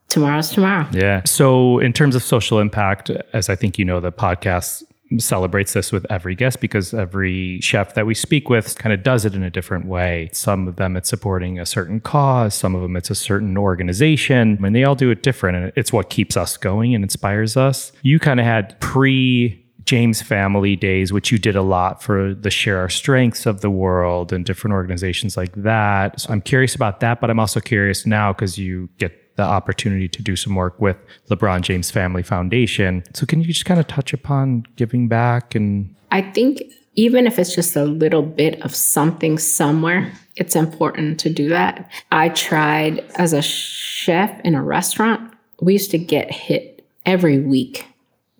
tomorrow's 0.09 0.51
tomorrow. 0.51 0.87
Yeah. 0.93 1.23
So, 1.25 1.79
in 1.79 1.93
terms 1.93 2.15
of 2.15 2.23
social 2.23 2.59
impact, 2.59 3.11
as 3.33 3.49
I 3.49 3.57
think 3.57 3.79
you 3.79 3.85
know, 3.85 4.01
the 4.01 4.13
podcast 4.13 4.83
celebrates 5.17 5.73
this 5.73 5.91
with 5.91 6.05
every 6.11 6.35
guest 6.35 6.61
because 6.61 6.93
every 6.93 7.61
chef 7.63 7.95
that 7.95 8.05
we 8.05 8.15
speak 8.15 8.51
with 8.51 8.77
kind 8.77 8.93
of 8.93 9.03
does 9.03 9.25
it 9.25 9.35
in 9.35 9.43
a 9.43 9.51
different 9.51 9.87
way. 9.87 10.29
Some 10.33 10.69
of 10.69 10.77
them 10.77 10.97
it's 10.97 11.09
supporting 11.09 11.59
a 11.59 11.65
certain 11.65 12.01
cause, 12.01 12.55
some 12.55 12.75
of 12.75 12.83
them 12.83 12.95
it's 12.97 13.09
a 13.09 13.15
certain 13.15 13.57
organization, 13.57 14.63
and 14.63 14.75
they 14.75 14.85
all 14.85 14.95
do 14.95 15.11
it 15.11 15.23
different. 15.23 15.57
And 15.57 15.73
it's 15.77 15.93
what 15.93 16.11
keeps 16.11 16.37
us 16.37 16.57
going 16.57 16.95
and 16.95 17.03
inspires 17.03 17.57
us. 17.57 17.93
You 18.03 18.19
kind 18.19 18.39
of 18.39 18.47
had 18.47 18.79
pre 18.81 19.65
James 19.85 20.21
Family 20.21 20.77
Days, 20.77 21.15
which 21.15 21.33
you 21.33 21.39
did 21.39 21.57
a 21.57 21.63
lot 21.63 22.03
for 22.03 22.35
the 22.35 22.51
Share 22.51 22.79
Our 22.79 22.91
Strengths 22.91 23.47
of 23.47 23.63
the 23.63 23.71
world 23.71 24.35
and 24.35 24.45
different 24.45 24.75
organizations 24.75 25.35
like 25.35 25.55
that. 25.55 26.21
So 26.21 26.31
I'm 26.31 26.43
curious 26.43 26.75
about 26.75 27.01
that, 27.01 27.23
but 27.23 27.31
I'm 27.31 27.41
also 27.41 27.59
curious 27.59 28.05
now 28.05 28.35
because 28.35 28.59
you 28.59 28.91
get 28.99 29.28
the 29.39 29.45
opportunity 29.45 30.09
to 30.09 30.21
do 30.21 30.35
some 30.35 30.57
work 30.57 30.79
with 30.81 30.97
LeBron 31.31 31.63
James 31.63 31.91
Family 31.93 32.25
Foundation. 32.25 33.05
So 33.15 33.25
can 33.25 33.41
you 33.41 33.47
just 33.47 33.65
kind 33.65 33.79
of 33.79 33.87
touch 33.87 34.13
upon 34.13 34.67
giving 34.77 35.09
back 35.09 35.55
and 35.55 35.95
I 36.11 36.23
think 36.23 36.63
even 36.97 37.29
if 37.29 37.39
it's 37.39 37.55
just 37.55 37.77
a 37.77 37.85
little 37.85 38.23
bit 38.23 38.61
of 38.63 38.75
something 38.75 39.39
somewhere, 39.39 40.13
it's 40.35 40.57
important 40.57 41.21
to 41.21 41.31
do 41.31 41.49
that. 41.51 41.89
I 42.11 42.31
tried 42.31 42.99
as 43.15 43.33
a 43.33 43.41
chef 43.41 44.41
in 44.41 44.57
a 44.57 44.63
restaurant, 44.63 45.33
we 45.61 45.75
used 45.75 45.93
to 45.93 45.99
get 45.99 46.33
hit 46.33 46.85
every 47.07 47.39
week 47.39 47.87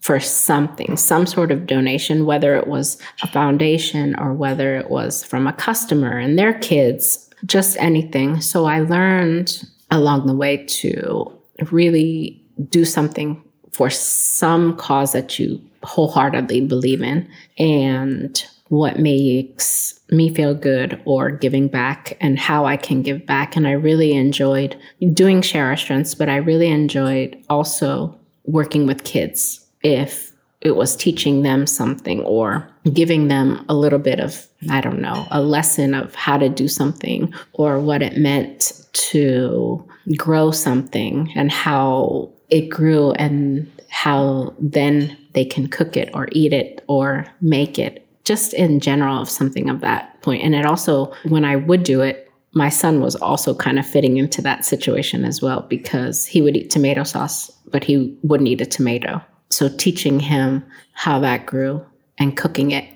for 0.01 0.19
something, 0.19 0.97
some 0.97 1.27
sort 1.27 1.53
of 1.53 1.67
donation, 1.67 2.27
whether 2.27 2.57
it 2.57 2.67
was 2.67 3.01
a 3.23 3.29
foundation 3.29 4.19
or 4.19 4.33
whether 4.33 4.75
it 4.77 4.91
was 4.91 5.23
from 5.23 5.47
a 5.47 5.53
customer 5.53 6.19
and 6.19 6.37
their 6.37 6.55
kids, 6.55 7.31
just 7.47 7.77
anything. 7.77 8.41
So 8.41 8.65
I 8.65 8.81
learned 8.81 9.65
along 9.91 10.27
the 10.27 10.35
way 10.35 10.65
to 10.67 11.33
really 11.71 12.43
do 12.69 12.85
something 12.85 13.43
for 13.71 13.91
some 13.91 14.77
cause 14.77 15.13
that 15.13 15.39
you 15.39 15.61
wholeheartedly 15.83 16.63
believe 16.63 17.03
in 17.03 17.29
and 17.59 18.45
what 18.69 18.99
makes 18.99 19.99
me 20.11 20.33
feel 20.35 20.55
good 20.55 21.01
or 21.05 21.31
giving 21.31 21.69
back 21.69 22.17
and 22.21 22.39
how 22.39 22.67
I 22.67 22.77
can 22.77 23.03
give 23.03 23.25
back. 23.25 23.57
And 23.57 23.67
I 23.67 23.73
really 23.73 24.13
enjoyed 24.13 24.77
doing 25.13 25.43
share 25.43 25.67
our 25.67 25.77
strengths, 25.77 26.15
but 26.15 26.29
I 26.29 26.37
really 26.37 26.69
enjoyed 26.69 27.43
also 27.49 28.15
working 28.45 28.87
with 28.87 29.05
kids 29.05 29.65
if 29.83 30.28
it 30.61 30.75
was 30.77 30.97
teaching 30.97 31.43
them 31.43 31.67
something 31.67 32.21
or 32.23 32.69
giving 32.93 33.29
them 33.29 33.65
a 33.69 33.75
little 33.75 33.99
bit 33.99 34.19
of, 34.19 34.47
I 34.71 34.81
don't 34.81 35.01
know, 35.01 35.27
a 35.31 35.41
lesson 35.41 35.95
of 35.95 36.15
how 36.15 36.37
to 36.37 36.49
do 36.49 36.67
something 36.67 37.33
or 37.53 37.79
what 37.79 38.03
it 38.03 38.17
meant 38.17 38.87
to 38.93 39.89
grow 40.17 40.51
something 40.51 41.31
and 41.37 41.53
how 41.53 42.33
it 42.51 42.69
grew 42.69 43.13
and 43.13 43.71
how 43.91 44.55
then 44.59 45.17
they 45.35 45.45
can 45.45 45.69
cook 45.69 45.97
it 45.97 46.11
or 46.15 46.29
eat 46.33 46.53
it 46.53 46.83
or 46.89 47.27
make 47.41 47.79
it 47.79 48.07
just 48.25 48.53
in 48.55 48.81
general 48.81 49.23
of 49.23 49.31
something 49.31 49.71
of 49.71 49.81
that 49.81 50.21
point. 50.23 50.43
and 50.43 50.55
it 50.55 50.67
also 50.67 51.13
when 51.29 51.45
i 51.45 51.57
would 51.57 51.83
do 51.83 52.01
it 52.01 52.31
my 52.53 52.69
son 52.69 53.01
was 53.01 53.15
also 53.17 53.55
kind 53.55 53.79
of 53.79 53.87
fitting 53.87 54.17
into 54.17 54.43
that 54.43 54.65
situation 54.65 55.25
as 55.25 55.41
well 55.41 55.63
because 55.69 56.27
he 56.27 56.43
would 56.43 56.57
eat 56.57 56.71
tomato 56.71 57.03
sauce 57.03 57.51
but 57.71 57.85
he 57.85 58.17
wouldn't 58.23 58.49
eat 58.49 58.61
a 58.61 58.67
tomato 58.67 59.23
so 59.51 59.69
teaching 59.69 60.21
him 60.21 60.65
how 60.93 61.19
that 61.21 61.47
grew 61.47 61.85
and 62.19 62.37
cooking 62.37 62.71
it 62.71 62.89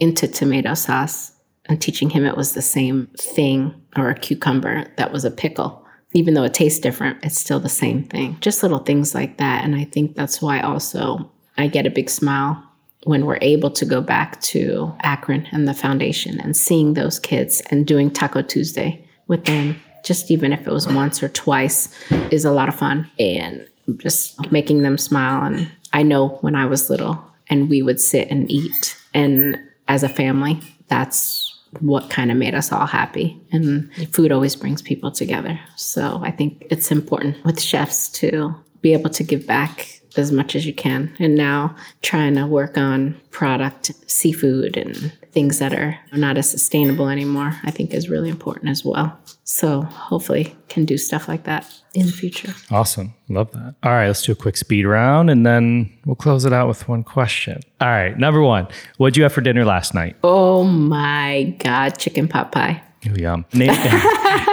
into 0.00 0.28
tomato 0.28 0.74
sauce 0.74 1.32
and 1.66 1.82
teaching 1.82 2.10
him 2.10 2.24
it 2.24 2.36
was 2.36 2.52
the 2.52 2.62
same 2.62 3.08
thing 3.18 3.74
or 3.96 4.10
a 4.10 4.18
cucumber 4.18 4.86
that 4.96 5.12
was 5.12 5.24
a 5.24 5.30
pickle 5.30 5.84
even 6.12 6.34
though 6.34 6.44
it 6.44 6.54
tastes 6.54 6.80
different, 6.80 7.18
it's 7.22 7.38
still 7.38 7.60
the 7.60 7.68
same 7.68 8.04
thing. 8.04 8.38
Just 8.40 8.62
little 8.62 8.78
things 8.78 9.14
like 9.14 9.36
that. 9.38 9.64
And 9.64 9.74
I 9.74 9.84
think 9.84 10.16
that's 10.16 10.40
why 10.40 10.60
also 10.60 11.30
I 11.56 11.66
get 11.66 11.86
a 11.86 11.90
big 11.90 12.08
smile 12.08 12.62
when 13.04 13.26
we're 13.26 13.38
able 13.40 13.70
to 13.70 13.84
go 13.84 14.00
back 14.00 14.40
to 14.40 14.92
Akron 15.00 15.46
and 15.52 15.68
the 15.68 15.74
foundation 15.74 16.40
and 16.40 16.56
seeing 16.56 16.94
those 16.94 17.18
kids 17.20 17.62
and 17.70 17.86
doing 17.86 18.10
Taco 18.10 18.42
Tuesday 18.42 19.04
with 19.28 19.44
them, 19.44 19.80
just 20.04 20.30
even 20.30 20.52
if 20.52 20.66
it 20.66 20.72
was 20.72 20.88
once 20.88 21.22
or 21.22 21.28
twice, 21.28 21.94
is 22.30 22.44
a 22.44 22.52
lot 22.52 22.68
of 22.68 22.74
fun. 22.74 23.08
And 23.18 23.66
just 23.98 24.50
making 24.50 24.82
them 24.82 24.98
smile. 24.98 25.44
And 25.44 25.70
I 25.92 26.02
know 26.02 26.38
when 26.40 26.54
I 26.54 26.66
was 26.66 26.90
little 26.90 27.22
and 27.48 27.68
we 27.70 27.82
would 27.82 28.00
sit 28.00 28.28
and 28.30 28.50
eat, 28.50 28.96
and 29.14 29.58
as 29.88 30.02
a 30.02 30.08
family, 30.08 30.60
that's 30.88 31.44
what 31.80 32.10
kind 32.10 32.30
of 32.30 32.36
made 32.36 32.54
us 32.54 32.72
all 32.72 32.86
happy. 32.86 33.40
And 33.52 33.90
food 34.12 34.32
always 34.32 34.56
brings 34.56 34.82
people 34.82 35.10
together. 35.10 35.58
So 35.76 36.20
I 36.22 36.30
think 36.30 36.66
it's 36.70 36.90
important 36.90 37.42
with 37.44 37.60
chefs 37.60 38.08
to 38.10 38.54
be 38.80 38.92
able 38.92 39.10
to 39.10 39.24
give 39.24 39.46
back 39.46 39.97
as 40.18 40.32
much 40.32 40.54
as 40.54 40.66
you 40.66 40.72
can. 40.72 41.14
And 41.18 41.34
now 41.34 41.74
trying 42.02 42.34
to 42.34 42.46
work 42.46 42.76
on 42.76 43.18
product, 43.30 43.92
seafood, 44.06 44.76
and 44.76 45.12
things 45.30 45.58
that 45.58 45.72
are 45.72 45.98
not 46.12 46.36
as 46.36 46.50
sustainable 46.50 47.08
anymore, 47.08 47.54
I 47.62 47.70
think 47.70 47.94
is 47.94 48.08
really 48.08 48.28
important 48.28 48.70
as 48.70 48.84
well. 48.84 49.18
So 49.44 49.82
hopefully 49.82 50.56
can 50.68 50.84
do 50.84 50.98
stuff 50.98 51.28
like 51.28 51.44
that 51.44 51.72
in 51.94 52.06
the 52.06 52.12
future. 52.12 52.54
Awesome. 52.70 53.14
Love 53.28 53.50
that. 53.52 53.74
All 53.82 53.92
right, 53.92 54.06
let's 54.06 54.22
do 54.22 54.32
a 54.32 54.34
quick 54.34 54.56
speed 54.56 54.84
round 54.84 55.30
and 55.30 55.46
then 55.46 55.92
we'll 56.04 56.16
close 56.16 56.44
it 56.44 56.52
out 56.52 56.68
with 56.68 56.88
one 56.88 57.04
question. 57.04 57.60
All 57.80 57.88
right, 57.88 58.18
number 58.18 58.42
one, 58.42 58.68
what'd 58.96 59.16
you 59.16 59.22
have 59.22 59.32
for 59.32 59.40
dinner 59.40 59.64
last 59.64 59.94
night? 59.94 60.16
Oh 60.22 60.64
my 60.64 61.54
God, 61.58 61.98
chicken 61.98 62.28
pot 62.28 62.52
pie. 62.52 62.82
Ooh, 63.06 63.14
yum. 63.20 63.44
Name, 63.52 63.76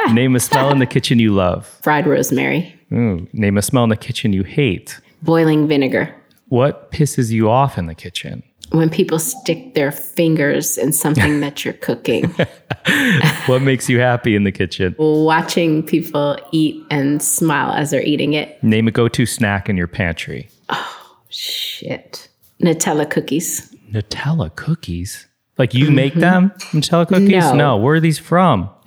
name 0.13 0.36
a 0.36 0.39
smell 0.39 0.70
in 0.70 0.80
the 0.80 0.86
kitchen 0.86 1.20
you 1.20 1.34
love. 1.34 1.66
Fried 1.82 2.05
rosemary. 2.05 2.80
Ooh, 2.93 3.28
name 3.34 3.57
a 3.57 3.61
smell 3.61 3.84
in 3.84 3.89
the 3.89 3.97
kitchen 3.97 4.34
you 4.34 4.43
hate. 4.43 4.99
Boiling 5.26 5.67
vinegar. 5.67 6.15
What 6.49 6.91
pisses 6.91 7.32
you 7.32 7.49
off 7.49 7.80
in 7.80 7.88
the 7.88 7.95
kitchen? 7.95 8.43
When 8.69 8.91
people 8.91 9.17
stick 9.17 9.73
their 9.73 9.91
fingers 9.91 10.78
in 10.78 10.93
something 10.93 11.39
that 11.39 11.65
you're 11.65 11.73
cooking. 11.73 12.26
what 13.47 13.63
makes 13.63 13.89
you 13.89 13.99
happy 13.99 14.36
in 14.36 14.43
the 14.43 14.51
kitchen? 14.51 14.95
Watching 14.99 15.82
people 15.82 16.38
eat 16.51 16.84
and 16.91 17.23
smile 17.23 17.71
as 17.71 17.89
they're 17.89 18.03
eating 18.03 18.34
it. 18.34 18.63
Name 18.63 18.88
a 18.88 18.91
go 18.91 19.07
to 19.07 19.26
snack 19.26 19.67
in 19.67 19.78
your 19.78 19.88
pantry. 19.88 20.47
Oh, 20.69 21.17
shit. 21.30 22.28
Nutella 22.61 23.09
cookies. 23.09 23.73
Nutella 23.91 24.55
cookies? 24.55 25.28
Like 25.57 25.73
you 25.73 25.89
make 25.89 26.11
mm-hmm. 26.13 26.19
them? 26.21 26.51
Nutella 26.71 27.07
cookies? 27.07 27.30
No. 27.30 27.55
no. 27.55 27.78
Where 27.78 27.95
are 27.95 27.99
these 27.99 28.19
from? 28.19 28.69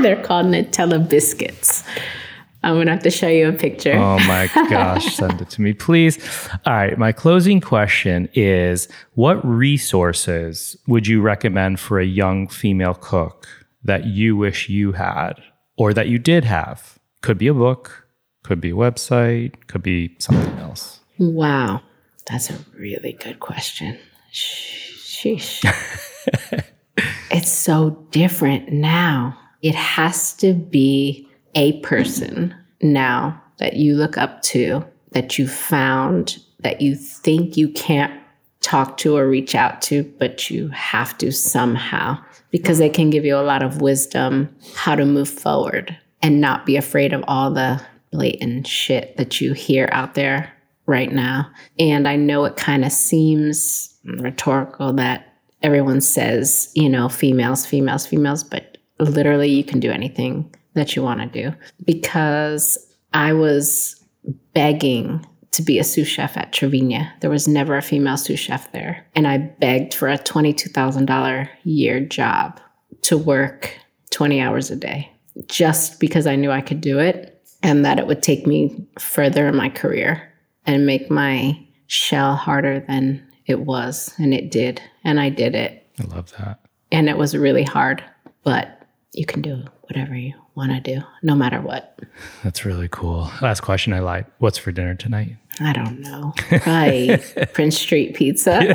They're 0.00 0.22
called 0.22 0.46
Nutella 0.46 1.06
biscuits. 1.06 1.84
I'm 2.62 2.76
gonna 2.76 2.92
have 2.92 3.02
to 3.02 3.10
show 3.10 3.28
you 3.28 3.48
a 3.48 3.52
picture. 3.52 3.94
Oh 3.94 4.18
my 4.20 4.48
gosh, 4.70 5.16
send 5.16 5.40
it 5.40 5.50
to 5.50 5.62
me, 5.62 5.72
please. 5.72 6.18
All 6.64 6.72
right, 6.72 6.96
my 6.96 7.12
closing 7.12 7.60
question 7.60 8.28
is 8.34 8.88
what 9.14 9.44
resources 9.44 10.76
would 10.86 11.06
you 11.06 11.20
recommend 11.20 11.80
for 11.80 11.98
a 11.98 12.06
young 12.06 12.48
female 12.48 12.94
cook 12.94 13.48
that 13.84 14.06
you 14.06 14.36
wish 14.36 14.68
you 14.68 14.92
had 14.92 15.34
or 15.76 15.92
that 15.92 16.08
you 16.08 16.18
did 16.18 16.44
have? 16.44 16.98
Could 17.20 17.38
be 17.38 17.48
a 17.48 17.54
book, 17.54 18.06
could 18.44 18.60
be 18.60 18.70
a 18.70 18.74
website, 18.74 19.54
could 19.66 19.82
be 19.82 20.14
something 20.18 20.58
else. 20.58 21.00
Wow. 21.18 21.82
That's 22.26 22.50
a 22.50 22.58
really 22.78 23.12
good 23.12 23.40
question. 23.40 23.98
Sheesh. 24.32 25.64
it's 27.30 27.52
so 27.52 27.90
different 28.10 28.72
now. 28.72 29.36
It 29.60 29.74
has 29.74 30.32
to 30.34 30.54
be 30.54 31.28
a 31.54 31.80
person 31.80 32.54
now 32.80 33.40
that 33.58 33.74
you 33.74 33.94
look 33.94 34.16
up 34.16 34.42
to, 34.42 34.84
that 35.12 35.38
you 35.38 35.46
found, 35.46 36.38
that 36.60 36.80
you 36.80 36.94
think 36.96 37.56
you 37.56 37.68
can't 37.68 38.18
talk 38.60 38.96
to 38.96 39.16
or 39.16 39.28
reach 39.28 39.54
out 39.54 39.82
to, 39.82 40.04
but 40.18 40.50
you 40.50 40.68
have 40.68 41.16
to 41.18 41.32
somehow 41.32 42.16
because 42.50 42.78
they 42.78 42.88
can 42.88 43.10
give 43.10 43.24
you 43.24 43.36
a 43.36 43.42
lot 43.42 43.62
of 43.62 43.80
wisdom 43.80 44.54
how 44.74 44.94
to 44.94 45.04
move 45.04 45.28
forward 45.28 45.96
and 46.22 46.40
not 46.40 46.64
be 46.64 46.76
afraid 46.76 47.12
of 47.12 47.24
all 47.26 47.50
the 47.50 47.80
blatant 48.12 48.66
shit 48.66 49.16
that 49.16 49.40
you 49.40 49.52
hear 49.52 49.88
out 49.90 50.14
there 50.14 50.52
right 50.86 51.12
now. 51.12 51.50
And 51.78 52.06
I 52.06 52.16
know 52.16 52.44
it 52.44 52.56
kind 52.56 52.84
of 52.84 52.92
seems 52.92 53.94
rhetorical 54.04 54.92
that 54.94 55.34
everyone 55.62 56.00
says, 56.00 56.70
you 56.74 56.88
know, 56.88 57.08
females, 57.08 57.66
females, 57.66 58.06
females, 58.06 58.44
but 58.44 58.78
literally 58.98 59.48
you 59.48 59.64
can 59.64 59.80
do 59.80 59.90
anything 59.90 60.54
that 60.74 60.96
you 60.96 61.02
want 61.02 61.20
to 61.20 61.26
do 61.26 61.56
because 61.84 62.78
I 63.12 63.32
was 63.32 64.02
begging 64.54 65.26
to 65.52 65.62
be 65.62 65.78
a 65.78 65.84
sous 65.84 66.08
chef 66.08 66.36
at 66.36 66.52
Tra 66.52 66.68
Vigne. 66.68 67.06
There 67.20 67.30
was 67.30 67.46
never 67.46 67.76
a 67.76 67.82
female 67.82 68.16
sous 68.16 68.40
chef 68.40 68.72
there. 68.72 69.06
And 69.14 69.28
I 69.28 69.38
begged 69.38 69.94
for 69.94 70.08
a 70.08 70.18
$22,000 70.18 71.48
year 71.64 72.00
job 72.00 72.60
to 73.02 73.18
work 73.18 73.76
20 74.10 74.40
hours 74.40 74.70
a 74.70 74.76
day 74.76 75.10
just 75.46 76.00
because 76.00 76.26
I 76.26 76.36
knew 76.36 76.50
I 76.50 76.60
could 76.60 76.80
do 76.80 76.98
it 76.98 77.46
and 77.62 77.84
that 77.84 77.98
it 77.98 78.06
would 78.06 78.22
take 78.22 78.46
me 78.46 78.86
further 78.98 79.46
in 79.46 79.56
my 79.56 79.68
career 79.68 80.32
and 80.66 80.86
make 80.86 81.10
my 81.10 81.58
shell 81.86 82.34
harder 82.34 82.80
than 82.80 83.24
it 83.46 83.60
was. 83.60 84.14
And 84.18 84.32
it 84.32 84.50
did. 84.50 84.80
And 85.04 85.20
I 85.20 85.28
did 85.28 85.54
it. 85.54 85.86
I 86.00 86.04
love 86.04 86.32
that. 86.38 86.60
And 86.90 87.08
it 87.08 87.16
was 87.16 87.36
really 87.36 87.62
hard, 87.62 88.02
but 88.42 88.86
you 89.12 89.26
can 89.26 89.42
do 89.42 89.64
whatever 89.82 90.14
you 90.14 90.34
want 90.54 90.72
to 90.72 90.80
do, 90.80 91.02
no 91.22 91.34
matter 91.34 91.60
what. 91.60 91.98
That's 92.44 92.64
really 92.64 92.88
cool. 92.90 93.30
Last 93.40 93.60
question 93.60 93.92
I 93.92 94.00
lied. 94.00 94.26
What's 94.38 94.58
for 94.58 94.72
dinner 94.72 94.94
tonight? 94.94 95.36
I 95.60 95.72
don't 95.72 96.00
know. 96.00 96.32
Probably 96.36 97.18
Prince 97.52 97.78
Street 97.78 98.14
Pizza 98.14 98.58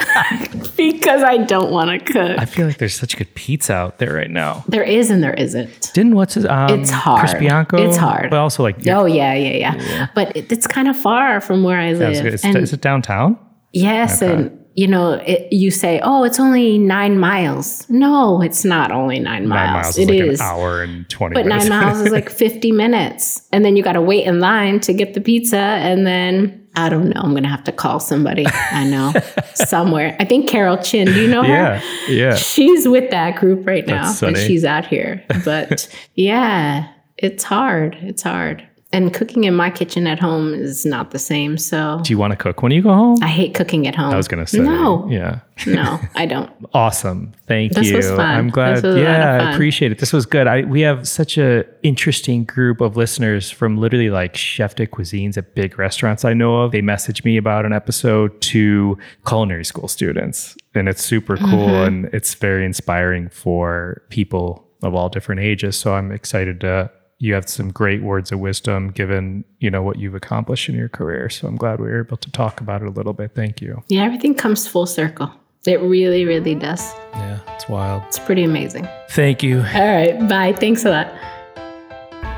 because 0.78 1.23
I 1.23 1.38
don't 1.38 1.71
want 1.71 1.89
to 1.89 2.13
cook. 2.13 2.39
I 2.39 2.45
feel 2.45 2.67
like 2.67 2.78
there's 2.78 2.93
such 2.93 3.17
good 3.17 3.34
pizza 3.34 3.73
out 3.73 3.97
there 3.97 4.13
right 4.13 4.30
now. 4.30 4.63
There 4.67 4.84
is 4.84 5.09
and 5.09 5.23
there 5.23 5.34
isn't. 5.34 5.91
Didn't 5.93 6.15
what's 6.15 6.36
his? 6.36 6.45
Um, 6.45 6.80
it's 6.80 6.91
hard. 6.91 7.21
Chris 7.21 7.34
Bianco. 7.34 7.78
It's 7.78 7.97
hard. 7.97 8.30
But 8.30 8.39
also 8.39 8.61
like. 8.61 8.88
Oh 8.88 9.05
yeah, 9.05 9.34
yeah, 9.34 9.57
yeah. 9.57 9.75
yeah. 9.75 10.07
But 10.13 10.36
it, 10.38 10.51
it's 10.51 10.67
kind 10.67 10.88
of 10.88 10.95
far 10.95 11.41
from 11.41 11.63
where 11.63 11.80
I 11.80 11.93
live. 11.93 12.13
Yeah, 12.43 12.57
is 12.57 12.73
it 12.73 12.82
downtown? 12.82 13.39
Yes, 13.73 14.21
okay. 14.21 14.34
and 14.34 14.65
you 14.78 14.86
know, 14.86 15.13
it, 15.13 15.51
you 15.51 15.71
say, 15.71 15.99
"Oh, 16.03 16.23
it's 16.23 16.39
only 16.39 16.78
nine 16.78 17.19
miles." 17.19 17.89
No, 17.89 18.43
it's 18.43 18.63
not 18.63 18.91
only 18.91 19.17
nine, 19.17 19.49
nine 19.49 19.73
miles. 19.73 19.97
miles. 19.97 19.97
It 19.97 20.11
is, 20.11 20.39
like 20.39 20.47
an 20.47 20.55
hour 20.55 20.84
and 20.84 21.09
twenty. 21.09 21.34
But 21.34 21.47
minutes. 21.47 21.67
nine 21.67 21.84
miles 21.84 21.99
is 22.01 22.11
like 22.11 22.30
fifty 22.45 22.71
minutes, 22.71 23.41
and 23.51 23.65
then 23.65 23.75
you 23.75 23.82
got 23.82 23.93
to 23.93 24.01
wait 24.01 24.25
in 24.25 24.39
line 24.39 24.80
to 24.82 24.93
get 24.93 25.15
the 25.15 25.19
pizza, 25.19 25.57
and 25.57 26.05
then 26.05 26.67
I 26.75 26.89
don't 26.89 27.09
know. 27.09 27.19
I'm 27.21 27.34
gonna 27.34 27.47
have 27.47 27.63
to 27.63 27.71
call 27.71 27.99
somebody. 27.99 28.45
I 28.45 28.88
know 28.88 29.13
somewhere. 29.55 30.15
I 30.19 30.25
think 30.25 30.47
Carol 30.47 30.78
Chin. 30.78 31.07
Do 31.07 31.19
you 31.19 31.28
know 31.28 31.41
her? 31.41 31.49
Yeah, 31.49 31.82
yeah. 32.07 32.36
She's 32.36 32.88
with 32.88 33.09
that 33.09 33.38
group 33.38 33.65
right 33.65 33.86
now, 33.88 34.13
and 34.21 34.38
she's 34.38 34.63
out 34.63 34.86
here. 34.86 35.25
But 35.43 35.89
yeah, 36.13 36.88
it's 37.17 37.43
hard. 37.43 37.97
It's 38.01 38.21
hard. 38.21 38.67
And 38.93 39.13
cooking 39.13 39.43
in 39.43 39.53
my 39.53 39.69
kitchen 39.69 40.07
at 40.07 40.17
home 40.17 40.53
is 40.53 40.85
not 40.85 41.11
the 41.11 41.19
same. 41.19 41.57
So 41.57 41.99
Do 42.03 42.13
you 42.13 42.17
want 42.17 42.31
to 42.31 42.38
cook 42.38 42.61
when 42.63 42.71
you 42.71 42.81
go 42.81 42.93
home? 42.93 43.17
I 43.21 43.27
hate 43.27 43.53
cooking 43.53 43.85
at 43.85 43.95
home. 43.95 44.13
I 44.13 44.15
was 44.15 44.29
going 44.29 44.43
to 44.45 44.49
say. 44.49 44.59
no, 44.59 45.05
Yeah. 45.09 45.39
no, 45.65 45.99
I 46.15 46.25
don't. 46.25 46.49
Awesome. 46.73 47.33
Thank 47.47 47.73
This 47.73 47.88
you. 47.89 48.15
I'm 48.17 48.49
glad. 48.49 48.77
This 48.77 48.83
was 48.83 48.95
a 48.95 48.97
lot 48.99 49.03
yeah, 49.03 49.38
I 49.49 49.53
appreciate 49.53 49.91
it. 49.91 49.99
This 49.99 50.13
was 50.13 50.25
good. 50.25 50.47
I 50.47 50.61
we 50.61 50.81
have 50.81 51.05
such 51.07 51.38
a 51.38 51.65
interesting 51.83 52.45
group 52.45 52.79
of 52.81 52.95
listeners 52.95 53.49
from 53.51 53.77
literally 53.77 54.09
like 54.09 54.35
chef 54.38 54.75
de 54.75 54.85
cuisines 54.88 55.38
at 55.38 55.53
big 55.55 55.77
restaurants 55.77 56.23
I 56.23 56.33
know 56.33 56.61
of. 56.61 56.71
They 56.71 56.81
messaged 56.81 57.25
me 57.25 57.35
about 57.38 57.65
an 57.65 57.73
episode 57.73 58.39
to 58.53 58.97
culinary 59.25 59.65
school 59.65 59.88
students, 59.88 60.55
and 60.75 60.88
it's 60.88 61.03
super 61.03 61.35
cool 61.38 61.47
Mm-hmm. 61.67 61.88
and 61.88 62.05
it's 62.13 62.35
very 62.35 62.63
inspiring 62.65 63.29
for 63.29 64.01
people 64.09 64.65
of 64.83 64.93
all 64.93 65.09
different 65.09 65.41
ages. 65.41 65.75
So 65.77 65.93
I'm 65.95 66.11
excited 66.11 66.61
to 66.61 66.89
you 67.20 67.34
have 67.34 67.49
some 67.49 67.72
great 67.72 68.03
words 68.03 68.32
of 68.32 68.39
wisdom 68.39 68.91
given, 68.91 69.43
you 69.59 69.72
know, 69.72 69.82
what 69.82 69.97
you've 69.97 70.15
accomplished 70.15 70.70
in 70.70 70.76
your 70.76 70.89
career. 70.89 71.30
So 71.30 71.47
I'm 71.47 71.55
glad 71.55 71.80
we 71.80 71.88
were 71.88 72.01
able 72.01 72.18
to 72.18 72.32
talk 72.32 72.61
about 72.61 72.82
it 72.82 72.88
a 72.88 72.91
little 72.91 73.13
bit. 73.13 73.34
Thank 73.34 73.61
you. 73.61 73.84
Yeah, 73.88 74.03
everything 74.03 74.36
comes 74.36 74.68
full 74.68 74.86
circle. 74.86 75.32
It 75.65 75.82
really, 75.82 76.26
really 76.26 76.55
does. 76.55 76.93
Yeah, 77.13 77.39
it's 77.55 77.68
wild. 77.68 78.03
It's 78.07 78.20
pretty 78.20 78.43
amazing. 78.43 78.88
Thank 79.09 79.43
you. 79.43 79.57
All 79.57 79.63
right. 79.63 80.28
Bye. 80.30 80.53
Thanks 80.53 80.86
a 80.86 80.91
lot. 80.91 81.11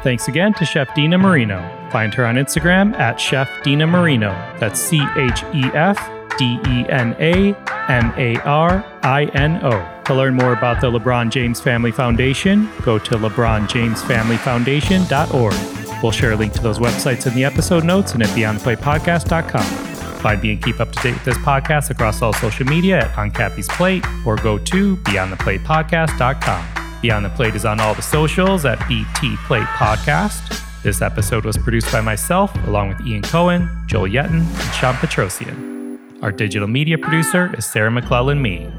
Thanks 0.03 0.29
again 0.29 0.53
to 0.53 0.65
Chef 0.65 0.95
Dena 0.95 1.17
Marino. 1.17 1.59
Find 1.91 2.13
her 2.13 2.25
on 2.25 2.35
Instagram 2.35 2.97
at 2.97 3.19
Chef 3.19 3.49
Dena 3.63 3.85
Marino. 3.85 4.29
That's 4.59 4.79
C 4.79 5.05
H 5.17 5.43
E 5.53 5.69
To 10.09 10.15
learn 10.15 10.33
more 10.33 10.53
about 10.53 10.81
the 10.81 10.89
LeBron 10.89 11.29
James 11.29 11.61
Family 11.61 11.91
Foundation, 11.91 12.67
go 12.81 12.97
to 12.97 13.15
LeBronJamesFamilyFoundation.org. 13.15 16.01
We'll 16.01 16.11
share 16.11 16.31
a 16.31 16.35
link 16.35 16.53
to 16.53 16.63
those 16.63 16.79
websites 16.79 17.27
in 17.27 17.35
the 17.35 17.45
episode 17.45 17.83
notes 17.83 18.13
and 18.13 18.23
at 18.23 18.29
BeyondThePlatePodcast.com. 18.29 19.63
Find 20.19 20.41
me 20.41 20.53
and 20.53 20.63
keep 20.63 20.79
up 20.79 20.91
to 20.93 21.03
date 21.03 21.13
with 21.13 21.25
this 21.25 21.37
podcast 21.37 21.91
across 21.91 22.23
all 22.23 22.33
social 22.33 22.65
media 22.65 23.01
at 23.01 23.15
On 23.19 23.29
Cappy's 23.29 23.67
Plate 23.67 24.03
or 24.25 24.35
go 24.37 24.57
to 24.57 24.97
BeyondThePlatePodcast.com. 24.97 27.01
Beyond 27.03 27.25
the 27.25 27.29
Plate 27.29 27.53
is 27.53 27.65
on 27.65 27.79
all 27.79 27.93
the 27.93 28.01
socials 28.01 28.65
at 28.65 28.79
BT 28.87 29.35
Plate 29.45 29.67
Podcast. 29.77 30.59
This 30.81 31.03
episode 31.03 31.45
was 31.45 31.55
produced 31.55 31.91
by 31.91 32.01
myself, 32.01 32.51
along 32.65 32.89
with 32.89 32.99
Ian 33.05 33.21
Cohen, 33.21 33.69
Joel 33.85 34.09
Yetton, 34.09 34.39
and 34.39 34.73
Sean 34.73 34.95
Petrosian. 34.95 35.99
Our 36.23 36.31
digital 36.31 36.67
media 36.67 36.97
producer 36.97 37.53
is 37.55 37.67
Sarah 37.67 37.91
McClellan 37.91 38.41
Me. 38.41 38.71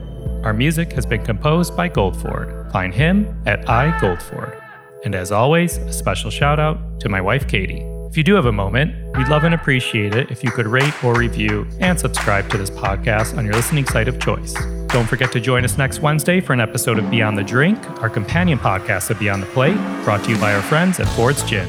Our 0.43 0.55
music 0.55 0.93
has 0.93 1.05
been 1.05 1.23
composed 1.23 1.77
by 1.77 1.91
Goldford. 1.91 2.73
Find 2.73 2.95
him 2.95 3.43
at 3.45 3.67
iGoldford. 3.67 4.59
And 5.05 5.15
as 5.15 5.33
always, 5.33 5.77
a 5.77 5.93
special 5.93 6.31
shout 6.31 6.59
out 6.59 6.79
to 7.01 7.11
my 7.11 7.21
wife 7.21 7.47
Katie. 7.47 7.85
If 8.09 8.17
you 8.17 8.25
do 8.25 8.35
have 8.35 8.47
a 8.47 8.53
moment, 8.53 8.95
we'd 9.19 9.29
love 9.29 9.45
and 9.45 9.55
appreciate 9.55 10.15
it 10.15 10.31
if 10.31 10.43
you 10.43 10.51
could 10.51 10.67
rate 10.67 11.05
or 11.05 11.15
review 11.15 11.67
and 11.79 12.01
subscribe 12.01 12.49
to 12.51 12.57
this 12.59 12.71
podcast 12.71 13.37
on 13.37 13.45
your 13.45 13.53
listening 13.55 13.85
site 13.87 14.09
of 14.09 14.19
choice. 14.19 14.55
Don't 14.89 15.07
forget 15.07 15.31
to 15.33 15.41
join 15.41 15.63
us 15.63 15.77
next 15.77 16.01
Wednesday 16.01 16.41
for 16.41 16.55
an 16.55 16.61
episode 16.61 16.99
of 16.99 17.11
Beyond 17.11 17.37
the 17.37 17.45
Drink, 17.45 17.79
our 18.01 18.11
companion 18.11 18.59
podcast 18.59 19.11
of 19.11 19.19
Beyond 19.19 19.43
the 19.43 19.47
Plate, 19.49 19.77
brought 20.05 20.25
to 20.25 20.31
you 20.31 20.39
by 20.39 20.55
our 20.55 20.63
friends 20.63 20.99
at 21.01 21.09
Ford's 21.09 21.43
Gin. 21.43 21.69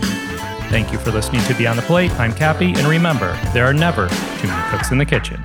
Thank 0.72 0.94
you 0.94 0.98
for 0.98 1.12
listening 1.12 1.44
to 1.44 1.54
Beyond 1.56 1.78
the 1.78 1.84
Plate. 1.84 2.12
I'm 2.12 2.34
Cappy, 2.34 2.72
and 2.72 2.88
remember, 2.88 3.38
there 3.54 3.66
are 3.66 3.74
never 3.74 4.08
too 4.08 4.48
many 4.48 4.72
cooks 4.72 4.92
in 4.92 4.98
the 4.98 5.06
kitchen. 5.06 5.44